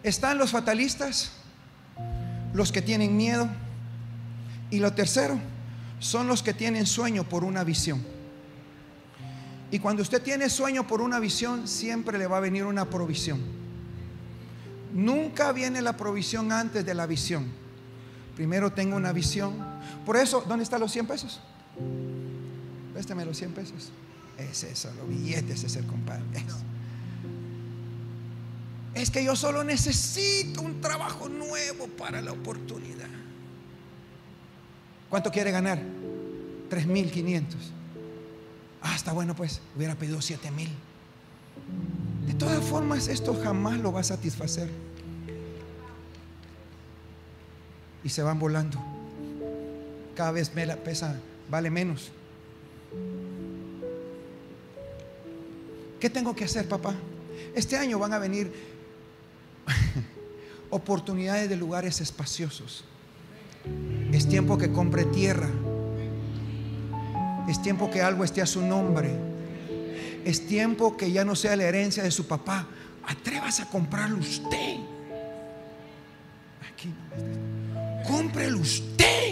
Están 0.02 0.38
los 0.38 0.50
fatalistas, 0.50 1.32
los 2.54 2.72
que 2.72 2.80
tienen 2.80 3.18
miedo. 3.18 3.46
Y 4.70 4.78
lo 4.78 4.94
tercero, 4.94 5.38
son 5.98 6.26
los 6.26 6.42
que 6.42 6.54
tienen 6.54 6.86
sueño 6.86 7.24
por 7.24 7.44
una 7.44 7.64
visión. 7.64 8.02
Y 9.70 9.78
cuando 9.78 10.00
usted 10.00 10.22
tiene 10.22 10.48
sueño 10.48 10.86
por 10.86 11.02
una 11.02 11.20
visión, 11.20 11.68
siempre 11.68 12.16
le 12.16 12.26
va 12.26 12.38
a 12.38 12.40
venir 12.40 12.64
una 12.64 12.88
provisión. 12.88 13.65
Nunca 14.92 15.52
viene 15.52 15.82
la 15.82 15.96
provisión 15.96 16.52
antes 16.52 16.84
de 16.84 16.94
la 16.94 17.06
visión. 17.06 17.46
Primero 18.34 18.72
tengo 18.72 18.96
una 18.96 19.12
visión. 19.12 19.54
Por 20.04 20.16
eso, 20.16 20.44
¿dónde 20.46 20.62
están 20.62 20.80
los 20.80 20.92
100 20.92 21.06
pesos? 21.06 21.40
Préstame 22.92 23.24
los 23.24 23.36
100 23.36 23.52
pesos. 23.52 23.90
Es 24.38 24.62
eso, 24.64 24.92
los 24.94 25.08
billetes 25.08 25.64
es 25.64 25.76
el 25.76 25.86
compadre. 25.86 26.24
Es. 26.34 26.44
es 29.02 29.10
que 29.10 29.24
yo 29.24 29.34
solo 29.36 29.64
necesito 29.64 30.62
un 30.62 30.80
trabajo 30.80 31.28
nuevo 31.28 31.88
para 31.88 32.20
la 32.20 32.32
oportunidad. 32.32 33.08
¿Cuánto 35.08 35.30
quiere 35.30 35.50
ganar? 35.50 35.80
3.500. 36.70 37.44
Ah, 38.82 38.94
está 38.94 39.12
bueno, 39.12 39.34
pues 39.34 39.60
hubiera 39.76 39.94
pedido 39.94 40.18
7.000. 40.18 40.68
De 42.26 42.34
todas 42.34 42.62
formas, 42.64 43.08
esto 43.08 43.38
jamás 43.42 43.78
lo 43.78 43.92
va 43.92 44.00
a 44.00 44.04
satisfacer. 44.04 44.68
Y 48.02 48.08
se 48.08 48.22
van 48.22 48.38
volando. 48.38 48.78
Cada 50.14 50.32
vez 50.32 50.54
me 50.54 50.66
la 50.66 50.76
pesa, 50.76 51.18
vale 51.48 51.70
menos. 51.70 52.10
¿Qué 56.00 56.10
tengo 56.10 56.34
que 56.34 56.44
hacer, 56.44 56.68
papá? 56.68 56.94
Este 57.54 57.76
año 57.76 57.98
van 57.98 58.12
a 58.12 58.18
venir 58.18 58.52
oportunidades 60.70 61.48
de 61.48 61.56
lugares 61.56 62.00
espaciosos. 62.00 62.84
Es 64.12 64.28
tiempo 64.28 64.58
que 64.58 64.72
compre 64.72 65.04
tierra. 65.04 65.48
Es 67.48 67.62
tiempo 67.62 67.90
que 67.90 68.02
algo 68.02 68.24
esté 68.24 68.42
a 68.42 68.46
su 68.46 68.62
nombre. 68.62 69.35
Es 70.26 70.44
tiempo 70.44 70.96
que 70.96 71.12
ya 71.12 71.24
no 71.24 71.36
sea 71.36 71.54
la 71.54 71.62
herencia 71.62 72.02
de 72.02 72.10
su 72.10 72.26
papá. 72.26 72.66
Atrévase 73.06 73.62
a 73.62 73.66
comprarlo 73.66 74.18
usted. 74.18 74.74
Aquí. 76.68 76.92
Cómprelo 78.04 78.58
usted. 78.58 79.25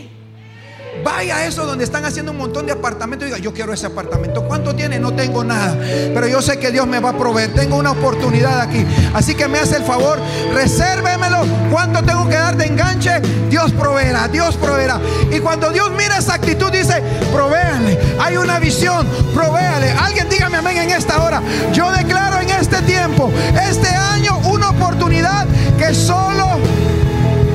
Vaya 1.05 1.37
a 1.37 1.47
eso 1.47 1.67
donde 1.67 1.85
están 1.85 2.05
haciendo 2.07 2.33
un 2.33 2.39
montón 2.39 2.65
de 2.65 2.73
apartamentos 2.73 3.27
diga, 3.27 3.39
yo 3.39 3.53
quiero 3.53 3.75
ese 3.75 3.87
apartamento. 3.87 4.43
¿Cuánto 4.45 4.75
tiene? 4.75 4.99
No 4.99 5.13
tengo 5.13 5.45
nada. 5.45 5.77
Pero 5.79 6.27
yo 6.27 6.41
sé 6.41 6.59
que 6.59 6.71
Dios 6.71 6.87
me 6.87 6.99
va 6.99 7.11
a 7.11 7.19
proveer. 7.19 7.53
Tengo 7.53 7.77
una 7.77 7.91
oportunidad 7.91 8.61
aquí. 8.61 8.85
Así 9.13 9.35
que 9.35 9.47
me 9.47 9.59
hace 9.59 9.77
el 9.77 9.85
favor, 9.85 10.19
resérvemelo. 10.55 11.45
¿Cuánto 11.71 12.03
tengo 12.03 12.27
que 12.27 12.37
dar 12.37 12.57
de 12.57 12.65
enganche? 12.65 13.21
Dios 13.51 13.73
proveerá, 13.73 14.29
Dios 14.29 14.57
proveerá. 14.57 14.99
Y 15.31 15.41
cuando 15.41 15.71
Dios 15.71 15.91
mira 15.91 16.17
esa 16.17 16.35
actitud, 16.35 16.73
dice, 16.73 17.03
provéale. 17.33 17.99
Hay 18.19 18.39
una 18.39 18.59
visión, 18.59 19.07
provéale. 19.35 19.91
Alguien 19.93 20.29
dígame 20.31 20.57
amén 20.57 20.79
en 20.79 20.91
esta 20.91 21.23
hora. 21.23 21.43
Yo 21.75 21.93
declaro 21.93 22.41
en 22.41 22.49
este 22.49 22.81
tiempo, 22.83 23.31
este 23.69 23.89
año, 23.89 24.39
una 24.45 24.71
oportunidad 24.71 25.47
que 25.79 25.95
solo... 25.95 26.59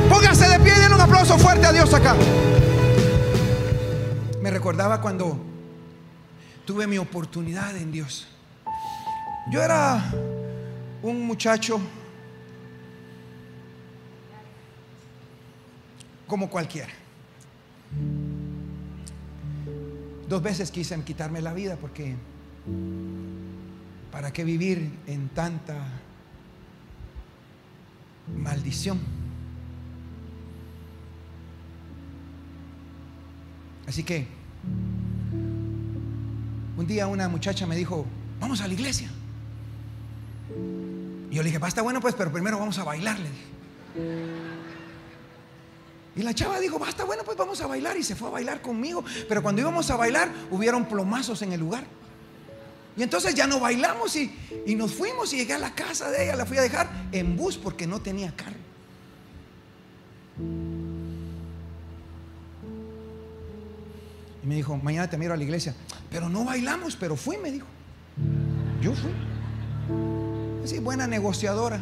Póngase 0.10 0.50
de 0.50 0.60
pie 0.60 0.74
y 0.76 0.80
denle 0.80 0.95
un 0.95 1.02
aplauso 1.02 1.38
fuerte 1.38 1.68
a 1.68 1.72
Dios 1.72 1.93
acá. 1.93 2.16
Me 4.70 4.74
recordaba 4.74 5.01
cuando 5.01 5.36
tuve 6.63 6.86
mi 6.86 6.99
oportunidad 6.99 7.76
en 7.76 7.91
Dios. 7.91 8.28
Yo 9.49 9.63
era 9.63 10.13
un 11.01 11.26
muchacho 11.26 11.82
como 16.28 16.51
cualquiera. 16.51 16.91
Dos 20.28 20.43
veces 20.43 20.70
quise 20.70 21.03
quitarme 21.03 21.41
la 21.41 21.55
vida 21.55 21.76
porque 21.76 22.15
¿para 24.11 24.32
qué 24.32 24.43
vivir 24.43 24.99
en 25.07 25.30
tanta 25.30 25.84
maldición? 28.38 28.99
Así 33.88 34.03
que 34.03 34.39
un 36.78 36.88
día 36.88 37.07
una 37.07 37.28
muchacha 37.28 37.66
me 37.66 37.76
dijo, 37.76 38.05
vamos 38.39 38.62
a 38.62 38.68
la 38.68 38.74
iglesia. 38.74 39.10
Y 41.30 41.36
yo 41.36 41.43
le 41.43 41.51
dije, 41.51 41.60
está 41.68 41.82
bueno 41.82 42.01
pues, 42.01 42.16
pero 42.16 42.32
primero 42.32 42.57
vamos 42.57 42.78
a 42.80 42.84
bailar, 42.84 43.20
le 43.20 43.30
dije. 43.30 44.39
Y 46.16 46.24
la 46.24 46.34
chava 46.34 46.60
dijo, 46.60 46.80
basta, 46.80 47.05
bueno, 47.05 47.24
pues 47.24 47.38
vamos 47.38 47.62
a 47.62 47.68
bailar. 47.68 47.95
Y 47.97 48.03
se 48.03 48.16
fue 48.16 48.28
a 48.28 48.32
bailar 48.32 48.62
conmigo. 48.62 49.03
Pero 49.28 49.41
cuando 49.41 49.62
íbamos 49.62 49.89
a 49.89 49.95
bailar, 49.95 50.30
hubieron 50.51 50.86
plomazos 50.86 51.41
en 51.43 51.53
el 51.53 51.60
lugar. 51.60 51.86
Y 52.97 53.03
entonces 53.03 53.36
ya 53.36 53.47
no 53.47 53.60
bailamos 53.60 54.16
y, 54.16 54.36
y 54.66 54.76
nos 54.76 54.93
fuimos 54.93 55.34
y 55.34 55.38
llegué 55.38 55.53
a 55.53 55.60
la 55.60 55.74
casa 55.74 56.12
de 56.12 56.26
ella. 56.26 56.36
La 56.36 56.45
fui 56.45 56.57
a 56.57 56.62
dejar 56.62 56.89
en 57.12 57.38
bus 57.38 57.57
porque 57.57 57.88
no 57.88 58.01
tenía 58.01 58.36
carro. 58.36 58.57
Y 64.44 64.48
me 64.48 64.56
dijo, 64.56 64.78
mañana 64.78 65.10
te 65.10 65.18
miro 65.18 65.34
a 65.34 65.38
la 65.38 65.44
iglesia. 65.44 65.76
Pero 66.10 66.30
no 66.30 66.46
bailamos, 66.46 66.96
pero 66.96 67.16
fui, 67.16 67.38
me 67.38 67.52
dijo. 67.52 67.68
Yo 68.82 68.94
fui. 68.94 69.12
Así, 70.64 70.80
buena 70.80 71.08
negociadora, 71.08 71.80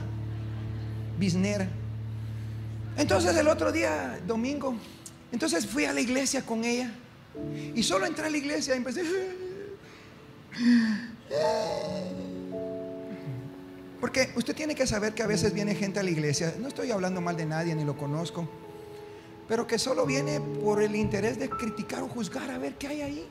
biznera. 1.20 1.68
Entonces 2.98 3.36
el 3.38 3.48
otro 3.48 3.72
día, 3.72 4.20
domingo, 4.26 4.76
entonces 5.32 5.68
fui 5.68 5.86
a 5.86 5.94
la 5.94 6.02
iglesia 6.02 6.46
con 6.46 6.64
ella. 6.64 6.92
Y 7.76 7.84
solo 7.84 8.06
entré 8.06 8.26
a 8.26 8.30
la 8.30 8.38
iglesia 8.38 8.74
y 8.74 8.78
empecé. 8.78 9.04
Porque 14.02 14.32
usted 14.36 14.56
tiene 14.56 14.74
que 14.74 14.88
saber 14.88 15.14
que 15.14 15.24
a 15.24 15.28
veces 15.28 15.54
viene 15.54 15.76
gente 15.76 16.00
a 16.00 16.04
la 16.04 16.10
iglesia. 16.10 16.56
No 16.60 16.68
estoy 16.68 16.92
hablando 16.92 17.22
mal 17.22 17.36
de 17.36 17.46
nadie 17.46 17.76
ni 17.76 17.84
lo 17.84 17.98
conozco. 17.98 18.50
Pero 19.48 19.66
que 19.66 19.80
solo 19.80 20.06
viene 20.06 20.40
por 20.40 20.82
el 20.82 20.96
interés 20.96 21.40
de 21.40 21.50
criticar 21.50 22.04
o 22.04 22.08
juzgar 22.08 22.50
a 22.52 22.58
ver 22.58 22.76
qué 22.78 22.88
hay 22.88 23.02
ahí. 23.02 23.28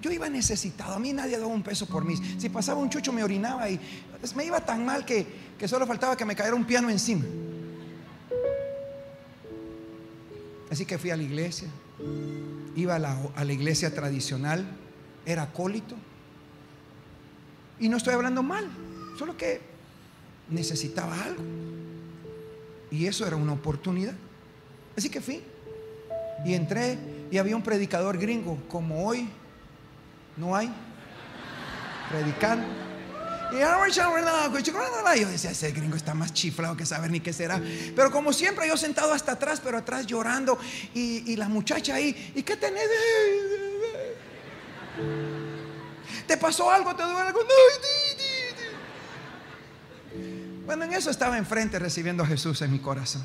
Yo 0.00 0.10
iba 0.10 0.28
necesitado, 0.28 0.94
a 0.94 0.98
mí 0.98 1.12
nadie 1.12 1.38
daba 1.38 1.52
un 1.52 1.62
peso 1.62 1.86
por 1.86 2.04
mí. 2.04 2.16
Si 2.36 2.48
pasaba 2.48 2.80
un 2.80 2.90
chucho 2.90 3.12
me 3.12 3.22
orinaba 3.22 3.70
y 3.70 3.78
pues, 4.18 4.34
me 4.34 4.44
iba 4.44 4.60
tan 4.60 4.84
mal 4.84 5.04
que, 5.04 5.24
solo 5.66 5.86
faltaba 5.86 6.16
que 6.16 6.24
me 6.24 6.34
cayera 6.34 6.56
un 6.56 6.64
piano 6.64 6.90
encima. 6.90 7.24
Así 10.70 10.84
que 10.84 10.98
fui 10.98 11.10
a 11.10 11.16
la 11.16 11.22
iglesia, 11.22 11.68
iba 12.74 12.96
a 12.96 12.98
la, 12.98 13.16
a 13.36 13.44
la 13.44 13.52
iglesia 13.52 13.94
tradicional, 13.94 14.66
era 15.24 15.42
acólito. 15.42 15.94
Y 17.78 17.88
no 17.88 17.96
estoy 17.96 18.14
hablando 18.14 18.42
mal, 18.42 18.68
solo 19.16 19.36
que 19.36 19.60
necesitaba 20.48 21.22
algo. 21.22 21.42
Y 22.90 23.06
eso 23.06 23.24
era 23.24 23.36
una 23.36 23.52
oportunidad. 23.52 24.14
Así 24.96 25.08
que 25.08 25.20
fui 25.20 25.42
y 26.44 26.54
entré 26.54 26.98
y 27.30 27.38
había 27.38 27.56
un 27.56 27.62
predicador 27.62 28.18
gringo 28.18 28.58
como 28.68 29.06
hoy 29.06 29.28
no 30.36 30.54
hay 30.56 30.72
predicando. 32.10 32.66
Y 33.54 35.20
yo 35.20 35.28
decía, 35.28 35.50
ese 35.50 35.72
gringo 35.72 35.96
está 35.96 36.14
más 36.14 36.32
chiflado 36.32 36.74
que 36.74 36.86
saber 36.86 37.10
ni 37.10 37.20
qué 37.20 37.34
será. 37.34 37.60
Pero 37.94 38.10
como 38.10 38.32
siempre, 38.32 38.66
yo 38.66 38.78
sentado 38.78 39.12
hasta 39.12 39.32
atrás, 39.32 39.60
pero 39.62 39.76
atrás 39.76 40.06
llorando. 40.06 40.58
Y, 40.94 41.30
y 41.30 41.36
la 41.36 41.48
muchacha 41.48 41.96
ahí, 41.96 42.32
¿y 42.34 42.42
qué 42.42 42.56
tenés? 42.56 42.88
¿Te 46.26 46.36
pasó 46.38 46.70
algo? 46.70 46.96
¿Te 46.96 47.02
duele 47.02 47.20
algo? 47.20 47.40
No, 47.42 47.48
bueno, 50.64 50.84
en 50.84 50.92
eso 50.94 51.10
estaba 51.10 51.36
enfrente 51.36 51.78
recibiendo 51.78 52.22
a 52.22 52.26
Jesús 52.26 52.62
en 52.62 52.72
mi 52.72 52.78
corazón. 52.78 53.22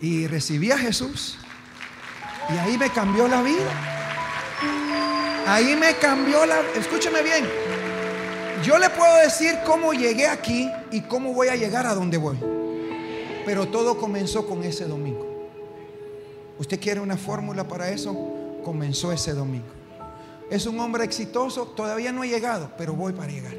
Y 0.00 0.26
recibí 0.26 0.70
a 0.70 0.78
Jesús. 0.78 1.36
Y 2.48 2.58
ahí 2.58 2.78
me 2.78 2.90
cambió 2.90 3.28
la 3.28 3.42
vida. 3.42 3.70
Ahí 5.46 5.76
me 5.76 5.94
cambió 5.96 6.46
la... 6.46 6.60
Escúcheme 6.74 7.22
bien. 7.22 7.44
Yo 8.64 8.78
le 8.78 8.90
puedo 8.90 9.14
decir 9.16 9.58
cómo 9.66 9.92
llegué 9.92 10.26
aquí 10.26 10.70
y 10.90 11.02
cómo 11.02 11.32
voy 11.32 11.48
a 11.48 11.56
llegar 11.56 11.86
a 11.86 11.94
donde 11.94 12.18
voy. 12.18 12.38
Pero 13.44 13.68
todo 13.68 13.98
comenzó 13.98 14.46
con 14.46 14.64
ese 14.64 14.84
domingo. 14.84 15.26
¿Usted 16.58 16.80
quiere 16.80 17.00
una 17.00 17.16
fórmula 17.16 17.66
para 17.66 17.90
eso? 17.90 18.14
Comenzó 18.64 19.12
ese 19.12 19.32
domingo. 19.32 19.68
Es 20.50 20.66
un 20.66 20.78
hombre 20.80 21.04
exitoso, 21.04 21.66
todavía 21.66 22.12
no 22.12 22.24
he 22.24 22.28
llegado, 22.28 22.70
pero 22.76 22.92
voy 22.92 23.12
para 23.12 23.30
llegar. 23.30 23.54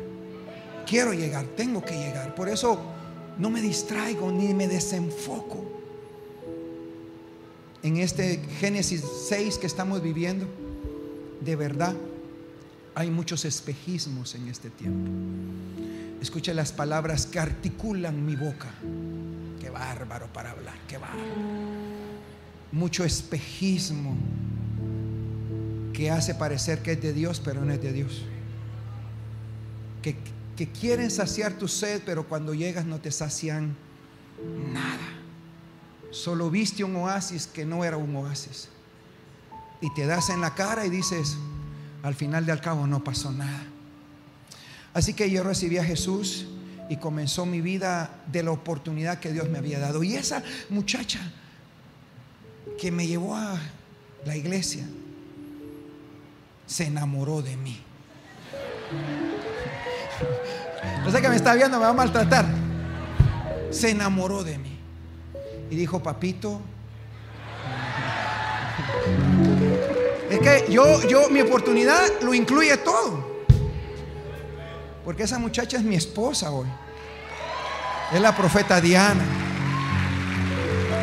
Quiero 0.85 1.13
llegar, 1.13 1.45
tengo 1.55 1.83
que 1.83 1.97
llegar. 1.97 2.35
Por 2.35 2.49
eso 2.49 2.79
no 3.37 3.49
me 3.49 3.61
distraigo 3.61 4.31
ni 4.31 4.53
me 4.53 4.67
desenfoco 4.67 5.80
en 7.83 7.97
este 7.97 8.39
Génesis 8.59 9.03
6 9.29 9.57
que 9.57 9.67
estamos 9.67 10.01
viviendo 10.01 10.47
de 11.43 11.55
verdad 11.55 11.95
hay 12.93 13.09
muchos 13.09 13.45
espejismos 13.45 14.35
en 14.35 14.47
este 14.47 14.69
tiempo. 14.69 15.09
Escuche 16.21 16.53
las 16.53 16.71
palabras 16.71 17.25
que 17.25 17.39
articulan 17.39 18.25
mi 18.25 18.35
boca. 18.35 18.69
Qué 19.59 19.69
bárbaro 19.69 20.27
para 20.31 20.51
hablar, 20.51 20.75
qué 20.87 20.97
bárbaro. 20.97 21.23
Mucho 22.71 23.03
espejismo 23.03 24.15
que 25.93 26.11
hace 26.11 26.35
parecer 26.35 26.79
que 26.79 26.93
es 26.93 27.01
de 27.01 27.13
Dios, 27.13 27.41
pero 27.43 27.63
no 27.65 27.71
es 27.71 27.81
de 27.81 27.93
Dios. 27.93 28.23
Que, 30.01 30.15
que 30.55 30.67
quieren 30.69 31.09
saciar 31.09 31.53
tu 31.53 31.67
sed, 31.67 32.01
pero 32.05 32.27
cuando 32.27 32.53
llegas 32.53 32.85
no 32.85 32.99
te 32.99 33.11
sacian 33.11 33.75
nada. 34.73 35.20
Solo 36.11 36.49
viste 36.49 36.83
un 36.83 36.95
oasis 36.97 37.47
que 37.47 37.65
no 37.65 37.83
era 37.83 37.97
un 37.97 38.15
oasis 38.15 38.69
y 39.81 39.89
te 39.93 40.05
das 40.05 40.29
en 40.29 40.41
la 40.41 40.53
cara 40.53 40.85
y 40.85 40.89
dices, 40.89 41.37
al 42.03 42.13
final 42.13 42.45
de 42.45 42.51
al 42.51 42.61
cabo 42.61 42.85
no 42.85 43.03
pasó 43.03 43.31
nada. 43.31 43.63
Así 44.93 45.13
que 45.13 45.29
yo 45.29 45.43
recibí 45.43 45.77
a 45.77 45.83
Jesús 45.83 46.45
y 46.89 46.97
comenzó 46.97 47.45
mi 47.45 47.61
vida 47.61 48.21
de 48.31 48.43
la 48.43 48.51
oportunidad 48.51 49.19
que 49.19 49.31
Dios 49.31 49.49
me 49.49 49.57
había 49.57 49.79
dado. 49.79 50.03
Y 50.03 50.15
esa 50.15 50.43
muchacha 50.69 51.19
que 52.79 52.91
me 52.91 53.07
llevó 53.07 53.35
a 53.35 53.57
la 54.25 54.35
iglesia 54.35 54.85
se 56.67 56.85
enamoró 56.85 57.41
de 57.41 57.57
mí. 57.57 57.81
No 61.03 61.09
sé 61.09 61.19
que 61.19 61.29
me 61.29 61.35
está 61.35 61.55
viendo, 61.55 61.77
me 61.79 61.85
va 61.85 61.89
a 61.89 61.93
maltratar. 61.93 62.45
Se 63.71 63.89
enamoró 63.89 64.43
de 64.43 64.59
mí. 64.59 64.70
Y 65.71 65.75
dijo, 65.75 66.03
papito, 66.03 66.61
es 70.29 70.39
que 70.39 70.71
yo, 70.71 71.01
yo, 71.07 71.29
mi 71.29 71.41
oportunidad 71.41 72.21
lo 72.21 72.33
incluye 72.33 72.77
todo. 72.77 73.31
Porque 75.03 75.23
esa 75.23 75.39
muchacha 75.39 75.77
es 75.77 75.83
mi 75.83 75.95
esposa 75.95 76.51
hoy. 76.51 76.67
Es 78.13 78.21
la 78.21 78.35
profeta 78.35 78.79
Diana. 78.79 79.23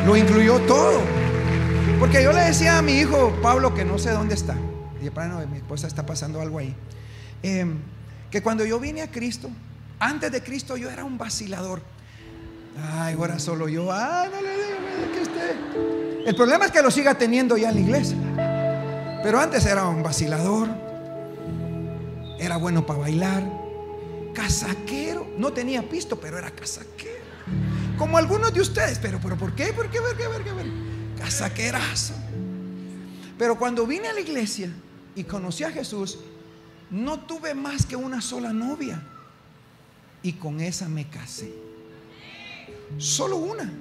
Lo 0.05 0.15
incluyó 0.15 0.59
todo. 0.61 1.01
Porque 1.99 2.23
yo 2.23 2.31
le 2.31 2.41
decía 2.41 2.77
a 2.77 2.81
mi 2.81 2.93
hijo 2.93 3.33
Pablo, 3.41 3.73
que 3.73 3.83
no 3.83 3.97
sé 3.97 4.11
dónde 4.11 4.35
está. 4.35 4.55
Y 5.01 5.09
bueno, 5.09 5.45
mi 5.47 5.57
esposa 5.57 5.87
está 5.87 6.05
pasando 6.05 6.39
algo 6.41 6.59
ahí. 6.59 6.75
Em, 7.43 7.79
que 8.31 8.41
cuando 8.41 8.65
yo 8.65 8.79
vine 8.79 9.01
a 9.01 9.11
Cristo, 9.11 9.49
antes 9.99 10.31
de 10.31 10.43
Cristo 10.43 10.77
yo 10.77 10.89
era 10.89 11.03
un 11.03 11.17
vacilador. 11.17 11.81
Ay, 12.91 13.15
ahora 13.15 13.39
solo 13.39 13.67
yo. 13.67 13.91
Ah, 13.91 14.27
no 14.31 14.41
le 14.41 14.51
digo 14.51 15.13
que 15.13 15.21
usted. 15.21 16.27
El 16.27 16.35
problema 16.35 16.65
es 16.65 16.71
que 16.71 16.81
lo 16.81 16.91
siga 16.91 17.15
teniendo 17.15 17.57
ya 17.57 17.69
en 17.69 17.75
la 17.75 17.81
iglesia. 17.81 18.17
Pero 19.23 19.39
antes 19.39 19.65
era 19.65 19.85
un 19.85 20.01
vacilador, 20.01 20.69
era 22.39 22.57
bueno 22.57 22.85
para 22.85 22.99
bailar, 22.99 23.43
casaquero, 24.33 25.27
no 25.37 25.51
tenía 25.51 25.87
pisto, 25.87 26.19
pero 26.19 26.37
era 26.37 26.51
casaquero. 26.51 27.19
Como 27.97 28.17
algunos 28.17 28.53
de 28.53 28.61
ustedes, 28.61 28.97
pero, 28.99 29.19
pero 29.21 29.37
¿por 29.37 29.53
qué? 29.53 29.73
¿Por 29.73 29.89
qué? 29.89 29.99
¿Por 29.99 30.15
qué? 30.15 30.23
¿Por 30.23 30.43
qué? 30.43 30.51
Casaquerazo. 31.19 32.13
Pero 33.37 33.57
cuando 33.57 33.85
vine 33.85 34.07
a 34.07 34.13
la 34.13 34.21
iglesia 34.21 34.69
y 35.15 35.23
conocí 35.25 35.63
a 35.63 35.71
Jesús, 35.71 36.19
no 36.89 37.19
tuve 37.19 37.53
más 37.53 37.85
que 37.85 37.95
una 37.95 38.21
sola 38.21 38.53
novia. 38.53 39.01
Y 40.21 40.33
con 40.33 40.59
esa 40.61 40.87
me 40.87 41.09
casé. 41.09 41.68
Solo 42.97 43.37
una. 43.37 43.71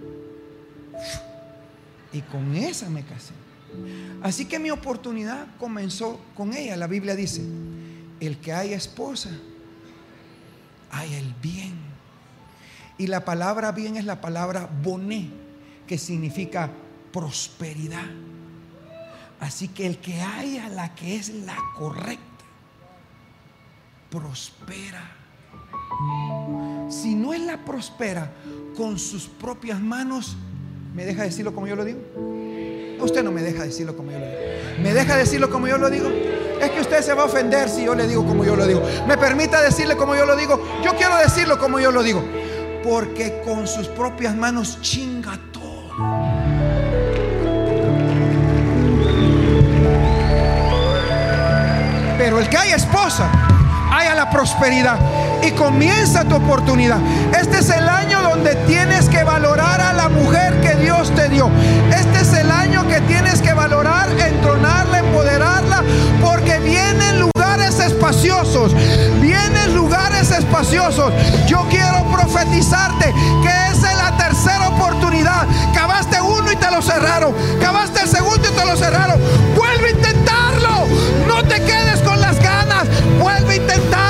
Y 2.13 2.21
con 2.23 2.55
esa 2.55 2.89
me 2.89 3.05
casé. 3.05 3.35
Así 4.23 4.47
que 4.47 4.59
mi 4.59 4.71
oportunidad 4.71 5.47
comenzó 5.59 6.21
con 6.35 6.55
ella. 6.55 6.77
La 6.77 6.87
Biblia 6.87 7.15
dice, 7.15 7.43
el 8.21 8.39
que 8.39 8.53
hay 8.53 8.73
esposa, 8.73 9.31
hay 10.91 11.15
el 11.15 11.35
bien. 11.43 11.75
Y 12.97 13.07
la 13.07 13.25
palabra 13.25 13.73
bien 13.73 13.97
es 13.97 14.05
la 14.05 14.21
palabra 14.21 14.69
boné, 14.83 15.31
que 15.87 15.99
significa 15.99 16.71
prosperidad. 17.13 18.07
Así 19.41 19.69
que 19.69 19.87
el 19.87 19.99
que 19.99 20.21
haya 20.21 20.69
la 20.69 20.95
que 20.95 21.17
es 21.17 21.29
la 21.29 21.57
correcta, 21.77 22.23
prospera. 24.11 25.18
Si 26.89 27.15
no 27.15 27.33
es 27.35 27.41
la 27.41 27.59
prospera 27.59 28.31
con 28.77 28.99
sus 28.99 29.27
propias 29.27 29.81
manos, 29.81 30.37
¿me 30.95 31.05
deja 31.05 31.25
decirlo 31.25 31.55
como 31.55 31.67
yo 31.67 31.77
lo 31.77 31.85
digo? 31.85 31.99
Usted 33.01 33.23
no 33.23 33.31
me 33.31 33.43
deja 33.43 33.65
decirlo 33.65 33.97
como 33.97 34.11
yo 34.11 34.19
lo 34.19 34.27
digo. 34.27 34.39
¿Me 34.83 34.95
deja 34.95 35.17
decirlo 35.17 35.51
como 35.51 35.67
yo 35.69 35.79
lo 35.79 35.91
digo? 35.91 36.09
Es 36.61 36.71
que 36.71 36.81
usted 36.81 37.03
se 37.03 37.15
va 37.15 37.23
a 37.23 37.27
ofender 37.27 37.69
si 37.69 37.85
yo 37.85 37.95
le 37.95 38.07
digo 38.07 38.25
como 38.25 38.45
yo 38.45 38.57
lo 38.57 38.67
digo. 38.67 38.83
Me 39.07 39.17
permita 39.17 39.61
decirle 39.61 39.97
como 39.97 40.15
yo 40.15 40.25
lo 40.27 40.37
digo. 40.37 40.61
Yo 40.83 40.97
quiero 40.97 41.17
decirlo 41.17 41.59
como 41.59 41.79
yo 41.79 41.93
lo 41.93 42.03
digo. 42.03 42.25
Porque 42.83 43.43
con 43.45 43.67
sus 43.67 43.89
propias 43.89 44.35
manos 44.35 44.81
chinga 44.81 45.39
todo. 45.53 45.95
Pero 52.19 52.41
el 52.41 52.49
que 52.49 52.57
hay 52.57 52.73
esposa, 52.73 53.31
haya 53.93 54.15
la 54.15 54.31
prosperidad 54.31 54.99
comienza 55.53 56.25
tu 56.25 56.37
oportunidad. 56.37 56.99
Este 57.39 57.59
es 57.59 57.71
el 57.71 57.89
año 57.89 58.23
donde 58.23 58.55
tienes 58.67 59.09
que 59.09 59.25
valorar 59.25 59.81
a 59.81 59.93
la 59.93 60.09
mujer 60.09 60.61
que 60.61 60.75
Dios 60.77 61.15
te 61.15 61.29
dio. 61.29 61.51
Este 61.91 62.21
es 62.21 62.33
el 62.33 62.51
año 62.51 62.87
que 62.87 63.01
tienes 63.03 63.41
que 63.41 63.53
valorar, 63.53 64.09
entronarla, 64.11 64.99
empoderarla, 64.99 65.83
porque 66.21 66.59
vienen 66.59 67.21
lugares 67.21 67.79
espaciosos. 67.81 68.75
Vienen 69.21 69.75
lugares 69.75 70.31
espaciosos. 70.31 71.13
Yo 71.47 71.67
quiero 71.71 72.05
profetizarte 72.11 73.13
que 73.43 73.73
esa 73.73 73.93
es 73.93 73.99
la 73.99 74.17
tercera 74.17 74.69
oportunidad. 74.69 75.47
Cavaste 75.75 76.21
uno 76.21 76.51
y 76.51 76.57
te 76.57 76.71
lo 76.71 76.83
cerraron. 76.83 77.35
Cavaste 77.61 78.01
el 78.03 78.09
segundo 78.09 78.49
y 78.49 78.53
te 78.53 78.65
lo 78.65 78.77
cerraron. 78.77 79.21
Vuelve 79.57 79.89
a 79.89 79.91
intentarlo. 79.91 80.87
No 81.27 81.43
te 81.45 81.63
quedes 81.63 82.01
con 82.01 82.21
las 82.21 82.39
ganas. 82.43 82.85
Vuelve 83.19 83.55
a 83.55 83.57
intentarlo. 83.57 84.08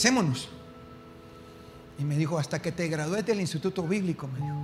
Casémonos. 0.00 0.48
Y 1.98 2.04
me 2.04 2.16
dijo, 2.16 2.38
hasta 2.38 2.62
que 2.62 2.72
te 2.72 2.88
gradúes 2.88 3.26
del 3.26 3.38
instituto 3.38 3.82
bíblico, 3.82 4.28
me 4.28 4.38
dijo. 4.38 4.56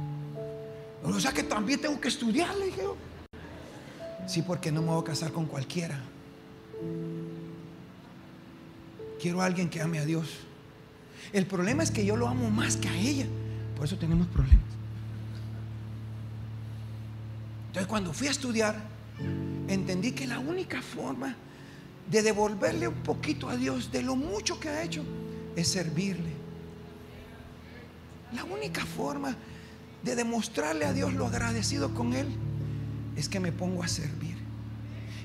O 1.04 1.20
sea 1.20 1.30
que 1.32 1.42
también 1.42 1.78
tengo 1.78 2.00
que 2.00 2.08
estudiar, 2.08 2.56
le 2.56 2.66
dije. 2.66 2.82
Sí, 4.26 4.40
porque 4.40 4.72
no 4.72 4.80
me 4.80 4.88
voy 4.88 5.02
a 5.02 5.04
casar 5.04 5.32
con 5.32 5.44
cualquiera. 5.44 6.00
Quiero 9.20 9.42
a 9.42 9.44
alguien 9.44 9.68
que 9.68 9.82
ame 9.82 9.98
a 9.98 10.06
Dios. 10.06 10.26
El 11.34 11.44
problema 11.44 11.82
es 11.82 11.90
que 11.90 12.06
yo 12.06 12.16
lo 12.16 12.28
amo 12.28 12.48
más 12.48 12.78
que 12.78 12.88
a 12.88 12.96
ella. 12.96 13.26
Por 13.76 13.84
eso 13.84 13.98
tenemos 13.98 14.26
problemas. 14.28 14.64
Entonces 17.66 17.86
cuando 17.86 18.14
fui 18.14 18.28
a 18.28 18.30
estudiar, 18.30 18.74
entendí 19.68 20.12
que 20.12 20.26
la 20.26 20.38
única 20.38 20.80
forma 20.80 21.36
de 22.10 22.22
devolverle 22.22 22.88
un 22.88 23.02
poquito 23.02 23.48
a 23.48 23.56
Dios 23.56 23.90
de 23.90 24.02
lo 24.02 24.16
mucho 24.16 24.60
que 24.60 24.68
ha 24.68 24.82
hecho 24.82 25.04
es 25.56 25.68
servirle. 25.68 26.30
La 28.32 28.44
única 28.44 28.84
forma 28.84 29.36
de 30.02 30.14
demostrarle 30.14 30.84
a 30.84 30.92
Dios 30.92 31.12
lo 31.14 31.26
agradecido 31.26 31.94
con 31.94 32.12
Él 32.12 32.28
es 33.16 33.28
que 33.28 33.40
me 33.40 33.52
pongo 33.52 33.82
a 33.82 33.88
servir. 33.88 34.36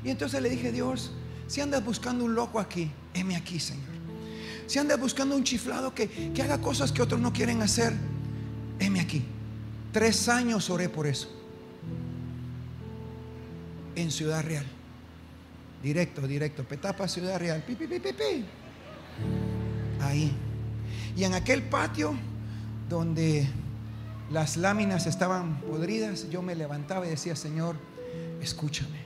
Y 0.03 0.09
entonces 0.09 0.41
le 0.41 0.49
dije, 0.49 0.71
Dios, 0.71 1.11
si 1.47 1.61
andas 1.61 1.83
buscando 1.83 2.25
un 2.25 2.33
loco 2.33 2.59
aquí, 2.59 2.89
heme 3.13 3.35
aquí, 3.35 3.59
Señor. 3.59 3.91
Si 4.65 4.79
andas 4.79 4.99
buscando 4.99 5.35
un 5.35 5.43
chiflado 5.43 5.93
que, 5.93 6.31
que 6.33 6.41
haga 6.41 6.59
cosas 6.61 6.91
que 6.91 7.01
otros 7.01 7.19
no 7.19 7.33
quieren 7.33 7.61
hacer, 7.61 7.93
heme 8.79 9.01
aquí. 9.01 9.23
Tres 9.91 10.29
años 10.29 10.69
oré 10.69 10.87
por 10.87 11.05
eso. 11.05 11.29
En 13.95 14.09
Ciudad 14.09 14.43
Real. 14.43 14.65
Directo, 15.81 16.27
directo. 16.27 16.63
Petapa, 16.63 17.07
Ciudad 17.07 17.39
Real. 17.39 17.63
Pi, 17.63 17.75
pi, 17.75 17.87
pi. 17.87 18.45
Ahí. 20.01 20.31
Y 21.15 21.23
en 21.23 21.33
aquel 21.33 21.63
patio 21.63 22.15
donde 22.89 23.47
las 24.31 24.57
láminas 24.57 25.07
estaban 25.07 25.59
podridas, 25.61 26.29
yo 26.29 26.41
me 26.41 26.55
levantaba 26.55 27.05
y 27.05 27.09
decía, 27.09 27.35
Señor, 27.35 27.75
escúchame. 28.41 29.01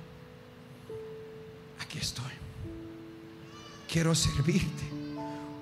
Aquí 1.82 1.98
estoy. 1.98 2.32
Quiero 3.88 4.14
servirte. 4.14 4.84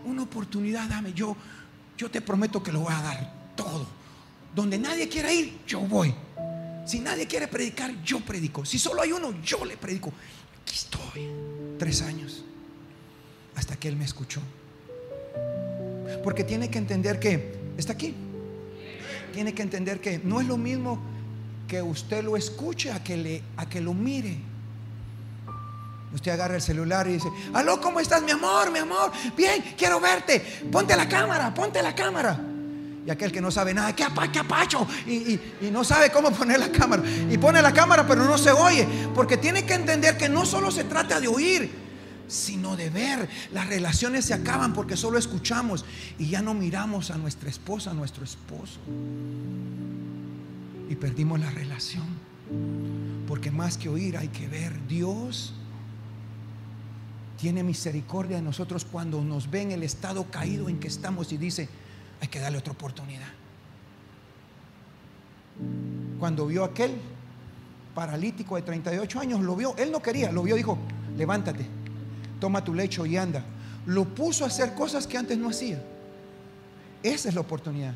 Una 0.05 0.23
oportunidad 0.23 0.89
dame. 0.89 1.13
Yo, 1.13 1.35
yo 1.97 2.09
te 2.09 2.21
prometo 2.21 2.61
que 2.61 2.71
lo 2.71 2.81
voy 2.81 2.93
a 2.93 3.01
dar 3.01 3.33
todo. 3.55 3.85
Donde 4.55 4.77
nadie 4.77 5.07
quiera 5.07 5.31
ir, 5.31 5.59
yo 5.65 5.79
voy. 5.79 6.13
Si 6.85 6.99
nadie 6.99 7.27
quiere 7.27 7.47
predicar, 7.47 8.03
yo 8.03 8.19
predico. 8.19 8.65
Si 8.65 8.77
solo 8.77 9.01
hay 9.01 9.11
uno, 9.11 9.41
yo 9.41 9.63
le 9.63 9.77
predico. 9.77 10.11
Estoy. 10.73 11.29
Tres 11.77 12.01
años. 12.01 12.43
Hasta 13.55 13.75
que 13.75 13.87
Él 13.87 13.95
me 13.95 14.05
escuchó. 14.05 14.41
Porque 16.23 16.43
tiene 16.43 16.69
que 16.69 16.79
entender 16.79 17.19
que 17.19 17.55
está 17.77 17.93
aquí. 17.93 18.15
Tiene 19.33 19.53
que 19.53 19.61
entender 19.61 20.01
que 20.01 20.19
no 20.23 20.41
es 20.41 20.47
lo 20.47 20.57
mismo 20.57 20.99
que 21.67 21.81
usted 21.81 22.23
lo 22.23 22.35
escuche 22.35 22.91
a 22.91 23.03
que, 23.03 23.17
le, 23.17 23.43
a 23.57 23.69
que 23.69 23.81
lo 23.81 23.93
mire. 23.93 24.37
Usted 26.13 26.31
agarra 26.31 26.55
el 26.55 26.61
celular 26.61 27.07
y 27.07 27.13
dice, 27.13 27.29
aló, 27.53 27.79
¿cómo 27.79 27.99
estás, 27.99 28.21
mi 28.23 28.31
amor, 28.31 28.71
mi 28.71 28.79
amor? 28.79 29.11
Bien, 29.35 29.63
quiero 29.77 29.99
verte. 29.99 30.39
Ponte 30.71 30.95
la 30.95 31.07
cámara, 31.07 31.53
ponte 31.53 31.81
la 31.81 31.93
cámara. 31.93 32.52
Y 33.05 33.09
aquel 33.11 33.31
que 33.33 33.41
no 33.41 33.51
sabe 33.51 33.73
nada, 33.73 33.93
¿qué, 33.95 34.03
apa, 34.03 34.31
qué 34.31 34.39
apacho? 34.39 34.87
Y, 35.05 35.11
y- 35.33 35.41
y 35.63 35.71
no 35.71 35.83
sabe 35.83 36.09
cómo 36.09 36.31
poner 36.37 36.59
la 36.59 36.71
cámara. 36.71 37.03
Y 37.29 37.37
pone 37.37 37.61
la 37.61 37.73
cámara, 37.73 38.07
pero 38.07 38.23
no 38.23 38.37
se 38.37 38.51
oye. 38.51 38.87
Porque 39.13 39.37
tiene 39.37 39.65
que 39.65 39.73
entender 39.73 40.17
que 40.17 40.29
no 40.29 40.45
solo 40.45 40.71
se 40.71 40.85
trata 40.85 41.19
de 41.19 41.27
oír, 41.27 41.69
sino 42.29 42.77
de 42.77 42.89
ver. 42.89 43.27
Las 43.51 43.67
relaciones 43.67 44.23
se 44.25 44.33
acaban 44.33 44.71
porque 44.73 44.95
solo 44.95 45.17
escuchamos 45.17 45.83
y 46.17 46.29
ya 46.29 46.41
no 46.41 46.53
miramos 46.53 47.11
a 47.11 47.17
nuestra 47.17 47.49
esposa, 47.49 47.91
a 47.91 47.93
nuestro 47.93 48.23
esposo. 48.23 48.79
Y 50.89 50.95
perdimos 50.95 51.39
la 51.39 51.49
relación. 51.49 52.05
Porque 53.27 53.51
más 53.51 53.77
que 53.77 53.89
oír 53.89 54.15
hay 54.17 54.29
que 54.29 54.47
ver. 54.47 54.79
Dios 54.87 55.53
tiene 57.39 57.63
misericordia 57.63 58.37
de 58.37 58.41
nosotros 58.43 58.85
cuando 58.89 59.21
nos 59.21 59.49
ve 59.51 59.61
en 59.63 59.71
el 59.71 59.83
estado 59.83 60.25
caído 60.31 60.69
en 60.69 60.79
que 60.79 60.87
estamos 60.87 61.31
y 61.33 61.37
dice, 61.37 61.67
hay 62.23 62.29
que 62.29 62.39
darle 62.39 62.57
otra 62.57 62.71
oportunidad. 62.71 63.27
Cuando 66.17 66.47
vio 66.47 66.63
a 66.63 66.67
aquel 66.67 66.95
paralítico 67.93 68.55
de 68.55 68.61
38 68.61 69.19
años, 69.19 69.41
lo 69.41 69.57
vio, 69.57 69.75
él 69.75 69.91
no 69.91 70.01
quería, 70.01 70.31
lo 70.31 70.41
vio, 70.43 70.55
dijo, 70.55 70.77
levántate, 71.17 71.65
toma 72.39 72.63
tu 72.63 72.73
lecho 72.73 73.05
y 73.05 73.17
anda. 73.17 73.43
Lo 73.87 74.05
puso 74.05 74.45
a 74.45 74.47
hacer 74.47 74.73
cosas 74.73 75.05
que 75.05 75.17
antes 75.17 75.37
no 75.37 75.49
hacía. 75.49 75.83
Esa 77.03 77.27
es 77.27 77.35
la 77.35 77.41
oportunidad. 77.41 77.93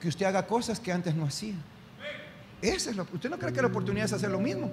Que 0.00 0.08
usted 0.08 0.24
haga 0.24 0.46
cosas 0.46 0.80
que 0.80 0.90
antes 0.90 1.14
no 1.14 1.26
hacía. 1.26 1.56
Esa 2.62 2.88
es 2.88 2.96
la, 2.96 3.02
usted 3.02 3.28
no 3.28 3.38
cree 3.38 3.52
que 3.52 3.60
la 3.60 3.68
oportunidad 3.68 4.06
es 4.06 4.14
hacer 4.14 4.30
lo 4.30 4.40
mismo. 4.40 4.70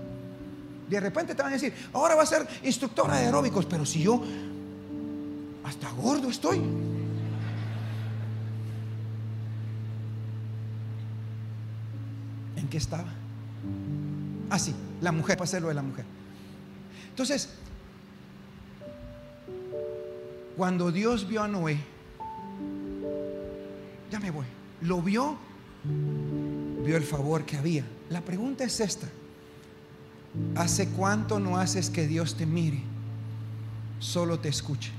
De 0.89 1.01
repente 1.01 1.35
te 1.35 1.43
van 1.43 1.51
a 1.51 1.55
decir, 1.55 1.73
ahora 1.91 2.15
va 2.15 2.23
a 2.23 2.25
ser 2.25 2.47
instructora 2.63 3.17
de 3.17 3.25
aeróbicos, 3.25 3.65
pero 3.65 3.85
si 3.85 4.03
yo 4.03 4.23
hasta 5.65 5.91
gordo 5.91 6.29
estoy. 6.29 6.61
Qué 12.69 12.77
estaba? 12.77 13.09
Ah, 14.49 14.59
sí, 14.59 14.73
la 15.01 15.11
mujer, 15.11 15.37
para 15.37 15.45
hacer 15.45 15.61
lo 15.61 15.67
de 15.67 15.73
la 15.73 15.81
mujer. 15.81 16.05
Entonces, 17.09 17.49
cuando 20.55 20.91
Dios 20.91 21.27
vio 21.27 21.43
a 21.43 21.47
Noé, 21.47 21.77
ya 24.11 24.19
me 24.19 24.31
voy, 24.31 24.45
lo 24.81 25.01
vio, 25.01 25.37
vio 26.83 26.97
el 26.97 27.03
favor 27.03 27.45
que 27.45 27.57
había. 27.57 27.85
La 28.09 28.21
pregunta 28.21 28.63
es 28.63 28.79
esta. 28.79 29.07
¿Hace 30.55 30.89
cuánto 30.89 31.39
no 31.39 31.57
haces 31.57 31.89
que 31.89 32.07
Dios 32.07 32.35
te 32.35 32.45
mire? 32.45 32.81
Solo 33.99 34.39
te 34.39 34.49
escuche. 34.49 34.91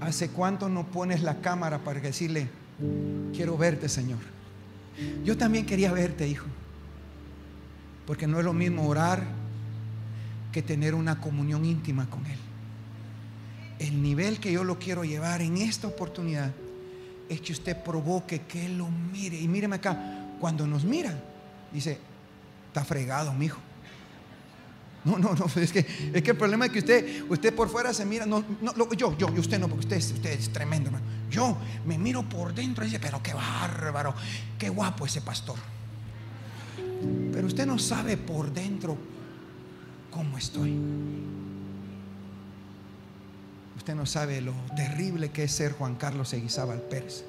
¿Hace 0.00 0.30
cuánto 0.30 0.68
no 0.68 0.86
pones 0.86 1.22
la 1.22 1.40
cámara 1.40 1.78
para 1.78 2.00
decirle, 2.00 2.48
quiero 3.34 3.56
verte, 3.56 3.88
Señor? 3.88 4.18
Yo 5.24 5.36
también 5.36 5.66
quería 5.66 5.92
verte, 5.92 6.26
hijo. 6.28 6.46
Porque 8.06 8.26
no 8.26 8.38
es 8.38 8.44
lo 8.44 8.52
mismo 8.52 8.86
orar 8.86 9.24
que 10.52 10.62
tener 10.62 10.94
una 10.94 11.20
comunión 11.20 11.64
íntima 11.64 12.08
con 12.08 12.26
Él. 12.26 12.38
El 13.78 14.02
nivel 14.02 14.40
que 14.40 14.52
yo 14.52 14.64
lo 14.64 14.78
quiero 14.78 15.04
llevar 15.04 15.42
en 15.42 15.56
esta 15.56 15.86
oportunidad 15.86 16.52
es 17.28 17.40
que 17.40 17.52
usted 17.52 17.82
provoque 17.82 18.42
que 18.42 18.66
Él 18.66 18.78
lo 18.78 18.88
mire. 18.88 19.38
Y 19.40 19.48
míreme 19.48 19.76
acá, 19.76 20.26
cuando 20.40 20.66
nos 20.66 20.84
mira, 20.84 21.14
dice, 21.72 21.98
está 22.68 22.84
fregado, 22.84 23.32
mi 23.32 23.46
hijo. 23.46 23.60
No, 25.04 25.18
no, 25.18 25.34
no, 25.34 25.46
es 25.56 25.72
que, 25.72 25.86
es 26.12 26.22
que 26.22 26.30
el 26.32 26.36
problema 26.36 26.66
es 26.66 26.72
que 26.72 26.80
usted, 26.80 27.24
usted 27.28 27.54
por 27.54 27.70
fuera 27.70 27.94
se 27.94 28.04
mira, 28.04 28.26
no, 28.26 28.44
no, 28.60 28.92
yo, 28.92 29.16
yo, 29.16 29.28
usted 29.28 29.58
no, 29.58 29.66
porque 29.66 29.86
usted, 29.86 30.14
usted 30.14 30.32
es 30.32 30.50
tremendo, 30.52 30.88
hermano. 30.88 31.06
Yo 31.30 31.56
me 31.86 31.96
miro 31.96 32.22
por 32.28 32.52
dentro 32.52 32.84
y 32.84 32.88
dice, 32.88 33.00
pero 33.00 33.22
qué 33.22 33.32
bárbaro, 33.32 34.14
qué 34.58 34.68
guapo 34.68 35.06
ese 35.06 35.22
pastor. 35.22 35.56
Pero 37.32 37.46
usted 37.46 37.66
no 37.66 37.78
sabe 37.78 38.16
por 38.16 38.52
dentro 38.52 38.98
cómo 40.10 40.36
estoy. 40.36 40.76
Usted 43.76 43.94
no 43.94 44.04
sabe 44.04 44.42
lo 44.42 44.52
terrible 44.76 45.30
que 45.30 45.44
es 45.44 45.52
ser 45.52 45.72
Juan 45.72 45.94
Carlos 45.94 46.32
Eguizábal 46.34 46.82
Pérez. 46.82 47.24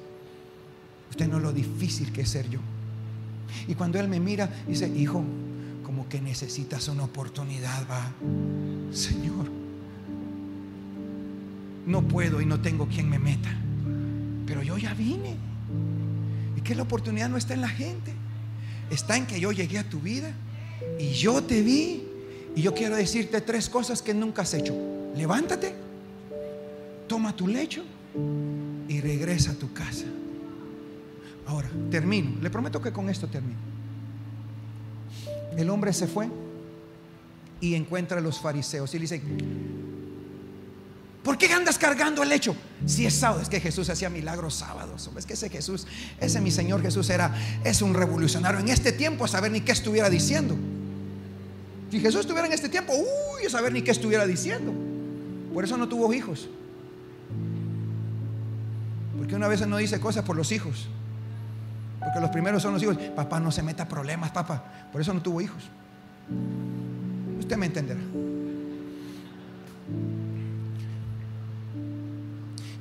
Usted 1.08 1.28
no 1.28 1.40
lo 1.40 1.52
difícil 1.52 2.12
que 2.12 2.22
es 2.22 2.28
ser 2.28 2.50
yo. 2.50 2.60
Y 3.68 3.74
cuando 3.74 3.98
él 3.98 4.08
me 4.08 4.20
mira, 4.20 4.50
dice, 4.66 4.88
hijo, 4.88 5.24
que 6.08 6.20
necesitas 6.20 6.88
una 6.88 7.04
oportunidad, 7.04 7.86
va. 7.88 8.12
Señor, 8.92 9.50
no 11.86 12.02
puedo 12.02 12.40
y 12.40 12.46
no 12.46 12.60
tengo 12.60 12.86
quien 12.86 13.08
me 13.08 13.18
meta. 13.18 13.54
Pero 14.46 14.62
yo 14.62 14.78
ya 14.78 14.94
vine. 14.94 15.36
Y 16.56 16.60
que 16.60 16.74
la 16.74 16.82
oportunidad 16.82 17.28
no 17.28 17.36
está 17.36 17.54
en 17.54 17.60
la 17.60 17.68
gente. 17.68 18.12
Está 18.90 19.16
en 19.16 19.26
que 19.26 19.40
yo 19.40 19.52
llegué 19.52 19.78
a 19.78 19.88
tu 19.88 20.00
vida 20.00 20.32
y 20.98 21.12
yo 21.12 21.42
te 21.42 21.62
vi. 21.62 22.04
Y 22.54 22.62
yo 22.62 22.74
quiero 22.74 22.96
decirte 22.96 23.40
tres 23.40 23.68
cosas 23.68 24.02
que 24.02 24.12
nunca 24.12 24.42
has 24.42 24.52
hecho. 24.54 24.74
Levántate, 25.16 25.74
toma 27.08 27.34
tu 27.34 27.46
lecho 27.46 27.82
y 28.88 29.00
regresa 29.00 29.52
a 29.52 29.54
tu 29.54 29.72
casa. 29.72 30.04
Ahora, 31.46 31.70
termino. 31.90 32.40
Le 32.40 32.50
prometo 32.50 32.80
que 32.80 32.92
con 32.92 33.08
esto 33.08 33.26
termino. 33.26 33.71
El 35.56 35.70
hombre 35.70 35.92
se 35.92 36.06
fue 36.06 36.28
y 37.60 37.74
encuentra 37.74 38.18
a 38.18 38.20
los 38.20 38.40
fariseos 38.40 38.92
y 38.94 38.98
le 38.98 39.02
dice, 39.02 39.22
¿por 41.22 41.38
qué 41.38 41.52
andas 41.52 41.78
cargando 41.78 42.22
el 42.22 42.28
lecho? 42.28 42.56
Si 42.86 43.06
es 43.06 43.14
sábado, 43.14 43.42
es 43.42 43.48
que 43.48 43.60
Jesús 43.60 43.88
hacía 43.88 44.10
milagros 44.10 44.54
sábados. 44.54 45.10
Es 45.16 45.26
que 45.26 45.34
ese 45.34 45.48
Jesús, 45.48 45.86
ese 46.20 46.40
mi 46.40 46.50
Señor 46.50 46.82
Jesús 46.82 47.08
era, 47.10 47.34
es 47.64 47.82
un 47.82 47.94
revolucionario. 47.94 48.60
En 48.60 48.68
este 48.68 48.92
tiempo 48.92 49.24
a 49.24 49.28
saber 49.28 49.52
ni 49.52 49.60
qué 49.60 49.72
estuviera 49.72 50.10
diciendo. 50.10 50.56
Si 51.90 52.00
Jesús 52.00 52.20
estuviera 52.20 52.46
en 52.46 52.54
este 52.54 52.68
tiempo, 52.68 52.94
uy, 52.94 53.46
a 53.46 53.50
saber 53.50 53.72
ni 53.72 53.82
qué 53.82 53.90
estuviera 53.90 54.26
diciendo. 54.26 54.72
Por 55.52 55.64
eso 55.64 55.76
no 55.76 55.88
tuvo 55.88 56.12
hijos. 56.12 56.48
Porque 59.18 59.36
una 59.36 59.46
vez 59.46 59.66
no 59.66 59.76
dice 59.76 60.00
cosas 60.00 60.24
por 60.24 60.34
los 60.34 60.50
hijos. 60.52 60.88
Porque 62.04 62.20
los 62.20 62.30
primeros 62.30 62.62
son 62.62 62.74
los 62.74 62.82
hijos. 62.82 62.96
Papá, 63.14 63.40
no 63.40 63.50
se 63.50 63.62
meta 63.62 63.86
problemas, 63.86 64.30
papá. 64.30 64.88
Por 64.90 65.00
eso 65.00 65.14
no 65.14 65.22
tuvo 65.22 65.40
hijos. 65.40 65.62
Usted 67.38 67.56
me 67.56 67.66
entenderá. 67.66 68.00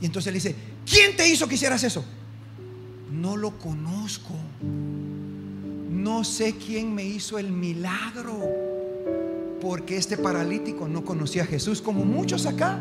Y 0.02 0.06
entonces 0.06 0.34
le 0.34 0.38
dice, 0.38 0.56
¿quién 0.86 1.16
te 1.16 1.28
hizo 1.28 1.48
que 1.48 1.56
hicieras 1.56 1.84
eso? 1.84 2.04
No 3.12 3.38
lo 3.38 3.58
conozco. 3.60 4.34
No 5.90 6.24
sé 6.24 6.56
quién 6.56 6.94
me 6.94 7.06
hizo 7.06 7.38
el 7.38 7.52
milagro. 7.52 8.40
Porque 9.62 9.98
este 9.98 10.18
paralítico 10.18 10.88
no 10.88 11.06
conocía 11.06 11.44
a 11.44 11.46
Jesús 11.46 11.82
como 11.82 12.04
muchos 12.04 12.48
acá. 12.48 12.80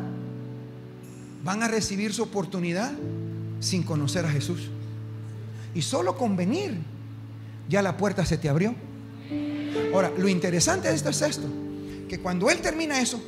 Van 1.44 1.62
a 1.62 1.68
recibir 1.68 2.14
su 2.14 2.22
oportunidad 2.22 2.92
sin 3.60 3.82
conocer 3.82 4.24
a 4.24 4.30
Jesús. 4.30 4.70
Y 5.74 5.82
solo 5.82 6.16
con 6.16 6.36
venir, 6.36 6.78
ya 7.68 7.82
la 7.82 7.96
puerta 7.96 8.24
se 8.24 8.38
te 8.38 8.48
abrió. 8.48 8.74
Ahora, 9.94 10.10
lo 10.16 10.28
interesante 10.28 10.88
de 10.88 10.94
esto 10.94 11.10
es 11.10 11.22
esto, 11.22 11.46
que 12.08 12.18
cuando 12.20 12.50
él 12.50 12.60
termina 12.60 13.00
eso, 13.00 13.20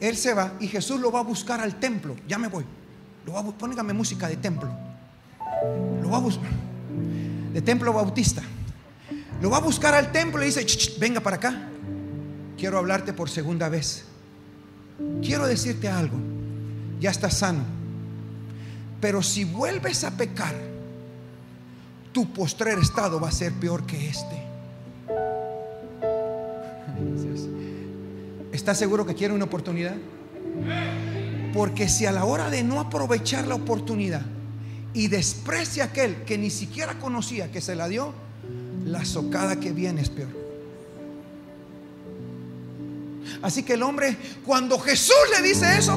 él 0.00 0.16
se 0.16 0.34
va 0.34 0.52
y 0.60 0.68
Jesús 0.68 1.00
lo 1.00 1.10
va 1.10 1.20
a 1.20 1.24
buscar 1.24 1.60
al 1.60 1.76
templo. 1.76 2.16
Ya 2.28 2.38
me 2.38 2.48
voy. 2.48 2.64
Lo 3.26 3.32
va 3.32 3.40
a 3.40 3.44
póngame 3.44 3.92
música 3.92 4.28
de 4.28 4.36
templo. 4.36 4.70
Lo 6.00 6.10
va 6.10 6.18
a 6.18 6.20
buscar. 6.20 6.50
De 7.52 7.62
templo 7.62 7.92
bautista. 7.92 8.42
Lo 9.40 9.50
va 9.50 9.58
a 9.58 9.60
buscar 9.60 9.94
al 9.94 10.12
templo 10.12 10.42
y 10.42 10.46
dice, 10.46 10.64
"Ch, 10.64 10.76
ch, 10.76 10.98
venga 10.98 11.20
para 11.20 11.36
acá. 11.36 11.68
Quiero 12.56 12.78
hablarte 12.78 13.12
por 13.12 13.28
segunda 13.30 13.68
vez. 13.68 14.04
Quiero 15.22 15.46
decirte 15.46 15.88
algo. 15.88 16.16
Ya 17.00 17.10
estás 17.10 17.38
sano. 17.38 17.64
Pero 19.00 19.22
si 19.22 19.44
vuelves 19.44 20.04
a 20.04 20.16
pecar, 20.16 20.54
tu 22.18 22.32
postrer 22.32 22.80
estado 22.80 23.20
va 23.20 23.28
a 23.28 23.30
ser 23.30 23.52
peor 23.52 23.86
que 23.86 24.08
este. 24.08 24.42
¿Estás 28.50 28.76
seguro 28.76 29.06
que 29.06 29.14
quiere 29.14 29.32
una 29.32 29.44
oportunidad? 29.44 29.94
Porque 31.54 31.88
si 31.88 32.06
a 32.06 32.10
la 32.10 32.24
hora 32.24 32.50
de 32.50 32.64
no 32.64 32.80
aprovechar 32.80 33.46
la 33.46 33.54
oportunidad 33.54 34.22
y 34.94 35.06
desprecia 35.06 35.84
aquel 35.84 36.24
que 36.24 36.36
ni 36.36 36.50
siquiera 36.50 36.98
conocía 36.98 37.52
que 37.52 37.60
se 37.60 37.76
la 37.76 37.86
dio, 37.86 38.12
la 38.84 39.04
socada 39.04 39.60
que 39.60 39.70
viene 39.70 40.00
es 40.00 40.08
peor. 40.08 40.30
Así 43.42 43.62
que 43.62 43.74
el 43.74 43.84
hombre, 43.84 44.16
cuando 44.44 44.76
Jesús 44.80 45.14
le 45.36 45.46
dice 45.46 45.78
eso, 45.78 45.96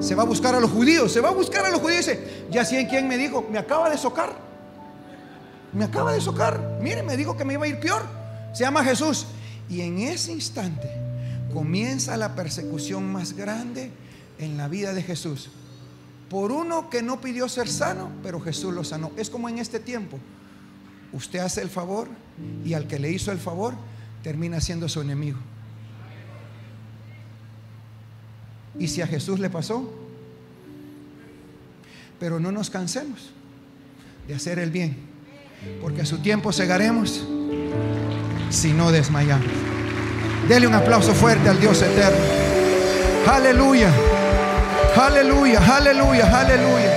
se 0.00 0.16
va 0.16 0.24
a 0.24 0.26
buscar 0.26 0.56
a 0.56 0.60
los 0.60 0.72
judíos, 0.72 1.12
se 1.12 1.20
va 1.20 1.28
a 1.28 1.32
buscar 1.32 1.64
a 1.64 1.70
los 1.70 1.80
judíos 1.80 2.08
y 2.08 2.10
dice, 2.10 2.44
ya 2.50 2.64
sé 2.64 2.84
quién 2.90 3.06
me 3.06 3.16
dijo, 3.16 3.46
me 3.48 3.58
acaba 3.60 3.88
de 3.88 3.96
socar, 3.96 4.45
me 5.76 5.84
acaba 5.84 6.12
de 6.14 6.20
socar, 6.22 6.78
mire, 6.80 7.02
me 7.02 7.18
dijo 7.18 7.36
que 7.36 7.44
me 7.44 7.52
iba 7.52 7.66
a 7.66 7.68
ir 7.68 7.78
peor, 7.78 8.02
se 8.54 8.64
llama 8.64 8.82
Jesús. 8.82 9.26
Y 9.68 9.82
en 9.82 9.98
ese 9.98 10.32
instante 10.32 10.90
comienza 11.52 12.16
la 12.16 12.34
persecución 12.34 13.12
más 13.12 13.34
grande 13.34 13.90
en 14.38 14.56
la 14.56 14.68
vida 14.68 14.94
de 14.94 15.02
Jesús. 15.02 15.50
Por 16.30 16.50
uno 16.50 16.88
que 16.88 17.02
no 17.02 17.20
pidió 17.20 17.48
ser 17.48 17.68
sano, 17.68 18.10
pero 18.22 18.40
Jesús 18.40 18.72
lo 18.72 18.84
sanó. 18.84 19.12
Es 19.16 19.28
como 19.28 19.50
en 19.50 19.58
este 19.58 19.78
tiempo. 19.78 20.18
Usted 21.12 21.40
hace 21.40 21.60
el 21.60 21.68
favor 21.68 22.08
y 22.64 22.72
al 22.72 22.86
que 22.86 22.98
le 22.98 23.10
hizo 23.10 23.30
el 23.30 23.38
favor 23.38 23.74
termina 24.22 24.60
siendo 24.60 24.88
su 24.88 25.02
enemigo. 25.02 25.38
Y 28.78 28.88
si 28.88 29.02
a 29.02 29.06
Jesús 29.06 29.38
le 29.40 29.50
pasó, 29.50 29.92
pero 32.18 32.40
no 32.40 32.50
nos 32.50 32.70
cansemos 32.70 33.30
de 34.26 34.34
hacer 34.34 34.58
el 34.58 34.70
bien, 34.70 35.05
porque 35.80 36.02
a 36.02 36.06
su 36.06 36.18
tiempo 36.18 36.52
cegaremos 36.52 37.24
si 38.50 38.72
no 38.72 38.92
desmayamos. 38.92 39.46
Dele 40.48 40.66
un 40.66 40.74
aplauso 40.74 41.14
fuerte 41.14 41.48
al 41.48 41.60
Dios 41.60 41.82
eterno. 41.82 42.18
Aleluya, 43.26 43.90
aleluya, 44.96 45.60
aleluya, 45.76 46.40
aleluya. 46.40 46.95